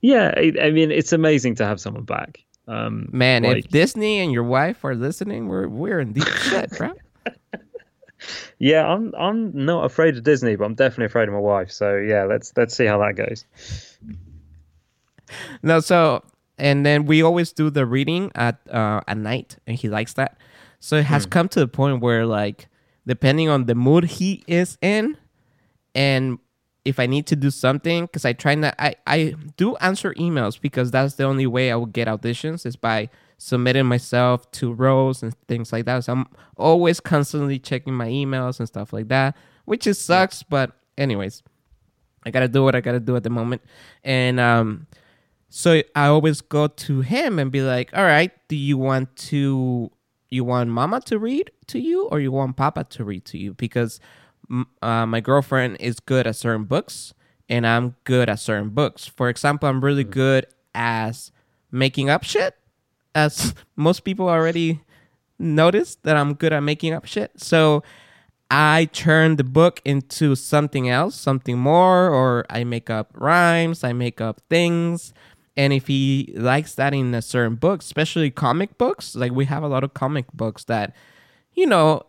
yeah, 0.00 0.34
I, 0.36 0.52
I 0.60 0.70
mean, 0.70 0.90
it's 0.90 1.12
amazing 1.12 1.54
to 1.56 1.66
have 1.66 1.80
someone 1.80 2.04
back. 2.04 2.44
Um, 2.66 3.08
Man, 3.12 3.42
like- 3.42 3.64
if 3.64 3.70
Disney 3.70 4.20
and 4.20 4.32
your 4.32 4.44
wife 4.44 4.84
are 4.84 4.94
listening, 4.94 5.48
we're 5.48 5.68
we're 5.68 6.00
in 6.00 6.12
deep 6.12 6.26
shit, 6.26 6.70
bro. 6.76 6.92
yeah, 8.58 8.86
I'm 8.86 9.14
I'm 9.18 9.64
not 9.64 9.84
afraid 9.84 10.16
of 10.16 10.22
Disney, 10.22 10.56
but 10.56 10.64
I'm 10.64 10.74
definitely 10.74 11.06
afraid 11.06 11.28
of 11.28 11.34
my 11.34 11.40
wife. 11.40 11.70
So 11.70 11.96
yeah, 11.96 12.24
let's 12.24 12.52
let's 12.56 12.74
see 12.74 12.86
how 12.86 12.98
that 12.98 13.16
goes. 13.16 13.44
No, 15.62 15.80
so 15.80 16.22
and 16.58 16.84
then 16.86 17.06
we 17.06 17.22
always 17.22 17.52
do 17.52 17.70
the 17.70 17.86
reading 17.86 18.30
at 18.34 18.60
uh, 18.70 19.00
at 19.08 19.16
night, 19.16 19.56
and 19.66 19.76
he 19.76 19.88
likes 19.88 20.14
that. 20.14 20.38
So 20.80 20.96
it 20.96 21.04
has 21.06 21.26
come 21.26 21.48
to 21.48 21.60
the 21.60 21.68
point 21.68 22.00
where, 22.00 22.26
like, 22.26 22.68
depending 23.06 23.48
on 23.48 23.64
the 23.66 23.74
mood 23.74 24.04
he 24.04 24.44
is 24.46 24.76
in, 24.82 25.16
and 25.94 26.38
if 26.84 27.00
I 27.00 27.06
need 27.06 27.26
to 27.28 27.36
do 27.36 27.50
something, 27.50 28.04
because 28.04 28.24
I 28.24 28.34
try 28.34 28.54
not, 28.54 28.74
I 28.78 28.94
I 29.06 29.34
do 29.56 29.76
answer 29.76 30.12
emails 30.14 30.60
because 30.60 30.90
that's 30.90 31.14
the 31.14 31.24
only 31.24 31.46
way 31.46 31.72
I 31.72 31.76
will 31.76 31.86
get 31.86 32.06
auditions 32.08 32.66
is 32.66 32.76
by 32.76 33.08
submitting 33.38 33.86
myself 33.86 34.50
to 34.52 34.72
roles 34.72 35.22
and 35.22 35.34
things 35.48 35.72
like 35.72 35.86
that. 35.86 36.04
So 36.04 36.12
I'm 36.12 36.26
always 36.56 37.00
constantly 37.00 37.58
checking 37.58 37.94
my 37.94 38.08
emails 38.08 38.58
and 38.58 38.68
stuff 38.68 38.92
like 38.92 39.08
that, 39.08 39.36
which 39.64 39.86
is 39.86 39.98
sucks. 39.98 40.42
But 40.42 40.72
anyways, 40.98 41.42
I 42.24 42.30
gotta 42.30 42.48
do 42.48 42.62
what 42.62 42.74
I 42.74 42.80
gotta 42.80 43.00
do 43.00 43.16
at 43.16 43.22
the 43.22 43.30
moment, 43.30 43.62
and 44.04 44.38
um. 44.38 44.86
So 45.56 45.82
I 45.94 46.08
always 46.08 46.40
go 46.40 46.66
to 46.66 47.00
him 47.02 47.38
and 47.38 47.52
be 47.52 47.62
like, 47.62 47.96
"All 47.96 48.02
right, 48.02 48.32
do 48.48 48.56
you 48.56 48.76
want 48.76 49.14
to 49.30 49.88
you 50.28 50.42
want 50.42 50.68
mama 50.68 51.00
to 51.02 51.16
read 51.16 51.52
to 51.68 51.78
you 51.78 52.06
or 52.06 52.18
you 52.18 52.32
want 52.32 52.56
papa 52.56 52.82
to 52.82 53.04
read 53.04 53.24
to 53.26 53.38
you 53.38 53.54
because 53.54 54.00
uh, 54.82 55.06
my 55.06 55.20
girlfriend 55.20 55.76
is 55.78 56.00
good 56.00 56.26
at 56.26 56.34
certain 56.34 56.64
books 56.64 57.14
and 57.48 57.64
I'm 57.64 57.94
good 58.02 58.28
at 58.28 58.40
certain 58.40 58.70
books. 58.70 59.06
For 59.06 59.28
example, 59.28 59.68
I'm 59.68 59.84
really 59.84 60.02
good 60.02 60.46
as 60.74 61.30
making 61.70 62.10
up 62.10 62.24
shit 62.24 62.56
as 63.14 63.54
most 63.76 64.00
people 64.00 64.28
already 64.28 64.80
noticed 65.38 66.02
that 66.02 66.16
I'm 66.16 66.34
good 66.34 66.52
at 66.52 66.64
making 66.64 66.94
up 66.94 67.04
shit. 67.04 67.30
So 67.36 67.84
I 68.50 68.88
turn 68.92 69.36
the 69.36 69.44
book 69.44 69.80
into 69.84 70.34
something 70.34 70.88
else, 70.88 71.14
something 71.14 71.58
more, 71.58 72.10
or 72.10 72.44
I 72.50 72.64
make 72.64 72.90
up 72.90 73.12
rhymes, 73.14 73.84
I 73.84 73.92
make 73.92 74.20
up 74.20 74.40
things. 74.50 75.14
And 75.56 75.72
if 75.72 75.86
he 75.86 76.32
likes 76.36 76.74
that 76.74 76.94
in 76.94 77.14
a 77.14 77.22
certain 77.22 77.54
book, 77.54 77.80
especially 77.80 78.30
comic 78.30 78.76
books, 78.76 79.14
like 79.14 79.32
we 79.32 79.44
have 79.44 79.62
a 79.62 79.68
lot 79.68 79.84
of 79.84 79.94
comic 79.94 80.26
books 80.32 80.64
that, 80.64 80.94
you 81.52 81.66
know, 81.66 82.02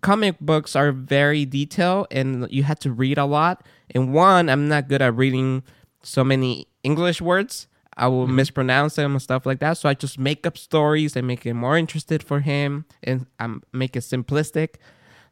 comic 0.00 0.38
books 0.40 0.74
are 0.74 0.90
very 0.90 1.44
detailed 1.44 2.08
and 2.10 2.46
you 2.50 2.64
have 2.64 2.78
to 2.80 2.92
read 2.92 3.18
a 3.18 3.24
lot. 3.24 3.64
And 3.90 4.12
one, 4.12 4.48
I'm 4.48 4.68
not 4.68 4.88
good 4.88 5.02
at 5.02 5.14
reading 5.14 5.62
so 6.02 6.24
many 6.24 6.66
English 6.82 7.20
words. 7.20 7.68
I 7.96 8.08
will 8.08 8.26
mm-hmm. 8.26 8.36
mispronounce 8.36 8.96
them 8.96 9.12
and 9.12 9.22
stuff 9.22 9.46
like 9.46 9.60
that. 9.60 9.74
So 9.74 9.88
I 9.88 9.94
just 9.94 10.18
make 10.18 10.46
up 10.46 10.56
stories 10.56 11.14
and 11.14 11.26
make 11.26 11.44
it 11.46 11.54
more 11.54 11.76
interested 11.76 12.22
for 12.22 12.40
him 12.40 12.86
and 13.02 13.26
i 13.38 13.54
make 13.72 13.96
it 13.96 14.00
simplistic. 14.00 14.76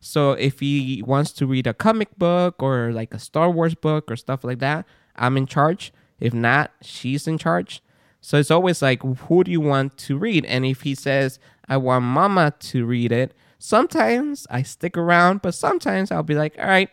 So 0.01 0.33
if 0.33 0.61
he 0.61 1.03
wants 1.07 1.33
to 1.33 1.47
read 1.47 1.67
a 1.67 1.75
comic 1.75 2.17
book 2.19 2.63
or 2.63 2.93
like 2.93 3.13
a 3.13 3.19
Star 3.19 3.51
Wars 3.51 3.75
book 3.75 4.11
or 4.11 4.17
stuff 4.17 4.45
like 4.45 4.59
that, 4.61 4.87
I'm 5.17 5.37
in 5.37 5.47
charge. 5.47 5.93
If 6.21 6.35
not, 6.35 6.71
she's 6.83 7.27
in 7.27 7.39
charge. 7.39 7.83
So 8.21 8.39
it's 8.39 8.51
always 8.51 8.83
like, 8.83 9.03
who 9.03 9.45
do 9.45 9.51
you 9.51 9.61
want 9.61 9.97
to 9.99 10.19
read? 10.19 10.45
And 10.45 10.65
if 10.67 10.83
he 10.83 10.95
says, 10.95 11.39
I 11.69 11.79
want 11.79 12.05
mama 12.05 12.53
to 12.61 12.85
read 12.85 13.13
it, 13.13 13.33
sometimes 13.59 14.47
I 14.51 14.63
stick 14.63 14.97
around, 14.99 15.41
but 15.43 15.55
sometimes 15.55 16.11
I'll 16.11 16.23
be 16.23 16.35
like, 16.35 16.59
all 16.59 16.67
right, 16.67 16.91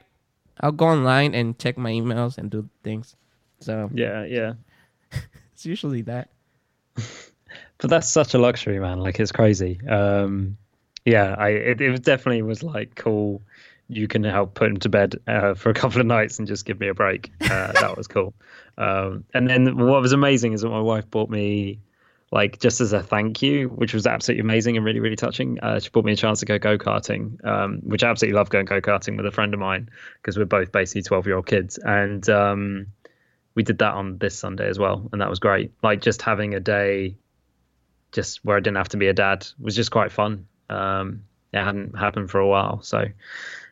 I'll 0.62 0.72
go 0.72 0.88
online 0.88 1.36
and 1.36 1.58
check 1.60 1.78
my 1.78 1.92
emails 1.92 2.38
and 2.38 2.50
do 2.50 2.70
things. 2.84 3.16
So 3.60 3.90
Yeah, 3.94 4.24
yeah. 4.24 4.54
it's 5.54 5.66
usually 5.66 6.02
that. 6.04 6.30
But 7.80 7.90
that's 7.92 8.10
such 8.10 8.34
a 8.34 8.40
luxury, 8.40 8.80
man. 8.80 9.00
Like 9.00 9.20
it's 9.20 9.32
crazy. 9.32 9.80
Um, 9.88 10.58
yeah, 11.06 11.36
I 11.38 11.50
it, 11.50 11.82
it 11.82 12.04
definitely 12.04 12.42
was 12.42 12.64
like 12.64 12.96
cool. 12.96 13.42
You 13.88 14.08
can 14.08 14.24
help 14.24 14.56
put 14.56 14.68
him 14.68 14.78
to 14.78 14.90
bed 14.90 15.16
uh, 15.28 15.54
for 15.54 15.70
a 15.70 15.74
couple 15.74 16.02
of 16.02 16.08
nights 16.08 16.40
and 16.40 16.48
just 16.48 16.66
give 16.66 16.80
me 16.80 16.88
a 16.88 16.94
break. 16.94 17.32
Uh, 17.42 17.72
that 17.74 17.96
was 17.96 18.08
cool. 18.08 18.34
Um, 18.78 19.24
and 19.34 19.50
then 19.50 19.78
what 19.78 20.02
was 20.02 20.12
amazing 20.12 20.54
is 20.54 20.62
that 20.62 20.70
my 20.70 20.80
wife 20.80 21.10
bought 21.10 21.30
me, 21.30 21.80
like, 22.32 22.60
just 22.60 22.82
as 22.82 22.94
a 22.94 23.02
thank 23.02 23.42
you, 23.42 23.70
which 23.70 23.94
was 23.94 24.06
absolutely 24.06 24.42
amazing 24.42 24.78
and 24.78 24.86
really, 24.86 25.00
really 25.00 25.16
touching. 25.16 25.60
Uh, 25.62 25.80
she 25.80 25.90
bought 25.90 26.06
me 26.06 26.14
a 26.14 26.16
chance 26.16 26.40
to 26.42 26.46
go 26.46 26.60
go 26.60 26.78
karting, 26.78 27.44
um, 27.46 27.80
which 27.84 28.04
I 28.04 28.10
absolutely 28.10 28.38
love 28.38 28.50
going 28.50 28.66
go 28.66 28.82
karting 28.82 29.18
with 29.18 29.26
a 29.26 29.32
friend 29.32 29.54
of 29.54 29.60
mine 29.60 29.90
because 30.22 30.38
we're 30.38 30.46
both 30.46 30.72
basically 30.72 31.04
twelve 31.04 31.26
year 31.26 31.36
old 31.36 31.48
kids, 31.48 31.78
and 31.78 32.28
um, 32.30 32.88
we 33.56 33.64
did 33.64 33.80
that 33.80 33.96
on 33.96 34.20
this 34.20 34.38
Sunday 34.38 34.70
as 34.70 34.78
well, 34.78 35.10
and 35.12 35.22
that 35.22 35.30
was 35.30 35.40
great. 35.40 35.72
Like 35.82 36.02
just 36.02 36.22
having 36.22 36.54
a 36.54 36.60
day 36.60 37.16
just 38.12 38.44
where 38.46 38.56
I 38.56 38.60
didn't 38.60 38.78
have 38.78 38.90
to 38.90 38.98
be 38.98 39.08
a 39.08 39.14
dad 39.14 39.48
was 39.60 39.76
just 39.76 39.92
quite 39.92 40.12
fun. 40.12 40.48
Um, 40.70 41.24
it 41.54 41.64
hadn't 41.64 41.98
happened 41.98 42.30
for 42.30 42.40
a 42.40 42.48
while, 42.48 42.82
so 42.82 43.06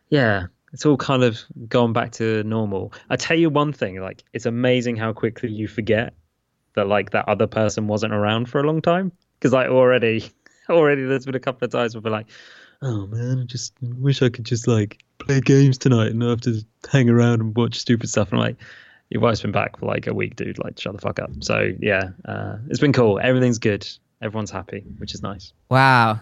yeah, 0.10 0.48
it's 0.76 0.86
all 0.86 0.98
kind 0.98 1.24
of 1.24 1.42
gone 1.70 1.94
back 1.94 2.12
to 2.12 2.44
normal. 2.44 2.92
I 3.10 3.16
tell 3.16 3.40
you 3.40 3.50
one 3.50 3.72
thing, 3.72 4.02
like 4.02 4.26
it's 4.34 4.46
amazing 4.46 4.98
how 4.98 5.14
quickly 5.14 5.50
you 5.50 5.70
forget 5.70 6.14
that 6.74 6.90
like 6.90 7.12
that 7.12 7.30
other 7.30 7.48
person 7.48 7.88
wasn't 7.88 8.14
around 8.14 8.50
for 8.50 8.60
a 8.60 8.64
long 8.68 8.82
time 8.82 9.14
because 9.40 9.54
like 9.54 9.70
already, 9.70 10.30
already 10.70 11.06
there's 11.06 11.26
been 11.26 11.34
a 11.34 11.40
couple 11.40 11.64
of 11.66 11.72
times 11.72 11.96
where 11.96 12.02
we're 12.02 12.12
like, 12.12 12.26
oh 12.82 13.08
man, 13.08 13.40
I 13.40 13.44
just 13.46 13.74
wish 13.82 14.22
I 14.22 14.28
could 14.28 14.44
just 14.44 14.68
like 14.68 15.02
play 15.18 15.40
games 15.40 15.78
tonight 15.78 16.08
and 16.08 16.20
not 16.20 16.30
have 16.32 16.42
to 16.42 16.62
hang 16.92 17.10
around 17.10 17.40
and 17.40 17.56
watch 17.56 17.80
stupid 17.80 18.10
stuff. 18.10 18.34
And 18.34 18.42
I'm 18.42 18.48
like, 18.48 18.58
your 19.10 19.22
wife's 19.22 19.44
been 19.44 19.54
back 19.54 19.80
for 19.80 19.86
like 19.86 20.08
a 20.08 20.14
week, 20.14 20.36
dude. 20.36 20.60
Like, 20.62 20.78
shut 20.78 20.92
the 20.92 21.00
fuck 21.00 21.22
up. 21.22 21.32
So 21.40 21.72
yeah, 21.80 22.10
uh, 22.26 22.58
it's 22.68 22.82
been 22.82 22.92
cool. 22.92 23.18
Everything's 23.18 23.60
good. 23.60 23.88
Everyone's 24.22 24.52
happy, 24.52 24.84
which 24.98 25.14
is 25.14 25.24
nice. 25.24 25.54
Wow. 25.70 26.20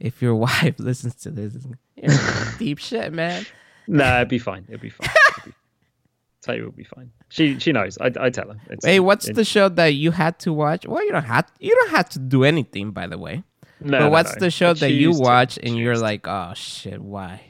If 0.00 0.22
your 0.22 0.34
wife 0.46 0.78
listens 0.78 1.14
to 1.16 1.30
this, 1.30 1.54
deep 2.58 2.78
shit, 2.78 3.12
man. 3.12 3.46
Nah, 3.86 4.16
it'd 4.16 4.28
be 4.28 4.38
fine. 4.38 4.64
It'd 4.68 4.80
be 4.80 4.88
fine. 4.88 5.08
It'd 5.38 5.44
be, 5.44 5.52
tell 6.42 6.54
you, 6.56 6.62
it'll 6.62 6.72
be 6.72 6.84
fine. 6.84 7.10
She 7.28 7.58
she 7.60 7.72
knows. 7.72 7.98
I, 7.98 8.10
I 8.18 8.30
tell 8.30 8.48
her. 8.48 8.56
It's, 8.70 8.84
Hey, 8.84 8.98
what's 8.98 9.30
the 9.30 9.44
show 9.44 9.68
that 9.68 9.88
you 9.88 10.10
had 10.10 10.38
to 10.40 10.52
watch? 10.52 10.86
Well, 10.86 11.04
you 11.04 11.12
don't 11.12 11.24
have 11.24 11.50
you 11.60 11.74
don't 11.74 11.90
have 11.90 12.08
to 12.10 12.18
do 12.18 12.44
anything, 12.44 12.90
by 12.92 13.06
the 13.06 13.18
way. 13.18 13.44
No, 13.82 13.98
but 13.98 14.10
what's 14.10 14.34
no. 14.36 14.40
the 14.40 14.50
show 14.50 14.74
that 14.74 14.90
you 14.90 15.08
choose 15.08 15.18
to. 15.18 15.22
watch 15.22 15.58
and 15.62 15.76
you're 15.76 15.94
to. 15.94 16.00
like, 16.00 16.26
oh 16.26 16.52
shit, 16.54 17.00
why? 17.00 17.42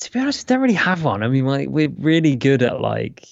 To 0.00 0.12
be 0.12 0.18
honest, 0.18 0.50
I 0.50 0.54
don't 0.54 0.62
really 0.62 0.74
have 0.74 1.04
one. 1.04 1.22
I 1.22 1.28
mean, 1.28 1.46
like 1.46 1.68
we're 1.68 1.88
really 1.88 2.36
good 2.36 2.62
at 2.62 2.80
like 2.80 3.26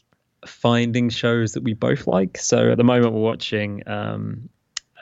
finding 0.46 1.10
shows 1.10 1.52
that 1.52 1.62
we 1.62 1.74
both 1.74 2.06
like. 2.06 2.38
So 2.38 2.70
at 2.70 2.78
the 2.78 2.84
moment, 2.84 3.12
we're 3.12 3.20
watching 3.20 3.82
um, 3.86 4.48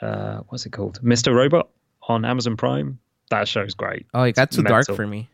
uh, 0.01 0.41
what's 0.49 0.65
it 0.65 0.71
called, 0.71 0.99
Mr. 1.01 1.33
Robot 1.33 1.69
on 2.11 2.25
Amazon 2.25 2.57
Prime. 2.57 2.99
That 3.29 3.47
show's 3.47 3.73
great. 3.73 4.05
Oh, 4.13 4.23
it 4.23 4.35
got 4.35 4.49
It's 4.49 4.55
too 4.57 4.63
dark 4.63 4.85
for 4.87 5.07
me. 5.07 5.29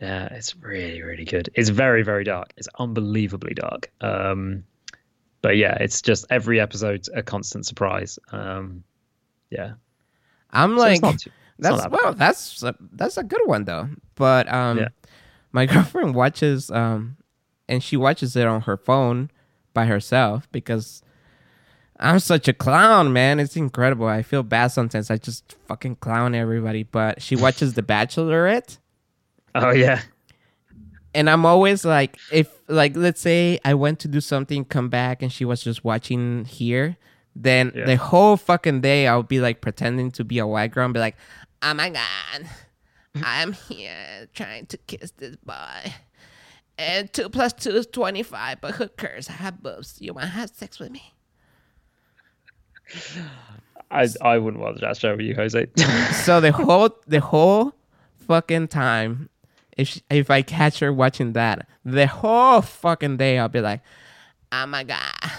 Yeah, 0.00 0.26
it's 0.32 0.56
really, 0.56 1.02
really 1.02 1.24
good. 1.24 1.50
It's 1.54 1.68
very, 1.68 2.02
very 2.02 2.24
dark. 2.24 2.52
It's 2.56 2.68
unbelievably 2.78 3.54
dark. 3.54 3.90
Um, 4.00 4.64
but 5.42 5.56
yeah, 5.56 5.74
it's 5.80 6.00
just 6.00 6.24
every 6.30 6.58
episode's 6.60 7.10
a 7.14 7.22
constant 7.22 7.66
surprise. 7.66 8.18
Um, 8.32 8.82
yeah, 9.50 9.72
I'm 10.50 10.76
So 10.76 10.80
like, 10.80 11.18
too- 11.18 11.30
that's 11.58 11.82
that 11.82 12.14
that's 12.16 12.62
a, 12.62 12.74
that's 12.92 13.16
a 13.18 13.22
good 13.24 13.42
one 13.44 13.64
though. 13.64 13.90
But 14.14 14.50
um, 14.50 14.78
Yeah. 14.78 14.88
my 15.52 15.66
girlfriend 15.72 16.14
watches 16.14 16.70
um, 16.70 17.18
and 17.68 17.82
she 17.82 17.96
watches 17.98 18.34
it 18.36 18.46
on 18.46 18.62
her 18.62 18.78
phone 18.78 19.30
by 19.74 19.84
herself 19.86 20.48
because 20.52 21.02
I'm 22.02 22.18
such 22.18 22.48
a 22.48 22.52
clown, 22.54 23.12
man. 23.12 23.38
It's 23.38 23.56
incredible. 23.56 24.06
I 24.06 24.22
feel 24.22 24.42
bad 24.42 24.68
sometimes. 24.68 25.10
I 25.10 25.18
just 25.18 25.54
fucking 25.68 25.96
clown 25.96 26.34
everybody. 26.34 26.82
But 26.82 27.20
she 27.20 27.36
watches 27.36 27.74
The 27.74 27.82
Bachelorette. 27.82 28.78
Oh 29.54 29.70
yeah, 29.70 30.00
and 31.14 31.28
I'm 31.28 31.44
always 31.44 31.84
like, 31.84 32.16
if 32.32 32.48
like 32.68 32.96
let's 32.96 33.20
say 33.20 33.58
I 33.64 33.74
went 33.74 33.98
to 34.00 34.08
do 34.08 34.20
something, 34.20 34.64
come 34.64 34.88
back, 34.88 35.22
and 35.22 35.30
she 35.32 35.44
was 35.44 35.62
just 35.62 35.84
watching 35.84 36.44
here, 36.46 36.96
then 37.36 37.72
Yeah. 37.74 37.84
the 37.84 37.96
whole 37.96 38.36
fucking 38.36 38.80
day 38.80 39.06
I'll 39.08 39.22
be 39.24 39.40
like 39.40 39.60
pretending 39.60 40.10
to 40.12 40.24
be 40.24 40.38
a 40.38 40.46
white 40.46 40.70
girl 40.72 40.84
and 40.84 40.94
be 40.94 41.00
like, 41.00 41.16
oh 41.62 41.74
my 41.74 41.90
god, 41.90 42.46
I'm 43.24 43.52
here 43.52 44.28
trying 44.34 44.66
to 44.66 44.76
kiss 44.78 45.10
this 45.18 45.36
boy. 45.36 45.92
And 46.78 47.12
two 47.12 47.28
plus 47.28 47.52
two 47.52 47.70
is 47.72 47.86
twenty 47.88 48.22
five, 48.22 48.60
but 48.60 48.76
who 48.76 48.88
cares? 48.88 49.28
I 49.28 49.32
have 49.32 49.62
boobs. 49.62 49.96
You 50.00 50.14
wanna 50.14 50.28
have 50.28 50.50
sex 50.50 50.78
with 50.78 50.92
me? 50.92 51.12
I 53.90 54.08
I 54.20 54.38
wouldn't 54.38 54.62
watch 54.62 54.80
that 54.80 54.96
show 54.96 55.12
with 55.16 55.26
you, 55.26 55.34
Jose. 55.34 55.66
So 56.24 56.40
the 56.40 56.52
whole 56.52 56.90
the 57.06 57.20
whole 57.20 57.72
fucking 58.26 58.68
time, 58.68 59.28
if 59.76 60.00
if 60.10 60.30
I 60.30 60.42
catch 60.42 60.78
her 60.80 60.92
watching 60.92 61.32
that, 61.32 61.66
the 61.84 62.06
whole 62.06 62.60
fucking 62.60 63.16
day 63.16 63.38
I'll 63.38 63.48
be 63.48 63.60
like, 63.60 63.80
oh 64.52 64.66
my 64.66 64.84
god, 64.84 65.30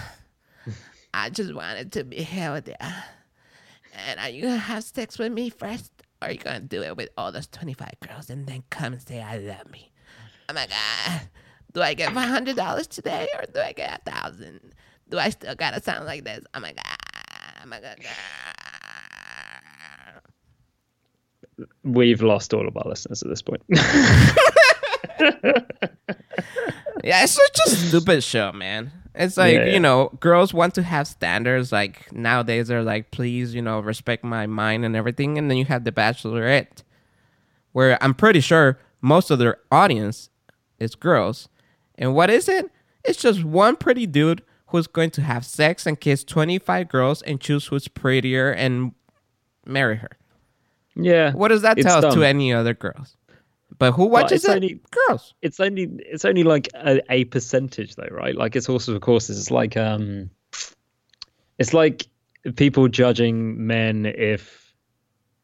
I 1.14 1.30
just 1.30 1.54
wanted 1.54 1.92
to 1.92 2.04
be 2.04 2.22
held 2.22 2.64
there. 2.66 3.04
And 4.06 4.20
are 4.20 4.28
you 4.28 4.42
gonna 4.42 4.56
have 4.56 4.84
sex 4.84 5.18
with 5.18 5.32
me 5.32 5.50
first, 5.50 5.90
or 6.20 6.28
are 6.28 6.32
you 6.32 6.38
gonna 6.38 6.60
do 6.60 6.82
it 6.82 6.96
with 6.96 7.08
all 7.16 7.32
those 7.32 7.46
twenty 7.46 7.74
five 7.74 7.94
girls 8.06 8.28
and 8.28 8.46
then 8.46 8.64
come 8.70 8.92
and 8.94 9.02
say 9.02 9.20
I 9.22 9.38
love 9.38 9.70
me? 9.70 9.90
Oh 10.48 10.54
my 10.54 10.66
god, 10.66 11.22
do 11.72 11.80
I 11.80 11.94
get 11.94 12.12
five 12.12 12.28
hundred 12.28 12.56
dollars 12.56 12.86
today, 12.86 13.28
or 13.38 13.44
do 13.52 13.60
I 13.60 13.72
get 13.72 14.02
a 14.06 14.10
thousand? 14.10 14.74
Do 15.08 15.18
I 15.18 15.30
still 15.30 15.54
gotta 15.54 15.82
sound 15.82 16.04
like 16.06 16.24
this? 16.24 16.44
Oh 16.54 16.60
my 16.60 16.72
god. 16.72 16.84
We've 21.84 22.22
lost 22.22 22.54
all 22.54 22.66
of 22.66 22.76
our 22.76 22.88
listeners 22.88 23.22
at 23.22 23.28
this 23.28 23.42
point. 23.42 23.62
Yeah, 27.04 27.24
it's 27.24 27.32
such 27.32 27.58
a 27.66 27.70
stupid 27.70 28.22
show, 28.22 28.52
man. 28.52 28.92
It's 29.14 29.36
like, 29.36 29.54
Yeah, 29.54 29.64
yeah. 29.64 29.72
you 29.72 29.80
know, 29.80 30.10
girls 30.20 30.54
want 30.54 30.74
to 30.76 30.82
have 30.84 31.08
standards. 31.08 31.72
Like 31.72 32.12
nowadays, 32.12 32.68
they're 32.68 32.84
like, 32.84 33.10
please, 33.10 33.54
you 33.54 33.60
know, 33.62 33.80
respect 33.80 34.22
my 34.22 34.46
mind 34.46 34.84
and 34.84 34.94
everything. 34.94 35.36
And 35.36 35.50
then 35.50 35.58
you 35.58 35.64
have 35.64 35.82
The 35.84 35.90
Bachelorette, 35.90 36.84
where 37.72 37.98
I'm 38.02 38.14
pretty 38.14 38.38
sure 38.40 38.78
most 39.00 39.30
of 39.32 39.40
their 39.40 39.56
audience 39.72 40.30
is 40.78 40.94
girls. 40.94 41.48
And 41.96 42.14
what 42.14 42.30
is 42.30 42.48
it? 42.48 42.70
It's 43.04 43.20
just 43.20 43.42
one 43.42 43.74
pretty 43.76 44.06
dude 44.06 44.42
who's 44.72 44.86
going 44.88 45.10
to 45.10 45.22
have 45.22 45.44
sex 45.46 45.86
and 45.86 46.00
kiss 46.00 46.24
25 46.24 46.88
girls 46.88 47.22
and 47.22 47.40
choose 47.40 47.66
who's 47.66 47.86
prettier 47.88 48.50
and 48.50 48.92
marry 49.64 49.96
her. 49.96 50.10
yeah. 50.96 51.32
What 51.32 51.48
does 51.48 51.62
that 51.62 51.78
tell 51.78 52.00
dumb. 52.00 52.14
to 52.14 52.22
any 52.24 52.52
other 52.52 52.74
girls? 52.74 53.16
But 53.78 53.92
who 53.92 54.06
watches 54.06 54.44
it's 54.44 54.48
it? 54.48 54.56
only- 54.56 54.80
girls. 55.08 55.34
it's 55.42 55.58
only 55.60 55.84
it's 56.00 56.24
only 56.24 56.42
like 56.42 56.68
a, 56.74 57.00
a 57.12 57.24
percentage 57.24 57.94
though 57.96 58.08
right 58.10 58.36
like 58.36 58.54
it's 58.56 58.68
also 58.68 58.94
of 58.94 59.00
course 59.00 59.30
it's 59.30 59.50
like 59.50 59.76
um 59.76 60.30
it's 61.58 61.72
like 61.74 62.06
people 62.56 62.86
judging 62.88 63.66
men 63.66 64.06
if 64.06 64.74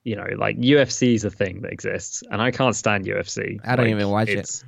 you 0.05 0.15
know 0.15 0.27
like 0.37 0.57
ufc 0.59 1.15
is 1.15 1.25
a 1.25 1.31
thing 1.31 1.63
that 1.63 1.73
exists 1.73 2.23
and 2.31 2.41
i 2.43 2.51
can't 2.51 2.77
stand 2.77 3.05
ufc 3.07 3.59
I 3.65 3.77
don't 3.77 3.87
Like, 3.87 3.95
even 3.95 4.09
watch 4.11 4.29
it. 4.29 4.63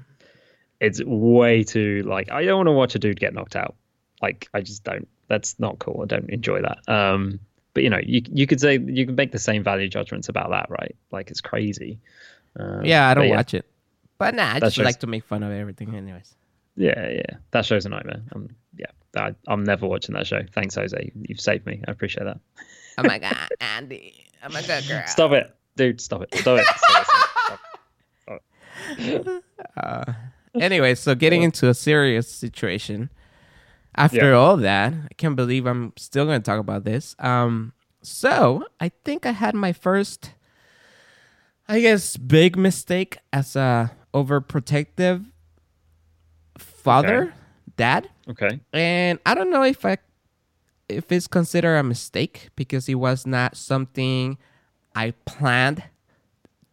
it's 0.80 1.02
way 1.04 1.62
too 1.62 2.02
like 2.06 2.30
i 2.32 2.44
don't 2.44 2.56
want 2.56 2.66
to 2.68 2.72
watch 2.72 2.94
a 2.94 2.98
dude 2.98 3.20
get 3.20 3.34
knocked 3.34 3.56
out 3.56 3.74
like 4.23 4.49
i 4.55 4.61
just 4.61 4.85
don't 4.85 5.09
that's 5.29 5.59
not 5.59 5.79
cool 5.79 6.01
i 6.03 6.07
don't 6.07 6.29
enjoy 6.31 6.61
that 6.61 6.79
um 6.89 7.39
but 7.75 7.83
you 7.83 7.91
know 7.91 8.01
you 8.03 8.23
you 8.33 8.47
could 8.47 8.61
say 8.61 8.79
you 8.79 9.07
can 9.07 9.14
make 9.14 9.33
the 9.33 9.39
same 9.39 9.62
value 9.62 9.89
judgments 9.89 10.29
about 10.29 10.51
that 10.51 10.68
right 10.71 10.95
like 11.12 11.31
it's 11.31 11.41
crazy 11.41 11.99
um, 12.57 12.85
Yeah, 12.85 13.09
I 13.09 13.14
don't 13.14 13.29
but 13.29 13.37
watch 13.37 13.55
it. 13.55 13.64
But 14.18 14.35
nah, 14.35 14.51
I 14.51 14.53
That 14.55 14.61
just 14.66 14.77
shows- 14.77 14.85
like 14.85 14.99
to 15.01 15.07
make 15.07 15.23
fun 15.25 15.45
of 15.45 15.53
everything, 15.53 15.95
anyways. 15.95 16.35
Yeah, 16.77 17.09
yeah, 17.09 17.37
that 17.53 17.64
show's 17.64 17.87
a 17.87 17.89
nightmare. 17.91 18.23
Um, 18.35 18.49
yeah, 18.77 18.87
I, 19.16 19.37
I'm 19.47 19.62
never 19.62 19.87
watching 19.87 20.14
that 20.16 20.27
show. 20.27 20.41
Thanks, 20.53 20.75
Jose. 20.75 21.12
You've 21.29 21.41
saved 21.41 21.64
me. 21.64 21.81
I 21.87 21.93
appreciate 21.93 22.25
that. 22.25 22.41
Oh 22.99 23.05
my 23.05 23.18
god, 23.21 23.51
Andy, 23.61 24.27
I'm 24.43 24.51
a 24.57 24.62
good 24.62 24.85
girl. 24.89 25.05
Stop 25.07 25.31
it, 25.31 25.55
dude. 25.77 26.01
Stop 26.01 26.23
it. 26.23 26.35
Stop 26.35 26.59
it. 26.59 26.66
Stop 26.77 27.07
it. 27.53 27.61
Stop 28.23 28.43
it. 28.99 29.45
Uh, 29.77 30.12
anyway, 30.61 30.97
so 30.97 31.14
getting 31.14 31.43
into 31.45 31.68
a 31.68 31.75
serious 31.75 32.29
situation. 32.29 33.11
After 33.97 34.30
Yeah. 34.30 34.36
all 34.38 34.57
that, 34.59 34.93
I 34.95 35.14
can't 35.16 35.36
believe 35.36 35.66
I'm 35.66 35.93
still 35.97 36.24
going 36.24 36.41
to 36.41 36.45
talk 36.45 36.61
about 36.61 36.84
this. 36.84 37.14
Um, 37.18 37.72
so 38.03 38.64
I 38.80 38.91
think 39.05 39.26
I 39.26 39.32
had 39.32 39.55
my 39.55 39.72
first, 39.72 40.32
I 41.68 41.80
guess, 41.80 42.16
big 42.16 42.57
mistake 42.57 43.18
as 43.32 43.57
a 43.57 43.93
overprotective 44.14 45.26
father, 46.59 47.22
Okay. 47.24 47.32
dad. 47.76 48.09
Okay. 48.28 48.61
and 48.72 49.18
I 49.26 49.34
don't 49.34 49.51
know 49.51 49.64
if 49.64 49.84
I 49.84 49.99
if 50.88 51.11
it's 51.12 51.26
considered 51.26 51.76
a 51.76 51.82
mistake 51.82 52.51
because 52.57 52.88
it 52.88 52.95
was 52.97 53.26
not 53.26 53.57
something 53.57 54.38
I 54.95 55.12
planned 55.24 55.84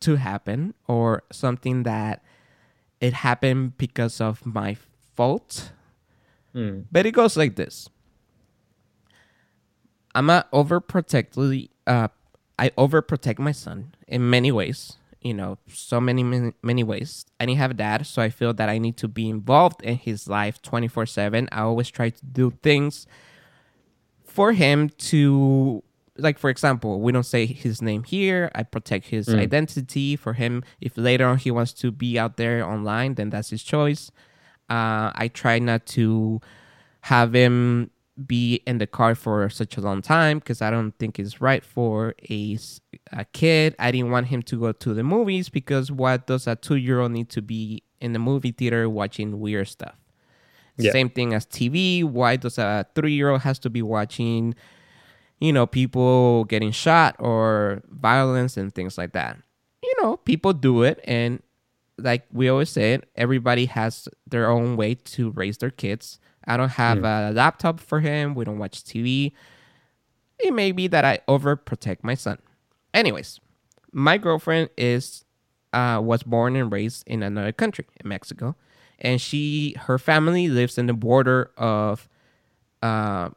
to 0.01 0.15
happen 0.15 0.74
or 0.88 1.24
something 1.32 1.84
that 1.84 2.24
it 2.99 3.13
happened 3.13 3.78
because 3.78 4.20
of 4.22 4.45
my 4.45 4.76
fault. 5.15 5.72
Mm. 6.58 6.86
But 6.91 7.05
it 7.05 7.12
goes 7.12 7.38
like 7.38 7.55
this. 7.55 7.88
I'm 10.16 10.30
a 10.32 10.45
overprotectively 10.51 11.70
uh 11.86 12.08
I 12.58 12.70
overprotect 12.72 13.38
my 13.38 13.51
son 13.51 13.93
in 14.08 14.28
many 14.28 14.51
ways. 14.51 14.97
You 15.22 15.36
know, 15.36 15.58
so 15.68 16.01
many 16.01 16.24
many, 16.24 16.53
many 16.64 16.84
ways. 16.84 17.26
I 17.39 17.45
didn't 17.45 17.60
have 17.60 17.72
a 17.72 17.76
dad, 17.76 18.08
so 18.08 18.22
I 18.22 18.30
feel 18.30 18.53
that 18.55 18.70
I 18.70 18.80
need 18.80 18.97
to 18.97 19.08
be 19.08 19.30
involved 19.30 19.84
in 19.84 19.97
his 19.97 20.28
life 20.28 20.62
24/7. 20.64 21.47
I 21.51 21.62
always 21.62 21.89
try 21.89 22.10
to 22.10 22.26
do 22.26 22.51
things 22.64 23.05
for 24.24 24.53
him 24.53 24.89
to 24.89 25.84
like 26.20 26.38
for 26.39 26.49
example 26.49 26.99
we 27.01 27.12
don't 27.12 27.24
say 27.26 27.45
his 27.45 27.82
name 27.82 28.03
here 28.03 28.51
i 28.55 28.64
protect 28.64 29.08
his 29.08 29.28
identity 29.30 30.16
for 30.16 30.34
him 30.34 30.64
if 30.82 30.97
later 30.97 31.26
on 31.26 31.38
he 31.38 31.51
wants 31.51 31.74
to 31.74 31.91
be 31.91 32.18
out 32.20 32.38
there 32.38 32.66
online 32.66 33.16
then 33.16 33.30
that's 33.30 33.49
his 33.51 33.64
choice 33.64 34.12
uh, 34.70 35.11
i 35.15 35.30
try 35.34 35.59
not 35.59 35.86
to 35.86 36.39
have 37.01 37.34
him 37.34 37.89
be 38.26 38.55
in 38.65 38.80
the 38.80 38.88
car 38.88 39.13
for 39.13 39.47
such 39.49 39.78
a 39.78 39.82
long 39.82 40.01
time 40.01 40.39
because 40.39 40.61
i 40.61 40.70
don't 40.72 40.93
think 40.97 41.20
it's 41.20 41.39
right 41.39 41.63
for 41.63 42.13
a 42.24 42.57
kid 43.34 43.76
i 43.78 43.91
didn't 43.91 44.09
want 44.11 44.28
him 44.28 44.41
to 44.41 44.59
go 44.59 44.72
to 44.72 44.93
the 44.93 45.03
movies 45.03 45.49
because 45.49 45.91
what 45.91 46.26
does 46.28 46.47
a 46.47 46.55
two-year-old 46.55 47.11
need 47.11 47.30
to 47.30 47.41
be 47.41 47.84
in 48.01 48.13
the 48.13 48.20
movie 48.20 48.51
theater 48.51 48.89
watching 48.89 49.39
weird 49.39 49.68
stuff 49.68 49.95
Yeah. 50.78 50.91
same 50.91 51.09
thing 51.09 51.34
as 51.34 51.45
TV. 51.45 52.03
Why 52.03 52.36
does 52.38 52.57
a 52.59 52.86
three 52.93 53.13
year 53.13 53.30
old 53.32 53.41
has 53.41 53.57
to 53.59 53.70
be 53.70 53.82
watching, 53.82 54.53
you 55.39 55.51
know, 55.51 55.65
people 55.65 56.45
getting 56.45 56.70
shot 56.72 57.15
or 57.18 57.82
violence 57.89 58.57
and 58.57 58.70
things 58.74 58.95
like 58.97 59.13
that? 59.13 59.38
You 59.82 59.93
know, 60.01 60.18
people 60.18 60.53
do 60.53 60.84
it, 60.84 60.99
and 61.05 61.41
like 61.98 62.26
we 62.32 62.50
always 62.50 62.70
say, 62.70 63.00
everybody 63.16 63.66
has 63.66 64.08
their 64.28 64.50
own 64.50 64.76
way 64.78 64.95
to 64.95 65.32
raise 65.32 65.58
their 65.58 65.72
kids. 65.72 66.20
I 66.45 66.56
don't 66.58 66.70
have 66.70 67.00
a 67.04 67.32
laptop 67.34 67.80
for 67.80 68.00
him. 68.00 68.34
We 68.36 68.45
don't 68.45 68.60
watch 68.60 68.84
TV. 68.84 69.34
It 70.39 70.54
may 70.54 70.72
be 70.72 70.88
that 70.88 71.04
I 71.04 71.20
overprotect 71.28 72.04
my 72.04 72.14
son. 72.14 72.38
Anyways, 72.93 73.39
my 73.91 74.18
girlfriend 74.18 74.70
is 74.78 75.26
uh, 75.74 76.00
was 76.02 76.24
born 76.24 76.56
and 76.56 76.72
raised 76.72 77.04
in 77.08 77.22
another 77.24 77.52
country, 77.52 77.86
in 78.02 78.08
Mexico, 78.08 78.56
and 79.00 79.20
she 79.20 79.76
her 79.82 79.98
family 79.98 80.48
lives 80.48 80.78
in 80.78 80.86
the 80.86 80.93
border 80.93 81.52
of 81.58 82.08
uh, 82.82 83.30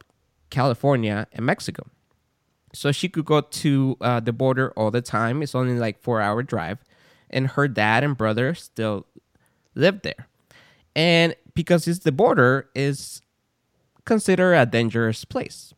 California 0.50 1.26
and 1.32 1.44
Mexico. 1.44 1.86
So 2.72 2.92
she 2.92 3.08
could 3.08 3.24
go 3.24 3.40
to 3.40 3.96
uh, 4.00 4.20
the 4.20 4.32
border 4.32 4.72
all 4.76 4.90
the 4.92 5.00
time. 5.02 5.42
It's 5.42 5.54
only 5.56 5.78
like 5.78 5.98
four 6.00 6.20
hour 6.20 6.42
drive, 6.42 6.78
and 7.30 7.48
her 7.48 7.68
dad 7.68 8.04
and 8.04 8.16
brother 8.16 8.54
still 8.54 9.06
live 9.74 10.02
there. 10.02 10.28
And 10.94 11.34
because 11.54 11.86
it's 11.88 12.00
the 12.00 12.12
border, 12.12 12.68
is 12.74 13.22
considered 14.04 14.54
a 14.54 14.66
dangerous 14.66 15.24
place. 15.24 15.72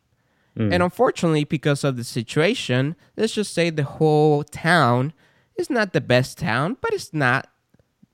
Hmm. 0.57 0.73
And 0.73 0.83
unfortunately, 0.83 1.45
because 1.45 1.85
of 1.85 1.97
the 1.97 2.05
situation, 2.05 2.97
let's 3.17 3.35
just 3.35 3.55
say 3.55 3.71
the 3.71 3.85
whole 3.85 4.45
town 4.45 5.13
is 5.57 5.71
not 5.71 5.93
the 5.93 6.01
best 6.01 6.39
town, 6.39 6.77
but 6.81 6.93
it's 6.93 7.13
not 7.13 7.49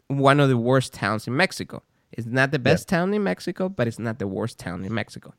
one 0.09 0.41
of 0.41 0.49
the 0.49 0.57
worst 0.57 0.93
towns 0.93 1.27
in 1.27 1.37
Mexico. 1.37 1.83
It's 2.13 2.27
not 2.27 2.51
the 2.51 2.59
best 2.59 2.89
town 2.89 3.15
in 3.15 3.23
Mexico, 3.23 3.69
but 3.69 3.87
it's 3.87 3.99
not 3.99 4.19
the 4.19 4.27
worst 4.27 4.59
town 4.59 4.85
in 4.85 4.93
Mexico. 4.93 5.35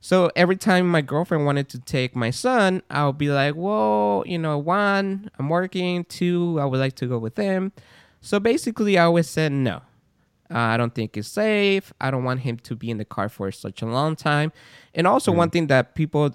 So 0.00 0.30
every 0.34 0.56
time 0.56 0.88
my 0.88 1.02
girlfriend 1.02 1.44
wanted 1.44 1.68
to 1.70 1.78
take 1.78 2.16
my 2.16 2.30
son, 2.30 2.82
I'll 2.90 3.12
be 3.12 3.28
like, 3.30 3.54
well, 3.54 4.22
you 4.26 4.38
know, 4.38 4.56
one, 4.56 5.30
I'm 5.38 5.48
working. 5.50 6.04
Two, 6.04 6.58
I 6.60 6.64
would 6.64 6.80
like 6.80 6.94
to 6.96 7.06
go 7.06 7.18
with 7.18 7.36
him. 7.36 7.72
So 8.22 8.40
basically, 8.40 8.96
I 8.98 9.04
always 9.04 9.28
said 9.28 9.52
no. 9.52 9.82
Uh, 10.52 10.58
I 10.58 10.76
don't 10.78 10.94
think 10.94 11.16
it's 11.16 11.28
safe. 11.28 11.92
I 12.00 12.10
don't 12.10 12.24
want 12.24 12.40
him 12.40 12.56
to 12.58 12.74
be 12.74 12.90
in 12.90 12.96
the 12.98 13.04
car 13.04 13.28
for 13.28 13.52
such 13.52 13.82
a 13.82 13.86
long 13.86 14.16
time. 14.16 14.52
And 14.94 15.06
also, 15.06 15.32
one 15.32 15.50
thing 15.50 15.66
that 15.68 15.94
people, 15.94 16.34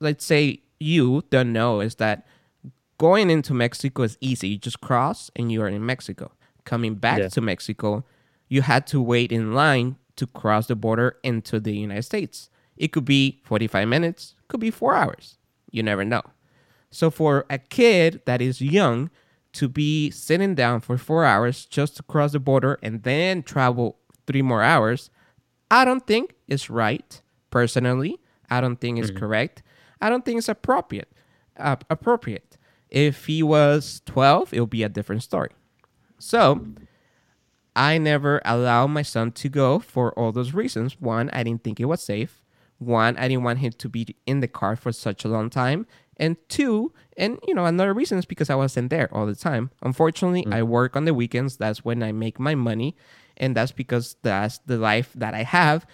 let's 0.00 0.24
say 0.24 0.60
you 0.80 1.22
don't 1.30 1.52
know, 1.52 1.80
is 1.80 1.94
that 1.96 2.26
going 2.98 3.30
into 3.30 3.54
Mexico 3.54 4.02
is 4.02 4.18
easy. 4.20 4.48
You 4.48 4.58
just 4.58 4.80
cross 4.80 5.30
and 5.36 5.50
you 5.50 5.62
are 5.62 5.68
in 5.68 5.86
Mexico. 5.86 6.32
Coming 6.64 6.96
back 6.96 7.18
Yeah. 7.20 7.28
to 7.28 7.40
Mexico, 7.40 8.04
you 8.48 8.62
had 8.62 8.86
to 8.88 9.00
wait 9.00 9.30
in 9.32 9.54
line 9.54 9.96
to 10.16 10.26
cross 10.26 10.66
the 10.66 10.76
border 10.76 11.16
into 11.22 11.58
the 11.60 11.74
United 11.76 12.02
States. 12.02 12.50
It 12.76 12.88
could 12.92 13.04
be 13.04 13.40
45 13.44 13.88
minutes, 13.88 14.34
could 14.48 14.60
be 14.60 14.70
four 14.70 14.94
hours. 14.94 15.38
You 15.70 15.82
never 15.82 16.04
know. 16.04 16.22
So 16.90 17.10
for 17.10 17.44
a 17.50 17.58
kid 17.58 18.22
that 18.24 18.40
is 18.40 18.60
young 18.60 19.10
to 19.54 19.68
be 19.68 20.10
sitting 20.10 20.54
down 20.54 20.80
for 20.80 20.98
four 20.98 21.24
hours 21.24 21.66
just 21.66 21.96
to 21.96 22.02
cross 22.02 22.32
the 22.32 22.40
border 22.40 22.78
and 22.82 23.02
then 23.02 23.42
travel 23.42 23.98
three 24.26 24.42
more 24.42 24.62
hours, 24.62 25.10
I 25.70 25.84
don't 25.84 26.06
think 26.06 26.34
it's 26.46 26.70
right. 26.70 27.20
Personally, 27.50 28.20
I 28.50 28.60
don't 28.60 28.80
think 28.80 28.98
it's 28.98 29.10
correct. 29.10 29.62
I 30.00 30.10
don't 30.10 30.24
think 30.24 30.38
it's 30.38 30.48
appropriate. 30.48 31.10
Uh, 31.56 31.76
appropriate. 31.88 32.58
If 32.90 33.26
he 33.26 33.42
was 33.42 34.02
12, 34.06 34.52
it 34.52 34.60
would 34.60 34.70
be 34.70 34.82
a 34.82 34.88
different 34.88 35.22
story. 35.22 35.50
So 36.18 36.66
I 37.76 37.98
never 37.98 38.40
allowed 38.44 38.88
my 38.88 39.02
son 39.02 39.32
to 39.32 39.48
go 39.48 39.78
for 39.78 40.12
all 40.18 40.30
those 40.32 40.54
reasons. 40.54 41.00
One, 41.00 41.30
I 41.32 41.42
didn't 41.42 41.64
think 41.64 41.80
it 41.80 41.86
was 41.86 42.02
safe. 42.02 42.40
One, 42.84 43.16
I 43.16 43.28
didn't 43.28 43.44
want 43.44 43.60
him 43.60 43.72
to 43.72 43.88
be 43.88 44.16
in 44.26 44.40
the 44.40 44.48
car 44.48 44.76
for 44.76 44.92
such 44.92 45.24
a 45.24 45.28
long 45.28 45.50
time. 45.50 45.86
And 46.16 46.36
two, 46.48 46.92
and 47.16 47.38
you 47.46 47.54
know, 47.54 47.64
another 47.64 47.92
reason 47.92 48.18
is 48.18 48.24
because 48.24 48.50
I 48.50 48.54
wasn't 48.54 48.90
there 48.90 49.08
all 49.12 49.26
the 49.26 49.34
time. 49.34 49.70
Unfortunately, 49.82 50.44
mm. 50.44 50.54
I 50.54 50.62
work 50.62 50.96
on 50.96 51.04
the 51.04 51.14
weekends. 51.14 51.56
That's 51.56 51.84
when 51.84 52.02
I 52.02 52.12
make 52.12 52.38
my 52.38 52.54
money. 52.54 52.96
And 53.36 53.56
that's 53.56 53.72
because 53.72 54.16
that's 54.22 54.58
the 54.58 54.76
life 54.76 55.10
that 55.16 55.34
I 55.34 55.42
have 55.42 55.86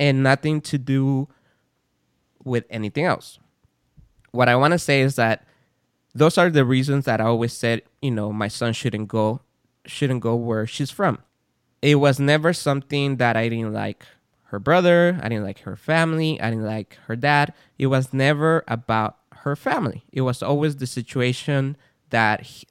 and 0.00 0.22
nothing 0.22 0.60
to 0.62 0.78
do 0.78 1.28
with 2.42 2.64
anything 2.70 3.04
else. 3.04 3.38
What 4.32 4.48
I 4.48 4.56
want 4.56 4.72
to 4.72 4.78
say 4.78 5.00
is 5.00 5.16
that 5.16 5.46
those 6.14 6.38
are 6.38 6.50
the 6.50 6.64
reasons 6.64 7.04
that 7.04 7.20
I 7.20 7.24
always 7.24 7.52
said, 7.52 7.82
you 8.02 8.10
know, 8.10 8.32
my 8.32 8.48
son 8.48 8.72
shouldn't 8.72 9.08
go 9.08 9.40
shouldn't 9.86 10.20
go 10.20 10.34
where 10.34 10.66
she's 10.66 10.90
from. 10.90 11.18
It 11.80 11.96
was 11.96 12.18
never 12.18 12.52
something 12.52 13.16
that 13.16 13.36
I 13.36 13.48
didn't 13.48 13.72
like 13.72 14.04
her 14.50 14.58
brother, 14.58 15.20
I 15.22 15.28
didn't 15.28 15.44
like 15.44 15.60
her 15.60 15.76
family, 15.76 16.40
I 16.40 16.50
didn't 16.50 16.64
like 16.64 16.98
her 17.06 17.16
dad. 17.16 17.52
It 17.78 17.88
was 17.88 18.14
never 18.14 18.64
about 18.66 19.18
her 19.42 19.54
family. 19.54 20.04
It 20.10 20.22
was 20.22 20.42
always 20.42 20.76
the 20.76 20.86
situation 20.86 21.76
that 22.10 22.40
he, 22.42 22.66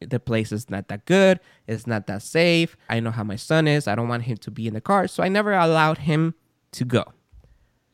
the 0.00 0.20
place 0.20 0.52
is 0.52 0.70
not 0.70 0.88
that 0.88 1.04
good, 1.04 1.38
it's 1.66 1.86
not 1.86 2.06
that 2.06 2.22
safe. 2.22 2.78
I 2.88 3.00
know 3.00 3.10
how 3.10 3.24
my 3.24 3.36
son 3.36 3.68
is. 3.68 3.86
I 3.86 3.94
don't 3.94 4.08
want 4.08 4.22
him 4.22 4.38
to 4.38 4.50
be 4.50 4.66
in 4.66 4.72
the 4.74 4.80
car, 4.80 5.06
so 5.06 5.22
I 5.22 5.28
never 5.28 5.52
allowed 5.52 5.98
him 5.98 6.34
to 6.72 6.84
go. 6.86 7.04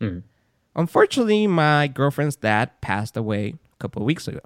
Mm. 0.01 0.23
Unfortunately, 0.77 1.49
my 1.49 1.89
girlfriend's 1.89 2.37
dad 2.37 2.81
passed 2.81 3.17
away 3.17 3.55
a 3.73 3.77
couple 3.79 4.03
of 4.03 4.07
weeks 4.07 4.29
ago. 4.29 4.41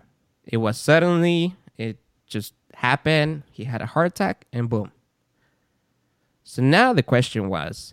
It 0.44 0.58
was 0.58 0.78
suddenly, 0.78 1.56
it 1.76 1.98
just 2.26 2.54
happened. 2.74 3.42
He 3.50 3.64
had 3.64 3.82
a 3.82 3.86
heart 3.86 4.06
attack, 4.08 4.46
and 4.50 4.70
boom. 4.70 4.92
So 6.42 6.62
now 6.62 6.94
the 6.94 7.02
question 7.02 7.50
was 7.50 7.92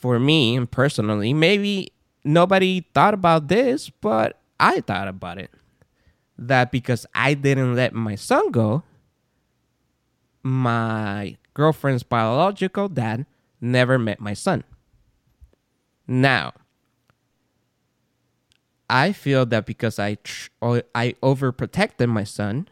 for 0.00 0.18
me 0.18 0.56
and 0.56 0.70
personally, 0.70 1.34
maybe 1.34 1.92
nobody 2.24 2.86
thought 2.94 3.14
about 3.14 3.48
this, 3.48 3.90
but 3.90 4.40
I 4.58 4.80
thought 4.80 5.08
about 5.08 5.38
it. 5.38 5.50
That 6.38 6.72
because 6.72 7.04
I 7.14 7.34
didn't 7.34 7.74
let 7.76 7.92
my 7.92 8.14
son 8.14 8.50
go, 8.50 8.82
my 10.42 11.36
girlfriend's 11.52 12.02
biological 12.02 12.88
dad 12.88 13.26
never 13.60 13.98
met 13.98 14.20
my 14.20 14.32
son. 14.32 14.64
Now, 16.08 16.54
I 18.88 19.12
feel 19.12 19.44
that 19.46 19.66
because 19.66 19.98
I 19.98 20.14
tr- 20.24 20.48
I 20.94 21.14
overprotected 21.22 22.08
my 22.08 22.24
son, 22.24 22.68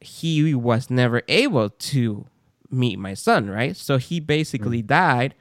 he 0.00 0.54
was 0.54 0.88
never 0.88 1.22
able 1.28 1.68
to 1.68 2.26
meet 2.70 2.98
my 2.98 3.12
son, 3.12 3.50
right? 3.50 3.76
So 3.76 3.98
he 3.98 4.18
basically 4.18 4.82
mm. 4.82 4.86
died 4.86 5.34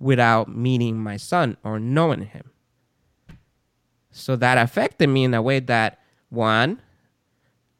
without 0.00 0.48
meeting 0.48 0.98
my 0.98 1.16
son 1.16 1.56
or 1.62 1.78
knowing 1.78 2.22
him. 2.22 2.50
So 4.10 4.34
that 4.36 4.58
affected 4.58 5.08
me 5.08 5.24
in 5.24 5.34
a 5.34 5.42
way 5.42 5.60
that 5.60 6.00
one, 6.30 6.80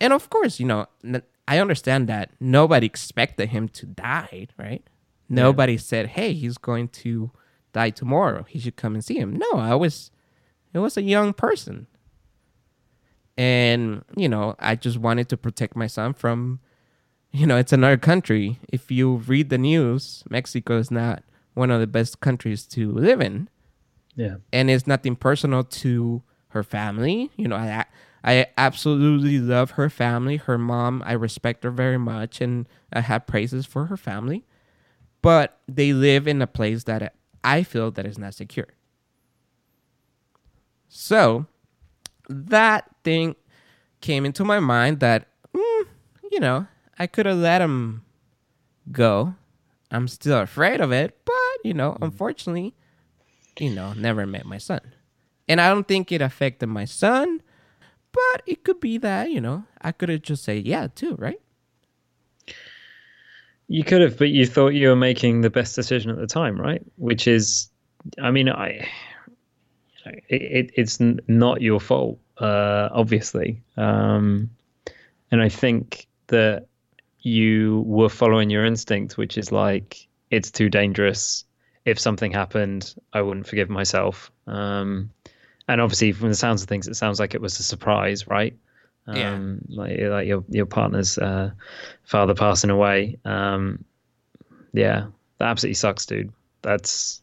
and 0.01 0.13
of 0.13 0.31
course, 0.31 0.61
you 0.61 0.67
know, 0.67 0.87
I 1.49 1.59
understand 1.59 2.09
that 2.09 2.31
nobody 2.39 2.87
expected 2.87 3.49
him 3.49 3.69
to 3.71 3.87
die, 3.87 4.47
right? 4.57 4.87
Nobody 5.29 5.77
said, 5.77 6.09
"Hey, 6.09 6.33
he's 6.33 6.59
going 6.59 6.89
to 6.89 7.31
die 7.73 7.91
tomorrow. 7.91 8.45
He 8.45 8.59
should 8.59 8.77
come 8.77 8.95
and 8.95 9.05
see 9.05 9.19
him." 9.19 9.37
No, 9.37 9.59
I 9.59 9.75
was 9.75 10.11
it 10.73 10.79
was 10.79 10.97
a 10.97 11.03
young 11.03 11.33
person. 11.33 11.87
And, 13.37 14.05
you 14.17 14.29
know, 14.29 14.55
I 14.59 14.75
just 14.75 14.99
wanted 14.99 15.29
to 15.31 15.37
protect 15.37 15.75
my 15.75 15.87
son 15.87 16.13
from 16.13 16.61
you 17.33 17.47
know, 17.47 17.57
it's 17.57 17.73
another 17.73 17.97
country. 17.97 18.59
If 18.69 18.91
you 18.91 19.17
read 19.17 19.51
the 19.51 19.59
news, 19.59 20.25
Mexico 20.29 20.79
is 20.79 20.91
not 20.91 21.23
one 21.55 21.71
of 21.71 21.81
the 21.81 21.87
best 21.87 22.21
countries 22.21 22.67
to 22.67 22.93
live 22.93 23.21
in 23.21 23.49
Yeah. 24.17 24.37
and 24.53 24.71
it's 24.71 24.87
nothing 24.87 25.17
personal 25.17 25.65
to 25.65 26.23
her 26.49 26.63
family. 26.63 27.31
You 27.37 27.49
know, 27.49 27.57
I 27.57 27.85
I 28.25 28.47
absolutely 28.59 29.39
love 29.39 29.73
her 29.73 29.89
family. 29.89 30.37
Her 30.37 30.59
mom, 30.59 31.03
I 31.07 31.13
respect 31.13 31.65
her 31.65 31.71
very 31.71 31.99
much, 31.99 32.41
and 32.41 32.69
I 32.93 33.01
have 33.01 33.27
praises 33.27 33.67
for 33.67 33.87
her 33.87 33.97
family. 33.97 34.45
but 35.23 35.59
they 35.69 35.93
live 35.93 36.27
in 36.27 36.41
a 36.41 36.47
place 36.47 36.85
that 36.85 37.15
I 37.45 37.63
feel 37.63 37.91
that 37.91 38.07
is 38.07 38.17
not 38.19 38.33
secure. 38.35 38.69
So 40.89 41.47
that 42.29 42.89
thing 43.05 43.37
came 44.01 44.25
into 44.25 44.45
my 44.45 44.61
mind 44.61 45.01
that, 45.01 45.29
mm, 45.55 45.85
you 46.33 46.41
know, 46.41 46.67
I 46.99 47.07
could 47.07 47.27
have 47.27 47.39
let 47.39 47.61
him 47.61 48.03
go. 48.91 49.35
I'm 49.91 50.09
still 50.09 50.39
afraid 50.41 50.81
of 50.81 50.93
it, 50.93 51.19
you 51.65 51.75
know, 51.75 51.97
unfortunately, 52.01 52.75
you 53.59 53.71
know, 53.71 53.93
never 53.93 54.27
met 54.27 54.47
my 54.47 54.59
son. 54.59 54.81
And 55.49 55.61
I 55.61 55.69
don't 55.69 55.87
think 55.87 56.13
it 56.13 56.23
affected 56.23 56.69
my 56.69 56.85
son, 56.85 57.43
but 58.13 58.43
it 58.47 58.65
could 58.65 58.81
be 58.81 58.99
that, 58.99 59.31
you 59.31 59.41
know, 59.41 59.65
I 59.81 59.93
could 59.93 60.09
have 60.09 60.23
just 60.23 60.45
said 60.45 60.67
yeah 60.67 60.89
too, 60.89 61.17
right? 61.19 61.41
You 63.69 63.85
could 63.85 64.01
have, 64.01 64.19
but 64.19 64.31
you 64.31 64.47
thought 64.47 64.71
you 64.71 64.89
were 64.89 64.97
making 64.97 65.43
the 65.43 65.51
best 65.51 65.77
decision 65.77 66.11
at 66.11 66.19
the 66.19 66.27
time, 66.27 66.61
right? 66.61 66.83
Which 66.97 67.29
is, 67.29 67.69
I 68.21 68.31
mean, 68.31 68.49
I, 68.49 68.89
it, 70.29 70.43
it 70.43 70.71
it's 70.75 70.99
not 71.01 71.63
your 71.63 71.81
fault, 71.81 72.19
uh, 72.39 72.89
obviously, 72.93 73.63
um, 73.77 74.51
and 75.31 75.43
I 75.43 75.49
think 75.49 76.09
that 76.29 76.67
you 77.21 77.85
were 77.87 78.09
following 78.09 78.51
your 78.51 78.65
instinct, 78.65 79.19
which 79.19 79.39
is 79.39 79.53
like 79.53 80.09
it's 80.31 80.51
too 80.51 80.69
dangerous. 80.69 81.45
If 81.91 81.99
something 81.99 82.31
happened, 82.33 82.95
I 83.13 83.21
wouldn't 83.23 83.47
forgive 83.47 83.69
myself. 83.69 84.31
Um, 84.47 85.11
and 85.69 85.81
obviously, 85.81 86.13
from 86.13 86.29
the 86.29 86.35
sounds 86.35 86.63
of 86.63 86.69
things, 86.69 86.89
it 86.89 86.95
sounds 86.95 87.19
like 87.21 87.35
it 87.35 87.41
was 87.41 87.59
a 87.59 87.63
surprise, 87.63 88.27
right? 88.27 88.55
Yeah. 89.13 89.33
Um, 89.35 89.63
like 89.69 89.99
like 90.01 90.27
your 90.29 90.45
your 90.49 90.67
partner's 90.67 91.19
uh, 91.19 91.51
father 92.05 92.35
passing 92.35 92.71
away. 92.71 93.19
Um, 93.25 93.85
yeah, 94.73 95.07
that 95.39 95.49
absolutely 95.49 95.75
sucks, 95.75 96.07
dude. 96.07 96.33
That's 96.63 97.23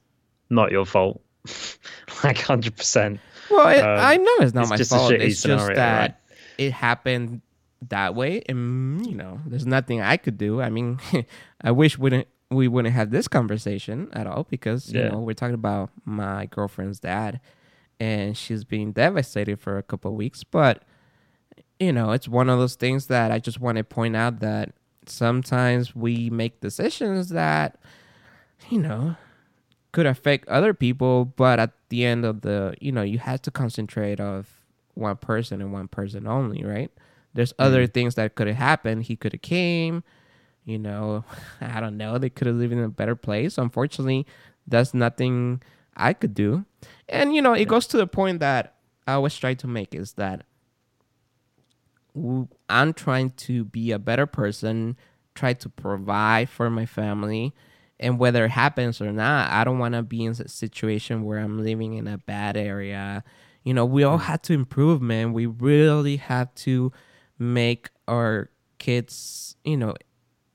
not 0.50 0.72
your 0.72 0.86
fault. 0.86 1.22
like 2.24 2.40
hundred 2.42 2.76
percent. 2.76 3.20
Well, 3.50 3.70
it, 3.70 3.80
Um, 3.80 4.00
I 4.00 4.18
know 4.18 4.36
it's 4.46 4.54
not 4.54 4.64
it's 4.64 4.70
my 4.70 4.78
just 4.78 4.92
a 4.92 4.96
fault. 4.96 5.12
shitty 5.14 5.22
It's 5.22 5.40
scenario, 5.40 5.68
just 5.68 5.76
that 5.76 6.00
right? 6.02 6.16
it 6.58 6.74
happened 6.74 7.42
that 7.90 8.16
way, 8.16 8.42
and 8.50 9.06
you 9.06 9.16
know, 9.16 9.40
there's 9.46 9.66
nothing 9.66 10.02
I 10.02 10.18
could 10.18 10.38
do. 10.38 10.62
I 10.62 10.70
mean, 10.70 11.00
I 11.62 11.72
wish 11.72 11.98
wouldn't 11.98 12.28
we 12.50 12.68
wouldn't 12.68 12.94
have 12.94 13.12
this 13.12 13.28
conversation 13.28 14.10
at 14.14 14.28
all 14.28 14.46
because 14.50 14.92
you 14.94 15.02
Yeah. 15.02 15.10
know 15.10 15.20
we're 15.20 15.34
talking 15.34 15.54
about 15.54 15.90
my 16.06 16.46
girlfriend's 16.46 17.00
dad, 17.00 17.40
and 18.00 18.38
she's 18.38 18.64
being 18.64 18.92
devastated 18.92 19.60
for 19.60 19.78
a 19.78 19.84
couple 19.84 20.12
of 20.12 20.18
weeks. 20.18 20.44
But 20.44 20.84
you 21.80 21.92
know, 21.92 22.12
it's 22.12 22.28
one 22.28 22.50
of 22.50 22.58
those 22.58 22.76
things 22.76 23.08
that 23.08 23.32
I 23.32 23.40
just 23.40 23.60
want 23.60 23.78
to 23.78 23.84
point 23.84 24.16
out 24.16 24.40
that 24.40 24.74
sometimes 25.06 25.96
we 25.96 26.30
make 26.30 26.60
decisions 26.62 27.30
that 27.30 27.80
you 28.70 28.80
know 28.80 29.16
could 29.92 30.06
affect 30.06 30.48
other 30.48 30.74
people. 30.74 31.26
But 31.26 31.60
at 31.60 31.72
the 31.90 32.06
end 32.06 32.26
of 32.26 32.42
the 32.42 32.76
you 32.80 32.92
know 32.92 33.04
you 33.04 33.20
have 33.20 33.42
to 33.44 33.52
concentrate 33.52 34.20
of 34.20 34.48
one 34.94 35.18
person 35.18 35.62
and 35.62 35.72
one 35.74 35.88
person 35.88 36.28
only 36.28 36.64
right? 36.64 36.92
There's 37.34 37.54
other 37.60 37.88
mm. 37.88 37.94
things 37.94 38.16
that 38.16 38.36
could 38.36 38.48
have 38.48 38.56
happened. 38.56 39.04
He 39.04 39.16
could 39.16 39.34
have 39.34 39.42
came 39.44 40.04
you 40.68 40.78
know 40.78 41.24
i 41.62 41.80
don't 41.80 41.98
know 41.98 42.20
they 42.20 42.30
could 42.30 42.46
have 42.46 42.58
lived 42.58 42.74
in 42.74 42.84
a 42.84 42.90
better 42.90 43.16
place. 43.16 43.58
Unfortunately 43.58 44.28
that's 44.68 44.94
nothing 44.94 45.64
i 45.96 46.14
could 46.14 46.36
do. 46.36 46.66
And 47.10 47.34
you 47.34 47.42
know 47.42 47.54
it 47.54 47.68
goes 47.68 47.88
to 47.88 47.98
the 47.98 48.06
point 48.06 48.40
that 48.42 48.76
i 49.08 49.14
always 49.14 49.36
try 49.36 49.56
to 49.56 49.68
make 49.68 49.96
is 49.96 50.14
that 50.14 50.44
I'm 52.68 52.94
trying 52.94 53.30
to 53.30 53.64
be 53.64 53.92
a 53.92 54.00
better 54.00 54.26
person 54.26 54.98
try 55.36 55.54
to 55.54 55.70
provide 55.70 56.50
for 56.50 56.68
my 56.68 56.88
family. 56.88 57.54
And 58.00 58.18
whether 58.18 58.46
it 58.46 58.52
happens 58.52 59.02
or 59.02 59.12
not 59.12 59.50
i 59.50 59.64
don't 59.64 59.80
want 59.80 59.96
to 59.96 60.04
be 60.04 60.26
in 60.26 60.34
a 60.34 60.48
situation 60.48 61.24
where 61.24 61.40
i'm 61.40 61.64
living 61.64 61.94
in 61.94 62.08
a 62.08 62.20
bad 62.20 62.58
area. 62.58 63.24
You 63.64 63.74
know 63.74 63.86
we 63.86 64.04
all 64.04 64.20
mm. 64.20 64.24
have 64.24 64.42
to 64.44 64.54
improve 64.54 65.02
man. 65.02 65.34
We 65.34 65.46
really 65.46 66.18
have 66.18 66.54
to 66.56 66.92
make 67.40 67.90
our 68.08 68.50
kids 68.78 69.56
you 69.64 69.78
know 69.78 69.96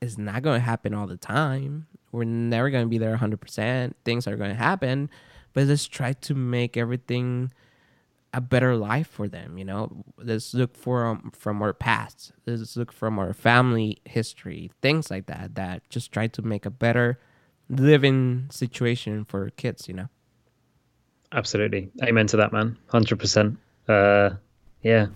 it's 0.02 0.18
not 0.18 0.42
going 0.42 0.60
to 0.60 0.64
happen 0.64 0.92
all 0.92 1.06
the 1.06 1.16
time 1.16 1.86
we're 2.10 2.24
never 2.24 2.68
going 2.68 2.84
to 2.84 2.88
be 2.88 2.98
there 2.98 3.16
100% 3.16 3.94
things 4.04 4.26
are 4.26 4.36
going 4.36 4.50
to 4.50 4.56
happen 4.56 5.08
but 5.54 5.66
let's 5.66 5.86
try 5.86 6.12
to 6.12 6.34
make 6.34 6.76
everything 6.76 7.50
a 8.34 8.40
better 8.40 8.76
life 8.76 9.06
for 9.06 9.28
them 9.28 9.56
you 9.56 9.64
know 9.64 10.04
let's 10.18 10.52
look 10.52 10.76
for 10.76 11.06
um, 11.06 11.30
from 11.34 11.62
our 11.62 11.72
past 11.72 12.32
let's 12.46 12.76
look 12.76 12.92
from 12.92 13.18
our 13.18 13.32
family 13.32 13.98
history 14.04 14.70
things 14.82 15.10
like 15.10 15.26
that 15.26 15.54
that 15.54 15.82
just 15.88 16.12
try 16.12 16.26
to 16.26 16.42
make 16.42 16.66
a 16.66 16.70
better 16.70 17.18
living 17.70 18.46
situation 18.50 19.24
for 19.24 19.48
kids 19.50 19.88
you 19.88 19.94
know 19.94 20.08
Absolutely. 21.32 21.90
Amen 22.02 22.26
to 22.28 22.36
that, 22.36 22.52
man. 22.52 22.76
Hundred 22.88 23.18
percent. 23.18 23.58
Uh, 23.88 24.30
yeah. 24.82 25.06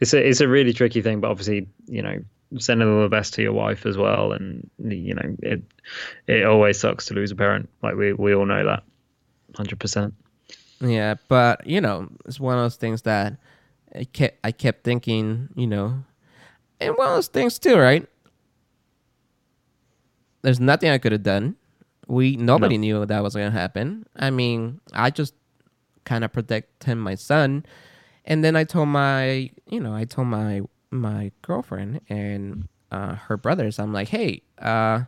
It's 0.00 0.12
a 0.12 0.28
it's 0.28 0.40
a 0.40 0.48
really 0.48 0.74
tricky 0.74 1.00
thing, 1.00 1.20
but 1.20 1.30
obviously, 1.30 1.68
you 1.86 2.02
know, 2.02 2.22
sending 2.58 2.88
all 2.88 3.02
the 3.02 3.08
best 3.08 3.34
to 3.34 3.42
your 3.42 3.52
wife 3.52 3.86
as 3.86 3.96
well, 3.96 4.32
and 4.32 4.68
you 4.78 5.14
know, 5.14 5.36
it 5.42 5.62
it 6.26 6.44
always 6.44 6.78
sucks 6.78 7.06
to 7.06 7.14
lose 7.14 7.30
a 7.30 7.36
parent. 7.36 7.68
Like 7.82 7.96
we 7.96 8.12
we 8.12 8.34
all 8.34 8.46
know 8.46 8.64
that. 8.64 8.82
Hundred 9.56 9.78
percent. 9.78 10.14
Yeah, 10.80 11.14
but 11.28 11.66
you 11.66 11.80
know, 11.80 12.08
it's 12.26 12.38
one 12.38 12.56
of 12.56 12.64
those 12.64 12.76
things 12.76 13.02
that 13.02 13.38
I 13.94 14.04
kept 14.04 14.38
I 14.44 14.52
kept 14.52 14.84
thinking, 14.84 15.48
you 15.54 15.66
know, 15.66 16.04
and 16.80 16.96
one 16.96 17.08
of 17.08 17.14
those 17.14 17.28
things 17.28 17.58
too, 17.58 17.76
right? 17.76 18.06
There's 20.42 20.60
nothing 20.60 20.90
I 20.90 20.98
could 20.98 21.12
have 21.12 21.22
done. 21.22 21.56
We 22.06 22.36
nobody 22.36 22.78
knew 22.78 23.04
that 23.04 23.22
was 23.22 23.34
gonna 23.34 23.50
happen. 23.50 24.06
I 24.14 24.30
mean, 24.30 24.80
I 24.92 25.10
just 25.10 25.34
kind 26.04 26.24
of 26.24 26.32
protected 26.32 26.96
my 26.96 27.16
son, 27.16 27.66
and 28.24 28.44
then 28.44 28.54
I 28.54 28.64
told 28.64 28.88
my, 28.88 29.50
you 29.68 29.80
know, 29.80 29.94
I 29.94 30.04
told 30.04 30.28
my 30.28 30.60
my 30.90 31.32
girlfriend 31.42 32.00
and 32.08 32.68
uh, 32.90 33.14
her 33.14 33.36
brothers. 33.36 33.78
I'm 33.78 33.92
like, 33.92 34.08
hey, 34.08 34.42
uh, 34.58 35.04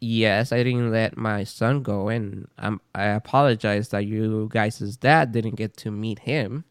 yes, 0.00 0.52
I 0.52 0.62
didn't 0.62 0.90
let 0.90 1.16
my 1.16 1.44
son 1.44 1.82
go, 1.82 2.08
and 2.08 2.48
I'm, 2.58 2.80
I 2.94 3.06
apologize 3.06 3.88
that 3.88 4.06
you 4.06 4.48
guys' 4.52 4.96
dad 4.96 5.32
didn't 5.32 5.56
get 5.56 5.76
to 5.78 5.90
meet 5.90 6.20
him. 6.20 6.64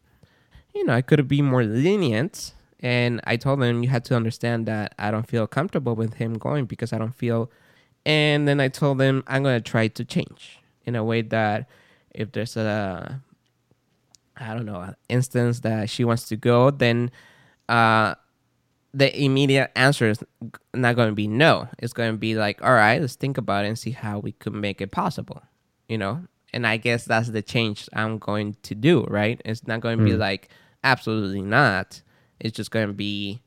You 0.74 0.84
know, 0.84 0.94
I 0.94 1.02
could 1.02 1.18
have 1.18 1.28
been 1.28 1.46
more 1.46 1.64
lenient, 1.64 2.52
and 2.80 3.20
I 3.24 3.36
told 3.36 3.60
them 3.60 3.82
you 3.82 3.88
had 3.88 4.04
to 4.06 4.16
understand 4.16 4.66
that 4.66 4.94
I 4.98 5.10
don't 5.10 5.28
feel 5.28 5.46
comfortable 5.46 5.94
with 5.94 6.14
him 6.14 6.34
going 6.34 6.66
because 6.66 6.92
I 6.92 6.98
don't 6.98 7.14
feel. 7.14 7.50
And 8.06 8.46
then 8.48 8.60
I 8.60 8.68
told 8.68 8.98
them 8.98 9.24
I'm 9.26 9.42
gonna 9.42 9.60
try 9.60 9.88
to 9.88 10.04
change 10.04 10.60
in 10.84 10.94
a 10.94 11.04
way 11.04 11.22
that 11.22 11.68
if 12.14 12.32
there's 12.32 12.56
a, 12.56 13.20
I 14.36 14.54
don't 14.54 14.64
know, 14.64 14.94
instance 15.08 15.60
that 15.60 15.90
she 15.90 16.04
wants 16.04 16.28
to 16.28 16.36
go, 16.36 16.70
then 16.70 17.10
uh, 17.68 18.14
the 18.94 19.22
immediate 19.22 19.70
answer 19.76 20.08
is 20.08 20.24
not 20.74 20.96
going 20.96 21.08
to 21.08 21.14
be 21.14 21.28
no. 21.28 21.68
It's 21.78 21.92
going 21.92 22.12
to 22.12 22.18
be 22.18 22.34
like, 22.34 22.62
all 22.62 22.72
right, 22.72 23.00
let's 23.00 23.16
think 23.16 23.38
about 23.38 23.64
it 23.64 23.68
and 23.68 23.78
see 23.78 23.90
how 23.90 24.18
we 24.18 24.32
could 24.32 24.54
make 24.54 24.80
it 24.80 24.90
possible, 24.90 25.42
you 25.88 25.98
know? 25.98 26.24
And 26.52 26.66
I 26.66 26.78
guess 26.78 27.04
that's 27.04 27.28
the 27.28 27.42
change 27.42 27.88
I'm 27.92 28.18
going 28.18 28.56
to 28.62 28.74
do, 28.74 29.04
right? 29.04 29.40
It's 29.44 29.66
not 29.66 29.80
going 29.80 29.98
to 29.98 30.04
be 30.04 30.14
like, 30.14 30.48
absolutely 30.82 31.42
not. 31.42 32.00
It's 32.40 32.56
just 32.56 32.70
going 32.70 32.86
to 32.86 32.94
be, 32.94 33.42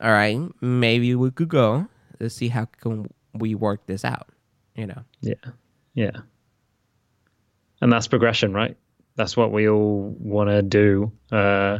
all 0.00 0.10
right, 0.10 0.40
maybe 0.60 1.14
we 1.14 1.30
could 1.30 1.48
go. 1.48 1.86
Let's 2.18 2.34
see 2.34 2.48
how 2.48 2.64
can 2.64 3.08
we 3.34 3.54
work 3.54 3.86
this 3.86 4.04
out, 4.04 4.30
you 4.74 4.86
know? 4.86 5.02
Yeah. 5.20 5.34
Yeah. 5.94 6.16
And 7.80 7.92
that's 7.92 8.08
progression, 8.08 8.52
right? 8.52 8.76
That's 9.14 9.36
what 9.36 9.52
we 9.52 9.68
all 9.68 10.16
want 10.18 10.50
to 10.50 10.62
do. 10.62 11.12
Uh, 11.30 11.78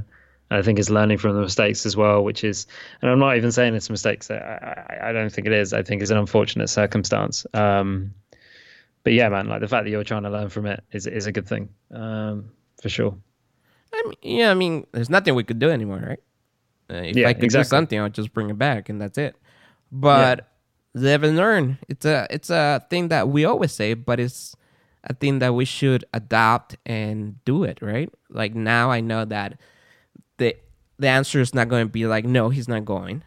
I 0.51 0.63
think 0.63 0.79
it's 0.79 0.91
learning 0.91 1.19
from 1.19 1.35
the 1.35 1.41
mistakes 1.41 1.87
as 1.87 1.97
well, 1.97 2.23
which 2.23 2.45
is, 2.45 2.67
and 3.03 3.11
I'm 3.11 3.19
not 3.19 3.37
even 3.37 3.51
saying 3.51 3.75
it's 3.75 3.91
mistakes. 3.91 4.31
I, 4.31 4.37
I, 4.37 5.09
I 5.09 5.13
don't 5.13 5.31
think 5.31 5.47
it 5.47 5.53
is. 5.53 5.73
I 5.73 5.83
think 5.83 6.03
it's 6.03 6.11
an 6.11 6.19
unfortunate 6.19 6.69
circumstance. 6.69 7.47
Um, 7.55 8.13
but 9.03 9.13
yeah, 9.15 9.29
man, 9.29 9.47
like 9.49 9.61
the 9.61 9.69
fact 9.69 9.85
that 9.85 9.91
you're 9.91 10.05
trying 10.05 10.23
to 10.23 10.31
learn 10.31 10.49
from 10.49 10.67
it 10.67 10.83
is 10.93 11.07
is 11.07 11.27
a 11.27 11.33
good 11.33 11.47
thing, 11.47 11.69
um, 11.91 12.51
for 12.81 12.89
sure. 12.89 13.17
I 13.93 14.03
mean, 14.07 14.39
yeah, 14.39 14.51
I 14.51 14.55
mean, 14.55 14.87
there's 14.93 15.11
nothing 15.11 15.35
we 15.35 15.45
could 15.45 15.59
do 15.59 15.71
anymore, 15.71 16.03
right? 16.07 16.21
Uh, 16.91 17.03
if 17.05 17.17
Yeah, 17.17 17.29
I 17.29 17.33
could 17.35 17.45
exactly. 17.45 17.65
do 17.65 17.69
something, 17.69 18.01
I'll 18.01 18.09
just 18.11 18.33
bring 18.33 18.51
it 18.51 18.59
back, 18.59 18.89
and 18.89 19.01
that's 19.01 19.19
it. 19.19 19.37
But 19.91 20.49
live 20.95 21.23
and 21.23 21.37
learn. 21.37 21.79
It's 21.89 22.05
a 22.05 22.27
it's 22.31 22.51
a 22.51 22.85
thing 22.91 23.09
that 23.09 23.29
we 23.29 23.45
always 23.45 23.73
say, 23.73 23.95
but 23.95 24.21
it's 24.21 24.55
a 25.05 25.15
thing 25.15 25.39
that 25.41 25.55
we 25.55 25.65
should 25.65 26.05
adopt 26.15 26.77
and 26.87 27.45
do 27.45 27.65
it, 27.65 27.79
right? 27.83 28.09
Like 28.31 28.55
now, 28.55 28.91
I 28.91 29.01
know 29.01 29.25
that 29.25 29.59
the 30.39 30.57
the 30.99 31.09
answer 31.09 31.41
is 31.41 31.55
not 31.55 31.68
going 31.68 31.87
to 31.87 31.91
be 31.91 32.07
like, 32.07 32.24
no, 32.24 32.51
he's 32.51 32.68
not 32.68 32.85
going. 32.85 33.22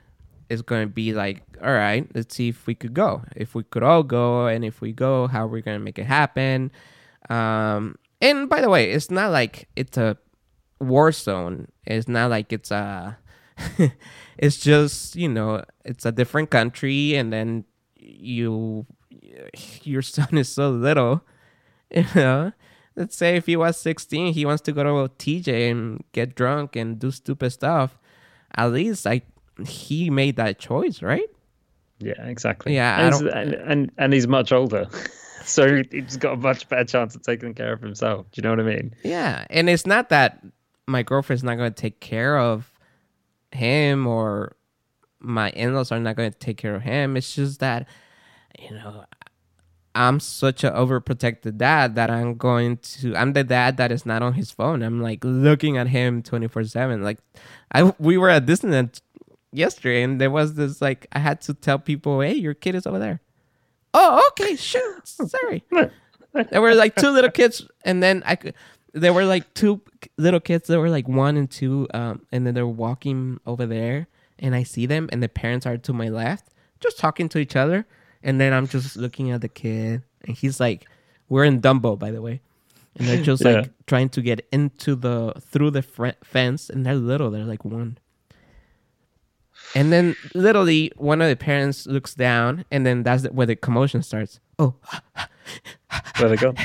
It's 0.49 0.61
going 0.61 0.87
to 0.87 0.93
be 0.93 1.13
like, 1.13 1.43
all 1.61 1.73
right, 1.73 2.07
let's 2.15 2.33
see 2.35 2.49
if 2.49 2.65
we 2.65 2.75
could 2.75 2.93
go. 2.93 3.23
If 3.35 3.53
we 3.53 3.63
could 3.63 3.83
all 3.83 4.03
go, 4.03 4.47
and 4.47 4.63
if 4.63 4.79
we 4.79 4.93
go, 4.93 5.27
how 5.27 5.45
we're 5.47 5.61
going 5.61 5.77
to 5.77 5.83
make 5.83 5.99
it 5.99 6.05
happen. 6.05 6.71
Um, 7.29 7.97
and 8.21 8.47
by 8.47 8.61
the 8.61 8.69
way, 8.69 8.91
it's 8.91 9.11
not 9.11 9.31
like 9.31 9.67
it's 9.75 9.97
a 9.97 10.17
war 10.79 11.11
zone. 11.11 11.67
It's 11.85 12.07
not 12.07 12.29
like 12.29 12.53
it's 12.53 12.71
a. 12.71 13.17
it's 14.37 14.57
just 14.57 15.15
you 15.15 15.27
know 15.27 15.63
it's 15.83 16.05
a 16.05 16.11
different 16.11 16.49
country, 16.49 17.15
and 17.15 17.33
then 17.33 17.65
you 17.95 18.85
your 19.83 20.01
son 20.01 20.37
is 20.37 20.49
so 20.49 20.69
little, 20.69 21.23
you 21.91 22.05
know. 22.15 22.53
Let's 22.97 23.15
say 23.15 23.37
if 23.37 23.45
he 23.45 23.55
was 23.55 23.77
16, 23.79 24.33
he 24.33 24.43
wants 24.45 24.61
to 24.63 24.73
go 24.73 24.83
to 24.83 25.13
TJ 25.15 25.71
and 25.71 26.03
get 26.11 26.35
drunk 26.35 26.75
and 26.75 26.99
do 26.99 27.11
stupid 27.11 27.51
stuff. 27.51 27.97
At 28.55 28.73
least 28.73 29.05
like 29.05 29.25
he 29.65 30.09
made 30.09 30.35
that 30.35 30.59
choice, 30.59 31.01
right? 31.01 31.29
Yeah, 31.99 32.21
exactly. 32.27 32.75
Yeah, 32.75 32.99
and, 33.05 33.15
he's- 33.15 33.33
and, 33.33 33.53
and 33.53 33.91
and 33.97 34.13
he's 34.13 34.27
much 34.27 34.51
older, 34.51 34.87
so 35.45 35.81
he's 35.91 36.17
got 36.17 36.33
a 36.33 36.37
much 36.37 36.67
better 36.69 36.83
chance 36.85 37.15
of 37.15 37.21
taking 37.23 37.53
care 37.53 37.71
of 37.73 37.81
himself. 37.81 38.25
Do 38.31 38.39
you 38.39 38.43
know 38.43 38.49
what 38.51 38.59
I 38.59 38.63
mean? 38.75 38.93
Yeah, 39.03 39.45
and 39.49 39.69
it's 39.69 39.85
not 39.85 40.09
that 40.09 40.43
my 40.87 41.03
girlfriend's 41.03 41.43
not 41.43 41.55
going 41.57 41.71
to 41.73 41.81
take 41.81 41.99
care 41.99 42.37
of 42.37 42.71
him 43.51 44.05
or 44.07 44.55
my 45.19 45.49
in-laws 45.51 45.91
are 45.91 45.99
not 45.99 46.15
going 46.15 46.31
to 46.31 46.37
take 46.37 46.57
care 46.57 46.75
of 46.75 46.81
him. 46.83 47.17
It's 47.17 47.33
just 47.35 47.59
that 47.61 47.87
you 48.59 48.71
know 48.75 49.05
I'm 49.97 50.19
such 50.19 50.63
an 50.63 50.73
overprotected 50.73 51.57
dad 51.57 51.95
that 51.95 52.11
I'm 52.11 52.35
going 52.35 52.77
to 52.77 53.15
I'm 53.15 53.33
the 53.33 53.43
dad 53.43 53.77
that 53.77 53.91
is 53.91 54.05
not 54.05 54.21
on 54.21 54.33
his 54.33 54.51
phone. 54.51 54.83
I'm 54.83 55.01
like 55.01 55.23
looking 55.23 55.75
at 55.77 55.87
him 55.87 56.21
24/7. 56.21 57.01
Like 57.01 57.17
I 57.71 57.91
we 57.99 58.17
were 58.17 58.29
at 58.29 58.45
Disneyland 58.45 59.01
yesterday 59.51 60.03
and 60.03 60.21
there 60.21 60.29
was 60.29 60.53
this 60.53 60.81
like 60.81 61.07
I 61.11 61.19
had 61.19 61.41
to 61.41 61.53
tell 61.55 61.79
people, 61.79 62.21
"Hey, 62.21 62.35
your 62.35 62.53
kid 62.53 62.75
is 62.75 62.85
over 62.85 62.99
there." 62.99 63.21
Oh, 63.93 64.29
okay, 64.31 64.55
sure. 64.55 65.01
Sorry. 65.03 65.63
there 66.51 66.61
were 66.61 66.75
like 66.75 66.95
two 66.95 67.09
little 67.09 67.31
kids 67.31 67.67
and 67.83 68.03
then 68.03 68.21
I 68.25 68.35
could 68.35 68.53
there 68.93 69.13
were 69.13 69.25
like 69.25 69.51
two 69.55 69.81
little 70.17 70.39
kids 70.39 70.67
that 70.67 70.79
were 70.79 70.89
like 70.89 71.07
one 71.07 71.37
and 71.37 71.49
two 71.49 71.87
um 71.93 72.25
and 72.31 72.45
then 72.45 72.53
they're 72.53 72.67
walking 72.67 73.39
over 73.47 73.65
there 73.65 74.07
and 74.37 74.53
I 74.53 74.61
see 74.63 74.85
them 74.85 75.09
and 75.11 75.23
the 75.23 75.29
parents 75.29 75.65
are 75.65 75.77
to 75.77 75.93
my 75.93 76.09
left 76.09 76.53
just 76.79 76.99
talking 76.99 77.27
to 77.29 77.39
each 77.39 77.55
other 77.55 77.87
and 78.28 78.39
then 78.39 78.51
I'm 78.53 78.67
just 78.67 78.95
looking 78.97 79.32
at 79.32 79.41
the 79.41 79.49
kid 79.49 80.03
and 80.25 80.36
he's 80.38 80.59
like 80.59 80.86
we're 81.30 81.45
in 81.45 81.61
Dumbo 81.61 81.97
by 81.97 82.11
the 82.11 82.21
way 82.21 82.41
and 82.95 83.07
they're 83.07 83.23
just 83.23 83.43
Yeah. 83.43 83.51
like 83.61 83.71
trying 83.88 84.09
to 84.09 84.21
get 84.21 84.45
into 84.51 84.93
the 84.95 85.34
through 85.41 85.71
the 85.71 85.82
fr- 85.82 86.19
fence 86.23 86.69
and 86.69 86.86
they're 86.86 86.95
little 86.95 87.32
they're 87.32 87.45
like 87.45 87.63
one 87.65 87.97
and 89.75 89.91
then 89.91 90.15
literally 90.36 90.91
one 90.97 91.21
of 91.21 91.30
the 91.30 91.36
parents 91.36 91.88
looks 91.88 92.13
down 92.15 92.63
and 92.71 92.86
then 92.86 93.03
that's 93.03 93.23
where 93.30 93.47
the 93.47 93.55
commotion 93.55 94.03
starts 94.03 94.39
oh 94.59 94.75
Where 96.19 96.30
they 96.30 96.36
gone? 96.36 96.57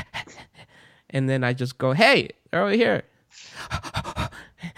and 1.11 1.29
then 1.29 1.43
I 1.43 1.53
just 1.53 1.77
go, 1.77 1.93
"Hey, 1.93 2.29
they're 2.51 2.63
over 2.63 2.75
here," 2.75 3.03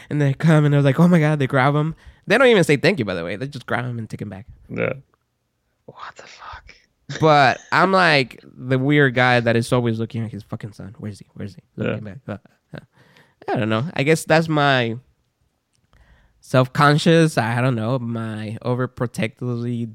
and 0.10 0.22
they 0.22 0.34
come 0.34 0.66
and 0.66 0.74
they're 0.74 0.82
like, 0.82 1.00
"Oh 1.00 1.08
my 1.08 1.20
god!" 1.20 1.40
They 1.40 1.48
grab 1.48 1.74
them. 1.74 1.96
They 2.28 2.38
don't 2.38 2.48
even 2.48 2.64
say 2.64 2.78
thank 2.78 3.00
you, 3.00 3.06
by 3.06 3.14
the 3.16 3.24
way. 3.24 3.36
They 3.36 3.48
just 3.48 3.66
grab 3.66 3.86
him 3.86 3.98
and 3.98 4.10
take 4.10 4.22
him 4.22 4.30
back. 4.30 4.46
Yeah. 4.70 4.94
What 5.86 6.16
the 6.16 6.24
fuck? 6.24 6.55
But 7.20 7.60
I'm 7.72 7.91
like 7.91 8.43
the 8.43 8.80
weird 8.80 9.14
guy 9.14 9.39
that 9.39 9.56
is 9.56 9.72
always 9.72 9.99
looking 9.99 10.24
at 10.24 10.32
his 10.32 10.43
fucking 10.43 10.74
son. 10.74 10.95
Where's 10.97 11.20
he? 11.20 11.28
Where's 11.34 11.56
he? 11.56 11.62
Looking 11.76 12.03
back. 12.03 12.18
Uh, 12.28 12.38
uh. 12.74 12.80
I 13.47 13.56
don't 13.58 13.70
know. 13.70 13.86
I 13.93 14.03
guess 14.03 14.24
that's 14.24 14.47
my 14.47 14.97
self-conscious. 16.41 17.38
I 17.38 17.62
don't 17.62 17.76
know 17.76 17.99
my 17.99 18.58
overprotectively 18.64 19.93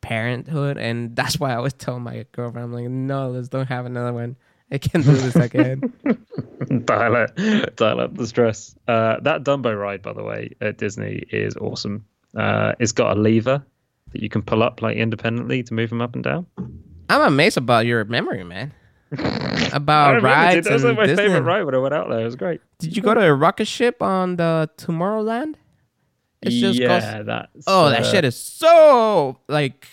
parenthood, 0.00 0.78
and 0.78 1.16
that's 1.16 1.40
why 1.40 1.52
I 1.52 1.56
always 1.56 1.72
tell 1.72 1.98
my 1.98 2.24
girlfriend, 2.32 2.66
"I'm 2.66 2.72
like, 2.72 2.88
no, 2.88 3.30
let's 3.30 3.48
don't 3.48 3.66
have 3.66 3.86
another 3.86 4.12
one. 4.12 4.36
I 4.70 4.78
can't 4.78 5.04
do 5.04 5.12
this 5.12 5.34
again." 5.34 5.92
dial 6.84 7.16
it, 7.16 7.76
dial 7.76 8.00
up 8.00 8.16
the 8.16 8.26
stress. 8.26 8.76
Uh, 8.86 9.18
that 9.20 9.42
Dumbo 9.42 9.76
ride, 9.78 10.02
by 10.02 10.12
the 10.12 10.22
way, 10.22 10.54
at 10.60 10.78
Disney 10.78 11.24
is 11.30 11.56
awesome. 11.56 12.04
Uh, 12.36 12.74
it's 12.78 12.92
got 12.92 13.16
a 13.16 13.20
lever 13.20 13.64
that 14.12 14.22
you 14.22 14.28
can 14.28 14.42
pull 14.42 14.62
up 14.62 14.82
like 14.82 14.96
independently 14.96 15.62
to 15.62 15.74
move 15.74 15.90
them 15.90 16.00
up 16.00 16.14
and 16.14 16.24
down. 16.24 16.46
I'm 17.08 17.22
amazed 17.22 17.56
about 17.56 17.86
your 17.86 18.04
memory, 18.04 18.44
man. 18.44 18.72
About 19.72 20.22
rides 20.22 20.66
that 20.66 20.72
was 20.74 20.84
like 20.84 20.96
my 20.98 21.06
Disney. 21.06 21.24
favorite 21.24 21.40
ride 21.40 21.62
when 21.62 21.74
I 21.74 21.78
went 21.78 21.94
out 21.94 22.10
there. 22.10 22.20
It 22.20 22.24
was 22.24 22.36
great. 22.36 22.60
Did 22.78 22.94
you 22.94 23.02
go 23.02 23.14
to 23.14 23.22
a 23.22 23.34
rocket 23.34 23.66
ship 23.66 24.02
on 24.02 24.36
the 24.36 24.68
Tomorrowland? 24.76 25.54
It's 26.42 26.56
just 26.56 26.78
yeah, 26.78 27.22
that's 27.22 27.64
oh, 27.66 27.88
that 27.88 28.02
uh, 28.02 28.10
shit 28.12 28.24
is 28.26 28.36
so 28.36 29.38
like 29.48 29.86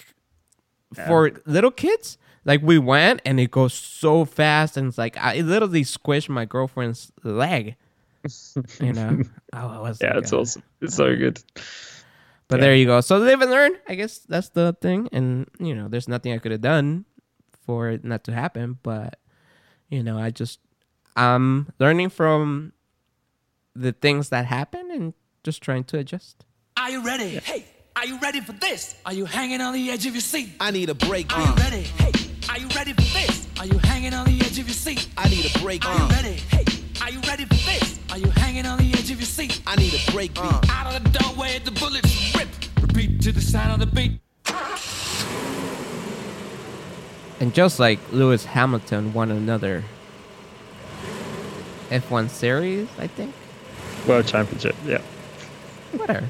for 1.05 1.31
little 1.45 1.71
kids. 1.71 2.17
Like 2.43 2.61
we 2.61 2.77
went 2.77 3.21
and 3.25 3.39
it 3.39 3.51
goes 3.51 3.73
so 3.73 4.25
fast 4.25 4.75
and 4.75 4.89
it's 4.89 4.97
like 4.97 5.15
I 5.17 5.39
literally 5.41 5.83
squished 5.83 6.27
my 6.29 6.43
girlfriend's 6.43 7.11
leg. 7.23 7.75
You 8.81 8.91
know, 8.93 9.21
oh, 9.53 9.57
I 9.57 9.79
was 9.79 9.99
Yeah, 10.01 10.15
like, 10.15 10.23
it's 10.23 10.33
uh, 10.33 10.39
awesome. 10.39 10.63
It's 10.81 10.95
so 10.95 11.15
good. 11.15 11.39
But 12.47 12.59
there 12.59 12.75
you 12.75 12.85
go. 12.85 13.01
So 13.01 13.17
live 13.17 13.41
and 13.41 13.49
learn. 13.51 13.71
I 13.87 13.95
guess 13.95 14.19
that's 14.19 14.49
the 14.49 14.75
thing. 14.81 15.09
And 15.11 15.47
you 15.59 15.73
know, 15.75 15.87
there's 15.87 16.07
nothing 16.07 16.31
I 16.33 16.37
could 16.37 16.51
have 16.51 16.61
done 16.61 17.05
for 17.65 17.89
it 17.89 18.03
not 18.03 18.23
to 18.25 18.31
happen. 18.33 18.77
But 18.83 19.19
you 19.89 20.03
know, 20.03 20.17
I 20.17 20.29
just 20.29 20.59
I'm 21.15 21.69
learning 21.79 22.09
from 22.09 22.73
the 23.75 23.91
things 23.93 24.29
that 24.29 24.45
happen 24.45 24.89
and 24.91 25.13
just 25.43 25.61
trying 25.61 25.83
to 25.85 25.97
adjust. 25.97 26.45
Are 26.77 26.91
you 26.91 27.03
ready? 27.03 27.29
Hey, 27.39 27.65
are 27.95 28.05
you 28.05 28.19
ready 28.19 28.41
for 28.41 28.51
this? 28.53 28.95
Are 29.05 29.13
you 29.13 29.25
hanging 29.25 29.61
on 29.61 29.73
the 29.73 29.89
edge 29.89 30.05
of 30.05 30.13
your 30.13 30.21
seat? 30.21 30.49
I 30.59 30.71
need 30.71 30.89
a 30.89 30.95
break. 30.95 31.35
Are 31.35 31.41
you 31.41 31.47
Uh, 31.51 31.55
ready? 31.55 31.81
Hey, 31.83 32.11
are 32.49 32.59
you 32.59 32.67
ready 32.75 32.93
for 32.93 33.01
this? 33.01 33.47
Are 33.59 33.65
you 33.65 33.77
hanging 33.79 34.13
on 34.13 34.25
the 34.25 34.39
edge 34.41 34.59
of 34.59 34.67
your 34.67 34.73
seat? 34.75 35.07
I 35.17 35.29
need 35.29 35.45
a 35.55 35.59
break. 35.59 35.85
Are 35.85 35.97
you 35.97 36.03
Uh, 36.03 36.09
ready? 36.09 36.33
Hey, 36.51 36.65
are 37.01 37.11
you 37.11 37.19
ready 37.21 37.45
for 37.45 37.55
this? 37.55 37.94
Are 38.55 38.57
you 38.57 38.63
hanging 38.63 38.79
on 38.79 38.91
the 38.91 38.97
edge 38.97 39.11
of 39.11 39.19
your 39.19 39.25
seat? 39.25 39.61
I 39.67 39.75
need 39.75 39.93
a 39.93 40.11
break. 40.13 40.31
Uh, 40.37 40.61
Out 40.69 40.95
of 40.95 41.03
the 41.03 41.19
doorway, 41.19 41.59
the 41.59 41.71
bullets 41.71 42.33
rip. 42.37 42.47
Repeat 42.81 43.21
to 43.23 43.33
the 43.33 43.41
sound 43.41 43.81
of 43.81 43.89
the 43.89 43.93
beat. 43.93 44.21
And 47.41 47.53
just 47.53 47.81
like 47.81 47.99
Lewis 48.13 48.45
Hamilton 48.45 49.13
won 49.13 49.29
another 49.29 49.83
F1 51.89 52.29
series, 52.29 52.87
I 52.97 53.07
think. 53.07 53.35
World 54.07 54.25
Championship. 54.25 54.77
Yeah. 54.85 55.01
Whatever. 55.91 56.29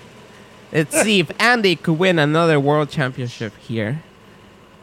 Let's 0.71 0.99
see 0.99 1.19
if 1.19 1.29
Andy 1.39 1.75
could 1.75 1.99
win 1.99 2.17
another 2.17 2.59
world 2.59 2.89
championship 2.89 3.55
here. 3.57 4.01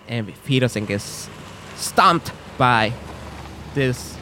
And 0.06 0.28
if 0.28 0.46
he 0.46 0.60
doesn't 0.60 0.86
get 0.86 1.00
stomped 1.74 2.30
by 2.56 2.92
this 3.74 4.16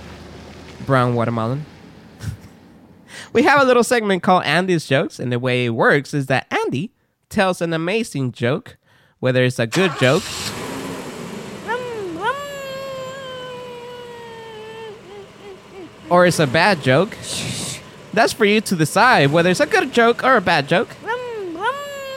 brown 0.86 1.14
watermelon. 1.14 1.66
We 3.32 3.44
have 3.44 3.62
a 3.62 3.64
little 3.64 3.84
segment 3.84 4.24
called 4.24 4.44
Andy's 4.44 4.86
Jokes, 4.86 5.20
and 5.20 5.30
the 5.30 5.38
way 5.38 5.66
it 5.66 5.70
works 5.70 6.12
is 6.14 6.26
that 6.26 6.46
Andy 6.50 6.92
tells 7.28 7.62
an 7.62 7.72
amazing 7.72 8.32
joke, 8.32 8.76
whether 9.20 9.44
it's 9.44 9.60
a 9.60 9.68
good 9.68 9.92
joke 10.00 10.24
or 16.10 16.26
it's 16.26 16.40
a 16.40 16.46
bad 16.46 16.82
joke. 16.82 17.16
That's 18.12 18.32
for 18.32 18.44
you 18.44 18.60
to 18.62 18.74
decide 18.74 19.30
whether 19.30 19.48
it's 19.48 19.60
a 19.60 19.66
good 19.66 19.92
joke 19.92 20.24
or 20.24 20.36
a 20.36 20.40
bad 20.40 20.66
joke. 20.66 20.88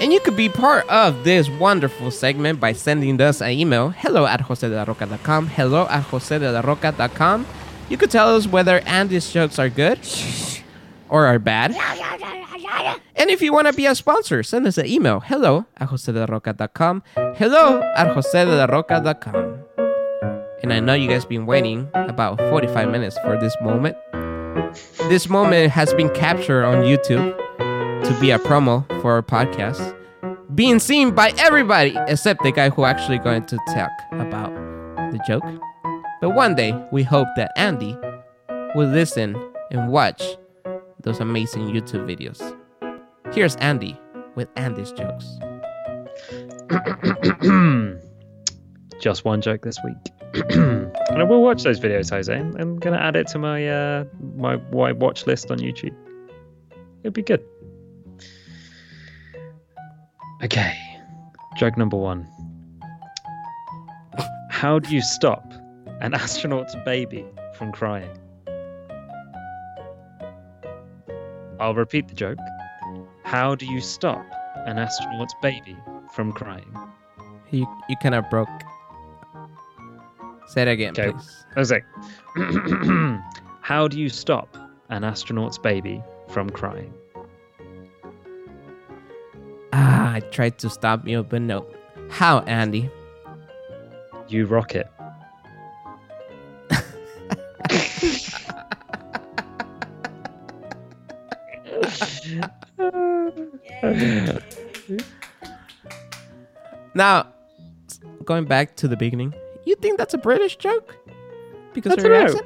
And 0.02 0.12
you 0.12 0.20
could 0.20 0.36
be 0.36 0.50
part 0.50 0.90
of 0.90 1.24
this 1.24 1.48
wonderful 1.48 2.10
segment 2.10 2.60
by 2.60 2.74
sending 2.74 3.22
us 3.22 3.40
an 3.40 3.52
email 3.52 3.90
hello 3.90 4.26
at 4.26 4.42
josedelaroca.com. 4.42 5.48
Hello 5.48 5.88
at 5.88 6.06
josedelaroca.com. 6.06 7.46
You 7.88 7.98
could 7.98 8.10
tell 8.10 8.36
us 8.36 8.48
whether 8.48 8.80
Andy's 8.80 9.32
jokes 9.32 9.60
are 9.60 9.70
good 9.70 10.00
or 11.14 11.28
are 11.28 11.38
bad. 11.38 11.72
And 13.16 13.30
if 13.30 13.42
you 13.42 13.54
want 13.54 13.68
to 13.68 13.74
be 13.74 13.86
a 13.86 13.94
sponsor, 13.94 14.42
send 14.42 14.66
us 14.66 14.80
an 14.80 14.88
email 14.88 15.20
hello 15.20 15.68
at 15.78 15.90
josedelaroca.com. 15.90 17.04
Hello 17.36 17.82
at 17.96 18.16
josedelaroca.com. 18.16 19.60
And 20.64 20.74
I 20.74 20.80
know 20.80 20.96
you 20.96 21.08
guys 21.08 21.24
been 21.24 21.46
waiting 21.46 21.88
about 21.94 22.40
45 22.40 22.90
minutes 22.90 23.18
for 23.20 23.40
this 23.40 23.56
moment. 23.62 23.96
This 25.08 25.30
moment 25.30 25.72
has 25.72 25.94
been 25.94 26.10
captured 26.10 26.66
on 26.66 26.84
YouTube 26.84 27.38
to 28.06 28.20
be 28.20 28.32
a 28.32 28.40
promo 28.40 28.88
for 29.02 29.14
our 29.14 29.22
podcast, 29.22 29.96
being 30.56 30.80
seen 30.80 31.12
by 31.12 31.32
everybody 31.38 31.96
except 32.08 32.42
the 32.42 32.52
guy 32.52 32.70
who 32.70 32.86
actually 32.86 33.20
going 33.20 33.46
to 33.46 33.58
talk 33.68 33.92
about 34.14 34.52
the 35.12 35.20
joke. 35.28 35.44
But 36.22 36.32
one 36.32 36.56
day, 36.56 36.74
we 36.92 37.04
hope 37.04 37.28
that 37.36 37.52
Andy 37.56 37.96
will 38.74 38.88
listen 38.88 39.36
and 39.70 39.92
watch 39.92 40.24
those 41.04 41.20
amazing 41.20 41.68
YouTube 41.68 42.08
videos. 42.08 42.42
Here's 43.34 43.56
Andy 43.58 44.00
with 44.36 44.50
Andy's 44.56 44.92
jokes. 44.92 45.38
Just 49.02 49.26
one 49.26 49.42
joke 49.42 49.64
this 49.64 49.78
week. 49.84 49.98
and 50.50 51.22
I 51.22 51.24
will 51.24 51.44
watch 51.44 51.64
those 51.64 51.80
videos, 51.80 52.10
Jose. 52.10 52.34
I'm, 52.34 52.56
I'm 52.58 52.80
gonna 52.80 52.98
add 52.98 53.16
it 53.16 53.28
to 53.28 53.40
my 53.40 53.68
uh, 53.68 54.06
my 54.36 54.56
wide 54.72 55.00
watch 55.00 55.28
list 55.28 55.52
on 55.52 55.60
YouTube. 55.60 55.96
It'll 57.04 57.12
be 57.12 57.22
good. 57.22 57.44
Okay, 60.44 60.76
joke 61.58 61.78
number 61.78 61.98
one. 61.98 62.28
How 64.50 64.80
do 64.80 64.94
you 64.94 65.02
stop 65.02 65.54
an 66.02 66.14
astronaut's 66.14 66.76
baby 66.86 67.26
from 67.56 67.72
crying? 67.72 68.10
I'll 71.60 71.76
repeat 71.76 72.08
the 72.08 72.14
joke. 72.16 72.38
How 73.24 73.56
do 73.56 73.66
you 73.66 73.80
stop 73.82 74.26
an 74.66 74.78
astronaut's 74.78 75.34
baby 75.42 75.78
from 76.14 76.32
crying? 76.34 76.76
You 77.52 77.68
you 77.90 77.96
kind 78.02 78.16
of 78.16 78.30
broke. 78.30 78.50
Say 80.48 80.64
it 80.64 80.68
again, 80.68 80.92
Okay. 80.92 81.12
please. 81.12 81.46
I 81.56 81.60
was 81.60 81.72
like, 81.72 81.86
how 83.62 83.88
do 83.88 84.00
you 84.00 84.10
stop 84.10 84.58
an 84.90 85.04
astronaut's 85.04 85.58
baby 85.58 86.04
from 86.28 86.50
crying? 86.50 86.94
Ah, 89.72 90.14
I 90.16 90.20
tried 90.20 90.60
to 90.60 90.70
stop 90.70 91.08
you, 91.08 91.24
but 91.24 91.42
no. 91.42 91.66
How, 92.10 92.40
Andy? 92.42 92.90
You 94.28 94.46
rock 94.46 94.76
it. 94.76 94.88
Now, 107.04 107.28
going 108.24 108.46
back 108.46 108.78
to 108.78 108.88
the 108.88 108.96
beginning, 108.96 109.34
you 109.66 109.76
think 109.76 109.98
that's 109.98 110.14
a 110.14 110.18
British 110.18 110.56
joke? 110.56 110.96
Because 111.74 111.92
I 111.92 111.96
of 111.96 112.04
your 112.06 112.14
accent? 112.16 112.46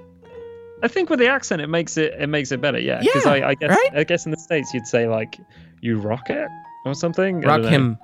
I 0.82 0.88
think 0.88 1.12
with 1.12 1.20
the 1.20 1.28
accent, 1.28 1.62
it 1.62 1.68
makes 1.68 1.96
it 1.96 2.14
it 2.20 2.26
makes 2.26 2.52
it 2.52 2.60
better. 2.60 2.80
Yeah, 2.80 3.00
because 3.02 3.24
Yeah, 3.26 3.32
I, 3.34 3.50
I 3.50 3.54
guess 3.54 3.70
right? 3.70 3.90
I 3.94 4.04
guess 4.04 4.26
in 4.26 4.32
the 4.32 4.38
states 4.38 4.74
you'd 4.74 4.88
say 4.88 5.08
like 5.08 5.38
you 5.82 6.00
rock 6.00 6.32
it 6.32 6.48
or 6.86 6.96
something. 6.96 7.42
Rock 7.42 7.62
him, 7.66 8.00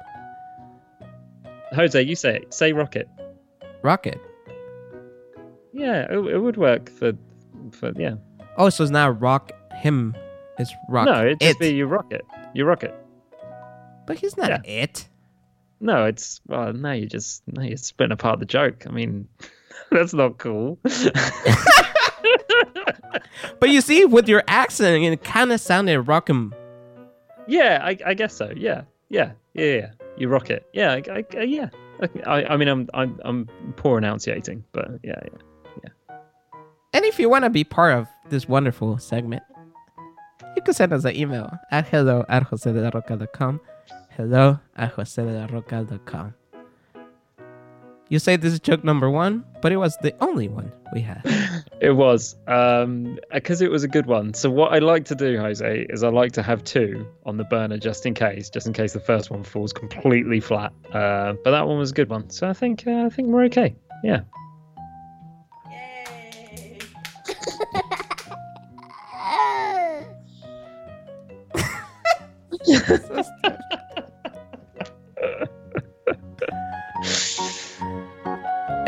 Jose. 1.73 1.99
You 1.99 2.15
say 2.15 2.35
it. 2.35 2.53
Say 2.53 2.71
rocket. 2.71 3.07
rocket. 3.81 4.21
Yeah, 5.73 6.05
it, 6.11 6.19
it 6.35 6.37
would 6.37 6.57
work 6.57 6.91
for 6.91 7.13
for 7.71 7.93
yeah. 7.95 8.15
Oh, 8.57 8.69
so 8.69 8.83
it's 8.83 8.91
not 8.91 9.19
rock 9.19 9.51
him. 9.81 10.15
It's 10.59 10.71
rock 10.87 11.07
no, 11.07 11.25
it'd 11.25 11.39
just 11.39 11.55
it. 11.55 11.59
be 11.59 11.69
you 11.73 11.87
rock 11.87 12.13
it. 12.13 12.23
You 12.53 12.65
rock 12.65 12.83
it. 12.83 12.93
But 14.05 14.19
he's 14.19 14.37
not 14.37 14.49
Yeah. 14.49 14.61
it. 14.83 15.07
No, 15.83 16.05
it's 16.05 16.39
well. 16.47 16.71
Now 16.71 16.93
you 16.93 17.07
just 17.07 17.43
now 17.45 17.63
you're 17.63 17.75
splitting 17.75 18.13
apart 18.13 18.39
the 18.39 18.45
joke. 18.45 18.85
I 18.87 18.91
mean, 18.91 19.27
that's 19.91 20.13
not 20.13 20.37
cool. 20.37 20.79
But 23.59 23.69
you 23.69 23.81
see, 23.81 24.05
with 24.05 24.27
your 24.27 24.43
accent, 24.47 25.03
it 25.03 25.23
kind 25.23 25.51
of 25.51 25.59
sounded 25.59 26.01
rock 26.01 26.29
him. 26.29 26.53
yeah, 27.47 27.79
I, 27.83 27.97
I 28.05 28.13
guess 28.13 28.33
so. 28.33 28.51
Yeah, 28.55 28.83
yeah, 29.09 29.31
yeah, 29.53 29.65
yeah. 29.65 29.91
You 30.17 30.27
rock 30.29 30.49
it. 30.49 30.65
Yeah, 30.73 30.93
I, 30.93 31.25
I, 31.37 31.41
yeah. 31.43 31.69
I, 32.25 32.45
I 32.45 32.57
mean, 32.57 32.67
I'm 32.67 32.89
I'm 32.93 33.19
I'm 33.23 33.47
poor 33.75 33.97
enunciating, 33.97 34.63
but 34.71 34.89
yeah, 35.03 35.19
yeah. 35.83 36.17
And 36.93 37.05
if 37.05 37.19
you 37.19 37.29
want 37.29 37.43
to 37.45 37.49
be 37.49 37.63
part 37.63 37.93
of 37.93 38.07
this 38.29 38.47
wonderful 38.47 38.97
segment, 38.97 39.43
you 40.55 40.61
can 40.61 40.73
send 40.73 40.93
us 40.93 41.05
an 41.05 41.15
email 41.15 41.51
at 41.71 41.87
hello 41.87 42.25
at 42.29 42.43
josedelaroca.com. 42.49 43.61
Hello 44.15 44.59
at 44.75 44.95
josedelaroca.com. 44.95 46.35
You 48.09 48.19
say 48.19 48.35
this 48.35 48.53
is 48.53 48.59
joke 48.59 48.83
number 48.83 49.09
one, 49.09 49.43
but 49.59 49.71
it 49.71 49.77
was 49.77 49.97
the 50.03 50.13
only 50.21 50.47
one 50.47 50.71
we 50.93 51.01
had. 51.01 51.21
It 51.81 51.97
was 51.97 52.37
um 52.47 53.19
because 53.33 53.61
it 53.61 53.69
was 53.69 53.83
a 53.83 53.89
good 53.89 54.05
one. 54.05 54.33
So 54.33 54.49
what 54.49 54.71
I 54.71 54.79
like 54.79 55.03
to 55.05 55.15
do, 55.15 55.37
Jose, 55.37 55.85
is 55.89 56.01
I 56.01 56.07
like 56.07 56.31
to 56.33 56.41
have 56.41 56.63
two 56.63 57.05
on 57.25 57.35
the 57.35 57.43
burner 57.43 57.77
just 57.77 58.05
in 58.05 58.13
case, 58.13 58.49
just 58.49 58.67
in 58.67 58.71
case 58.71 58.93
the 58.93 59.01
first 59.01 59.29
one 59.29 59.43
falls 59.43 59.73
completely 59.73 60.39
flat. 60.39 60.71
Uh, 60.93 61.33
but 61.43 61.51
that 61.51 61.67
one 61.67 61.77
was 61.77 61.91
a 61.91 61.93
good 61.93 62.09
one. 62.09 62.29
So 62.29 62.47
I 62.47 62.53
think 62.53 62.87
uh, 62.87 63.05
I 63.05 63.09
think 63.09 63.27
we're 63.27 63.43
okay. 63.45 63.75
Yeah. 64.01 64.21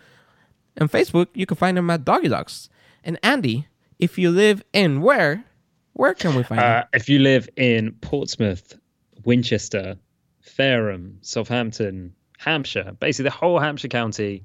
And 0.77 0.91
Facebook, 0.91 1.29
you 1.35 1.47
can 1.47 1.57
find 1.57 1.77
them 1.77 1.91
at 1.91 2.05
Doggy 2.05 2.29
Dogs. 2.29 2.69
And 3.05 3.19
Andy, 3.23 3.69
if 3.99 4.19
you 4.19 4.31
live 4.31 4.63
in 4.73 5.03
where, 5.03 5.45
where 5.93 6.15
can 6.15 6.35
we 6.35 6.43
find 6.43 6.61
them? 6.61 6.83
Uh, 6.83 6.85
if 6.93 7.09
you 7.09 7.19
live 7.19 7.49
in 7.57 7.93
Portsmouth, 8.01 8.79
Winchester, 9.25 9.97
Fareham, 10.43 11.19
Southampton, 11.23 12.15
Hampshire, 12.39 12.97
basically 12.99 13.25
the 13.25 13.31
whole 13.31 13.59
Hampshire 13.59 13.89
county, 13.89 14.45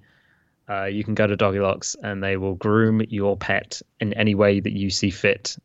uh, 0.69 0.85
you 0.85 1.03
can 1.03 1.15
go 1.15 1.25
to 1.27 1.35
Doggy 1.35 1.59
Locks 1.59 1.95
and 2.03 2.23
they 2.23 2.37
will 2.37 2.55
groom 2.55 3.01
your 3.09 3.35
pet 3.37 3.81
in 3.99 4.13
any 4.13 4.35
way 4.35 4.59
that 4.59 4.73
you 4.73 4.89
see 4.89 5.09
fit. 5.09 5.57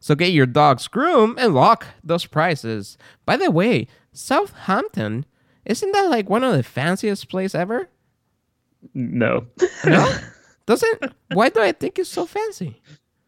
So 0.00 0.14
get 0.14 0.32
your 0.32 0.46
dog's 0.46 0.86
groom 0.86 1.36
and 1.38 1.54
lock 1.54 1.86
those 2.02 2.26
prices. 2.26 2.98
By 3.24 3.36
the 3.38 3.50
way, 3.50 3.86
Southampton, 4.12 5.24
isn't 5.64 5.92
that 5.92 6.10
like 6.10 6.28
one 6.28 6.44
of 6.44 6.52
the 6.54 6.62
fanciest 6.62 7.28
place 7.30 7.54
ever? 7.54 7.88
No. 8.92 9.46
No? 9.86 10.14
Doesn't 10.66 11.12
why 11.32 11.48
do 11.50 11.60
I 11.60 11.72
think 11.72 11.98
it's 11.98 12.10
so 12.10 12.26
fancy? 12.26 12.80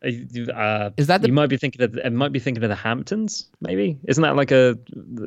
Uh, 0.03 0.91
Is 0.97 1.07
that 1.07 1.23
the- 1.23 1.29
you 1.29 1.33
might 1.33 1.49
be 1.49 1.57
thinking 1.57 1.83
of? 1.83 1.97
It 1.97 2.13
might 2.13 2.33
be 2.33 2.39
thinking 2.39 2.63
of 2.63 2.69
the 2.69 2.77
Hamptons. 2.77 3.49
Maybe 3.61 3.99
isn't 4.07 4.23
that 4.23 4.37
like 4.37 4.51
a, 4.53 4.79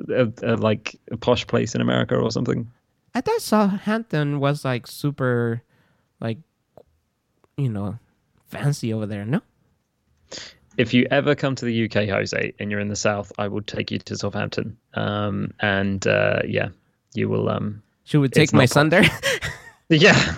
a, 0.09 0.31
a 0.43 0.55
like 0.55 0.95
a 1.11 1.17
posh 1.17 1.45
place 1.47 1.73
in 1.75 1.81
America 1.81 2.15
or 2.15 2.31
something? 2.31 2.69
I 3.13 3.21
thought 3.21 3.41
Southampton 3.41 4.39
was 4.39 4.63
like 4.63 4.87
super 4.87 5.63
like 6.19 6.37
you 7.59 7.69
know, 7.69 7.99
fancy 8.47 8.93
over 8.93 9.05
there, 9.05 9.25
no? 9.25 9.41
If 10.77 10.93
you 10.93 11.05
ever 11.11 11.35
come 11.35 11.55
to 11.55 11.65
the 11.65 11.85
UK, 11.85 12.07
Jose, 12.07 12.53
and 12.57 12.71
you're 12.71 12.79
in 12.79 12.87
the 12.87 12.95
south, 12.95 13.31
I 13.37 13.49
will 13.49 13.61
take 13.61 13.91
you 13.91 13.99
to 13.99 14.17
Southampton. 14.17 14.77
Um, 14.93 15.53
and 15.59 16.05
uh, 16.07 16.39
yeah, 16.47 16.69
you 17.13 17.27
will. 17.27 17.49
Um, 17.49 17.83
Should 18.05 18.21
we 18.21 18.29
take 18.29 18.53
my 18.53 18.65
son 18.65 18.89
there? 18.89 19.03
yeah. 19.89 20.15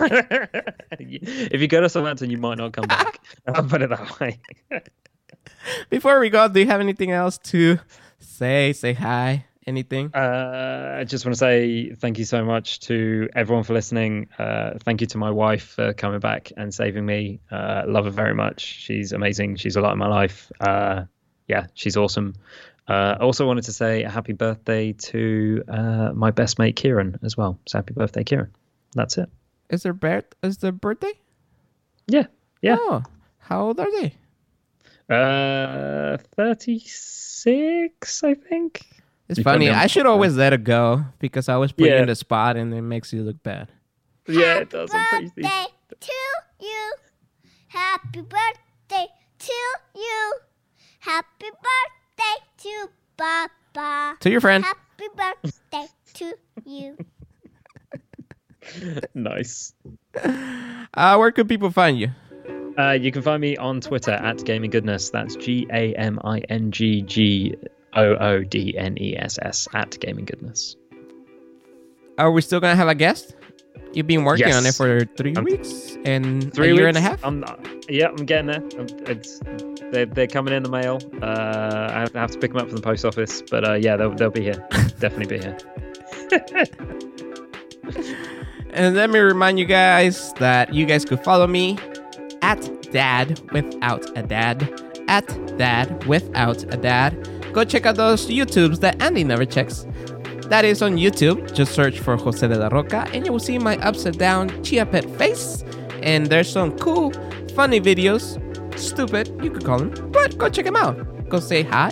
if 0.98 1.60
you 1.60 1.68
go 1.68 1.80
to 1.80 1.88
Southampton, 1.88 2.30
you 2.30 2.38
might 2.38 2.58
not 2.58 2.72
come 2.72 2.86
back. 2.86 3.20
I'll 3.46 3.62
put 3.62 3.82
it 3.82 3.90
that 3.90 4.18
way. 4.18 4.40
Before 5.90 6.18
we 6.18 6.28
go, 6.28 6.48
do 6.48 6.58
you 6.58 6.66
have 6.66 6.80
anything 6.80 7.12
else 7.12 7.38
to 7.38 7.78
say? 8.18 8.72
Say 8.72 8.94
hi? 8.94 9.44
Anything? 9.64 10.10
Uh, 10.12 10.96
I 10.98 11.04
just 11.04 11.24
want 11.24 11.34
to 11.34 11.38
say 11.38 11.94
thank 11.94 12.18
you 12.18 12.24
so 12.24 12.44
much 12.44 12.80
to 12.80 13.28
everyone 13.34 13.62
for 13.62 13.74
listening. 13.74 14.28
Uh, 14.36 14.72
thank 14.84 15.00
you 15.00 15.06
to 15.08 15.18
my 15.18 15.30
wife 15.30 15.62
for 15.76 15.92
coming 15.92 16.18
back 16.18 16.50
and 16.56 16.74
saving 16.74 17.06
me. 17.06 17.38
Uh, 17.50 17.84
love 17.86 18.06
her 18.06 18.10
very 18.10 18.34
much. 18.34 18.60
She's 18.60 19.12
amazing. 19.12 19.56
She's 19.56 19.76
a 19.76 19.80
lot 19.80 19.92
in 19.92 19.98
my 19.98 20.08
life. 20.08 20.50
Uh, 20.60 21.04
yeah, 21.46 21.66
she's 21.74 21.96
awesome. 21.96 22.34
Uh, 22.88 23.16
I 23.20 23.22
also 23.22 23.46
wanted 23.46 23.62
to 23.64 23.72
say 23.72 24.02
a 24.02 24.10
happy 24.10 24.32
birthday 24.32 24.94
to 24.94 25.62
uh, 25.68 26.10
my 26.12 26.32
best 26.32 26.58
mate 26.58 26.74
Kieran 26.74 27.20
as 27.22 27.36
well. 27.36 27.60
So 27.68 27.78
happy 27.78 27.94
birthday, 27.94 28.24
Kieran. 28.24 28.52
That's 28.94 29.16
it. 29.18 29.30
Is 29.70 29.84
their 29.84 29.92
birth 29.92 30.26
is 30.42 30.58
their 30.58 30.72
birthday? 30.72 31.12
Yeah, 32.08 32.26
yeah. 32.60 32.76
Oh, 32.80 33.04
how 33.38 33.66
old 33.66 33.78
are 33.78 33.90
they? 34.00 34.16
Uh, 35.08 36.16
thirty-six, 36.36 38.24
I 38.24 38.34
think. 38.34 38.84
It's 39.32 39.38
You 39.38 39.44
funny. 39.44 39.70
I 39.70 39.86
should 39.86 40.04
always 40.04 40.36
let 40.36 40.52
it 40.52 40.62
go 40.62 41.04
because 41.18 41.48
I 41.48 41.54
always 41.54 41.72
put 41.72 41.86
you 41.88 41.94
in 41.96 42.06
the 42.06 42.14
spot 42.14 42.56
and 42.56 42.72
it 42.74 42.82
makes 42.82 43.12
you 43.12 43.22
look 43.22 43.42
bad. 43.42 43.68
Yeah, 44.28 44.58
it 44.58 44.70
does. 44.70 44.90
I'm 44.92 45.06
pretty- 45.08 45.42
birthday 45.42 45.66
to 46.00 46.12
you. 46.60 46.92
Happy 47.68 48.20
birthday 48.20 49.06
to 49.38 49.52
you. 49.96 50.34
Happy 51.00 51.46
birthday 51.50 52.44
to 52.58 52.90
Papa. 53.16 54.16
To 54.20 54.30
your 54.30 54.42
friend. 54.42 54.64
Happy 54.64 55.08
birthday 55.16 55.86
to 56.14 56.34
you. 56.66 56.98
nice. 59.14 59.72
Uh, 60.14 61.16
where 61.16 61.32
could 61.32 61.48
people 61.48 61.70
find 61.70 61.98
you? 61.98 62.10
Uh, 62.78 62.92
you 62.92 63.10
can 63.10 63.22
find 63.22 63.40
me 63.40 63.56
on 63.56 63.80
Twitter 63.80 64.12
at 64.12 64.44
Gaming 64.44 64.70
Goodness. 64.70 65.10
That's 65.10 65.36
G 65.36 65.66
A 65.72 65.94
M 65.94 66.18
I 66.24 66.40
N 66.48 66.70
G 66.70 67.02
G 67.02 67.54
O 67.94 68.14
O 68.16 68.42
D 68.44 68.76
N 68.76 68.96
E 69.00 69.16
S 69.16 69.38
S 69.42 69.68
at 69.74 69.98
Gaming 70.00 70.24
Goodness. 70.24 70.76
Are 72.18 72.30
we 72.30 72.40
still 72.42 72.60
gonna 72.60 72.76
have 72.76 72.88
a 72.88 72.94
guest? 72.94 73.34
You've 73.94 74.06
been 74.06 74.24
working 74.24 74.52
on 74.52 74.64
it 74.64 74.74
for 74.74 75.04
3 75.16 75.36
Um, 75.36 75.44
weeks 75.44 75.98
and 76.06 76.52
Three 76.54 76.70
a 76.70 76.74
year 76.74 76.86
weeks. 76.86 76.96
and 76.96 77.04
a 77.04 77.08
half. 77.10 77.22
I'm, 77.24 77.44
yeah, 77.90 78.08
I'm 78.08 78.16
getting 78.24 78.46
there. 78.46 78.62
I'm, 78.78 78.86
it's 79.06 79.38
they're, 79.90 80.06
they're 80.06 80.26
coming 80.26 80.54
in 80.54 80.62
the 80.62 80.70
mail. 80.70 80.98
Uh, 81.22 81.90
I 81.92 82.00
have, 82.00 82.16
I 82.16 82.20
have 82.20 82.30
to 82.30 82.38
pick 82.38 82.52
them 82.52 82.62
up 82.62 82.68
from 82.68 82.76
the 82.76 82.82
post 82.82 83.04
office, 83.04 83.42
but 83.50 83.68
uh, 83.68 83.74
yeah, 83.74 83.96
they'll 83.96 84.14
they'll 84.14 84.30
be 84.30 84.40
here. 84.42 84.66
Definitely 84.98 85.38
be 85.38 85.42
here. 85.42 85.58
And 88.74 88.96
let 88.96 89.10
me 89.10 89.18
remind 89.18 89.58
you 89.58 89.66
guys 89.66 90.32
that 90.34 90.72
you 90.72 90.86
guys 90.86 91.04
could 91.04 91.22
follow 91.22 91.46
me 91.46 91.76
at 92.40 92.90
dad 92.90 93.38
without 93.52 94.06
a 94.16 94.22
dad. 94.22 94.80
At 95.08 95.26
dad 95.58 96.06
without 96.06 96.62
a 96.72 96.76
dad. 96.78 97.28
Go 97.52 97.64
check 97.64 97.86
out 97.86 97.96
those 97.96 98.26
YouTubes 98.26 98.80
that 98.80 99.00
Andy 99.02 99.24
never 99.24 99.44
checks. 99.44 99.86
That 100.48 100.64
is 100.64 100.82
on 100.82 100.96
YouTube. 100.96 101.54
Just 101.54 101.72
search 101.72 101.98
for 101.98 102.16
Jose 102.16 102.46
de 102.46 102.56
la 102.56 102.68
Roca 102.68 103.08
and 103.12 103.24
you 103.26 103.32
will 103.32 103.38
see 103.38 103.58
my 103.58 103.76
upside 103.78 104.18
down 104.18 104.62
chia 104.62 104.86
pet 104.86 105.08
face. 105.16 105.64
And 106.02 106.26
there's 106.26 106.50
some 106.50 106.76
cool, 106.78 107.12
funny 107.54 107.80
videos. 107.80 108.38
Stupid, 108.78 109.28
you 109.42 109.50
could 109.50 109.64
call 109.64 109.78
them. 109.78 110.10
But 110.10 110.36
go 110.38 110.48
check 110.48 110.64
them 110.64 110.76
out. 110.76 111.28
Go 111.28 111.40
say 111.40 111.62
hi, 111.62 111.90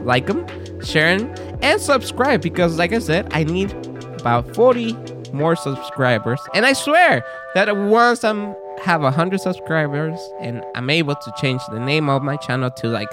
like 0.00 0.26
them, 0.26 0.46
share 0.82 1.18
them, 1.18 1.34
and 1.62 1.80
subscribe 1.80 2.42
because, 2.42 2.78
like 2.78 2.92
I 2.92 2.98
said, 2.98 3.28
I 3.32 3.44
need 3.44 3.72
about 4.20 4.54
40 4.54 4.96
more 5.32 5.56
subscribers. 5.56 6.40
And 6.54 6.66
I 6.66 6.72
swear 6.72 7.24
that 7.54 7.74
once 7.76 8.24
I'm 8.24 8.54
have 8.82 9.00
100 9.00 9.40
subscribers 9.40 10.18
and 10.40 10.62
I'm 10.74 10.90
able 10.90 11.14
to 11.14 11.32
change 11.40 11.62
the 11.70 11.80
name 11.80 12.08
of 12.08 12.22
my 12.22 12.36
channel 12.36 12.70
to 12.70 12.88
like 12.88 13.08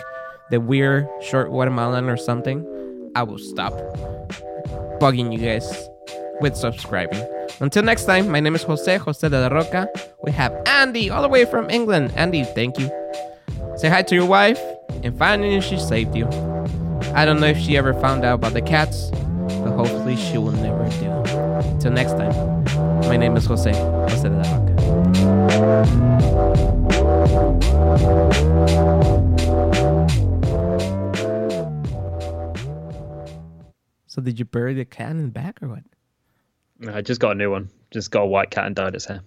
the 0.51 0.59
weird 0.59 1.07
short 1.21 1.49
watermelon 1.49 2.09
or 2.09 2.17
something, 2.17 2.63
I 3.15 3.23
will 3.23 3.39
stop 3.39 3.73
bugging 4.99 5.33
you 5.33 5.39
guys 5.39 5.89
with 6.41 6.55
subscribing. 6.55 7.25
Until 7.61 7.83
next 7.83 8.05
time, 8.05 8.29
my 8.29 8.39
name 8.39 8.55
is 8.55 8.63
Jose, 8.63 8.97
Jose 8.97 9.27
de 9.27 9.39
la 9.39 9.47
Roca. 9.47 9.87
We 10.23 10.31
have 10.33 10.53
Andy 10.65 11.09
all 11.09 11.21
the 11.21 11.29
way 11.29 11.45
from 11.45 11.69
England. 11.69 12.11
Andy, 12.15 12.43
thank 12.43 12.77
you. 12.77 12.89
Say 13.77 13.87
hi 13.89 14.01
to 14.03 14.15
your 14.15 14.25
wife 14.25 14.59
and 15.03 15.17
finally 15.17 15.61
she 15.61 15.79
saved 15.79 16.15
you. 16.15 16.27
I 17.15 17.25
don't 17.25 17.39
know 17.39 17.47
if 17.47 17.57
she 17.57 17.77
ever 17.77 17.93
found 17.93 18.25
out 18.25 18.35
about 18.35 18.53
the 18.53 18.61
cats, 18.61 19.09
but 19.09 19.71
hopefully 19.71 20.17
she 20.17 20.37
will 20.37 20.51
never 20.51 20.83
do. 20.99 21.07
Till 21.79 21.91
next 21.91 22.11
time, 22.13 22.63
my 23.07 23.17
name 23.17 23.35
is 23.37 23.45
Jose, 23.45 23.73
Jose 23.73 24.27
de 24.27 24.35
la 24.35 24.43
Roca. 24.43 24.61
Did 34.21 34.39
you 34.39 34.45
bury 34.45 34.73
the 34.73 34.85
cat 34.85 35.11
in 35.11 35.23
the 35.23 35.27
back 35.29 35.61
or 35.61 35.69
what? 35.69 35.83
I 36.87 37.01
just 37.01 37.21
got 37.21 37.31
a 37.31 37.35
new 37.35 37.51
one. 37.51 37.69
Just 37.91 38.11
got 38.11 38.23
a 38.23 38.27
white 38.27 38.51
cat 38.51 38.65
and 38.65 38.75
dyed 38.75 38.95
its 38.95 39.05
hair. 39.05 39.21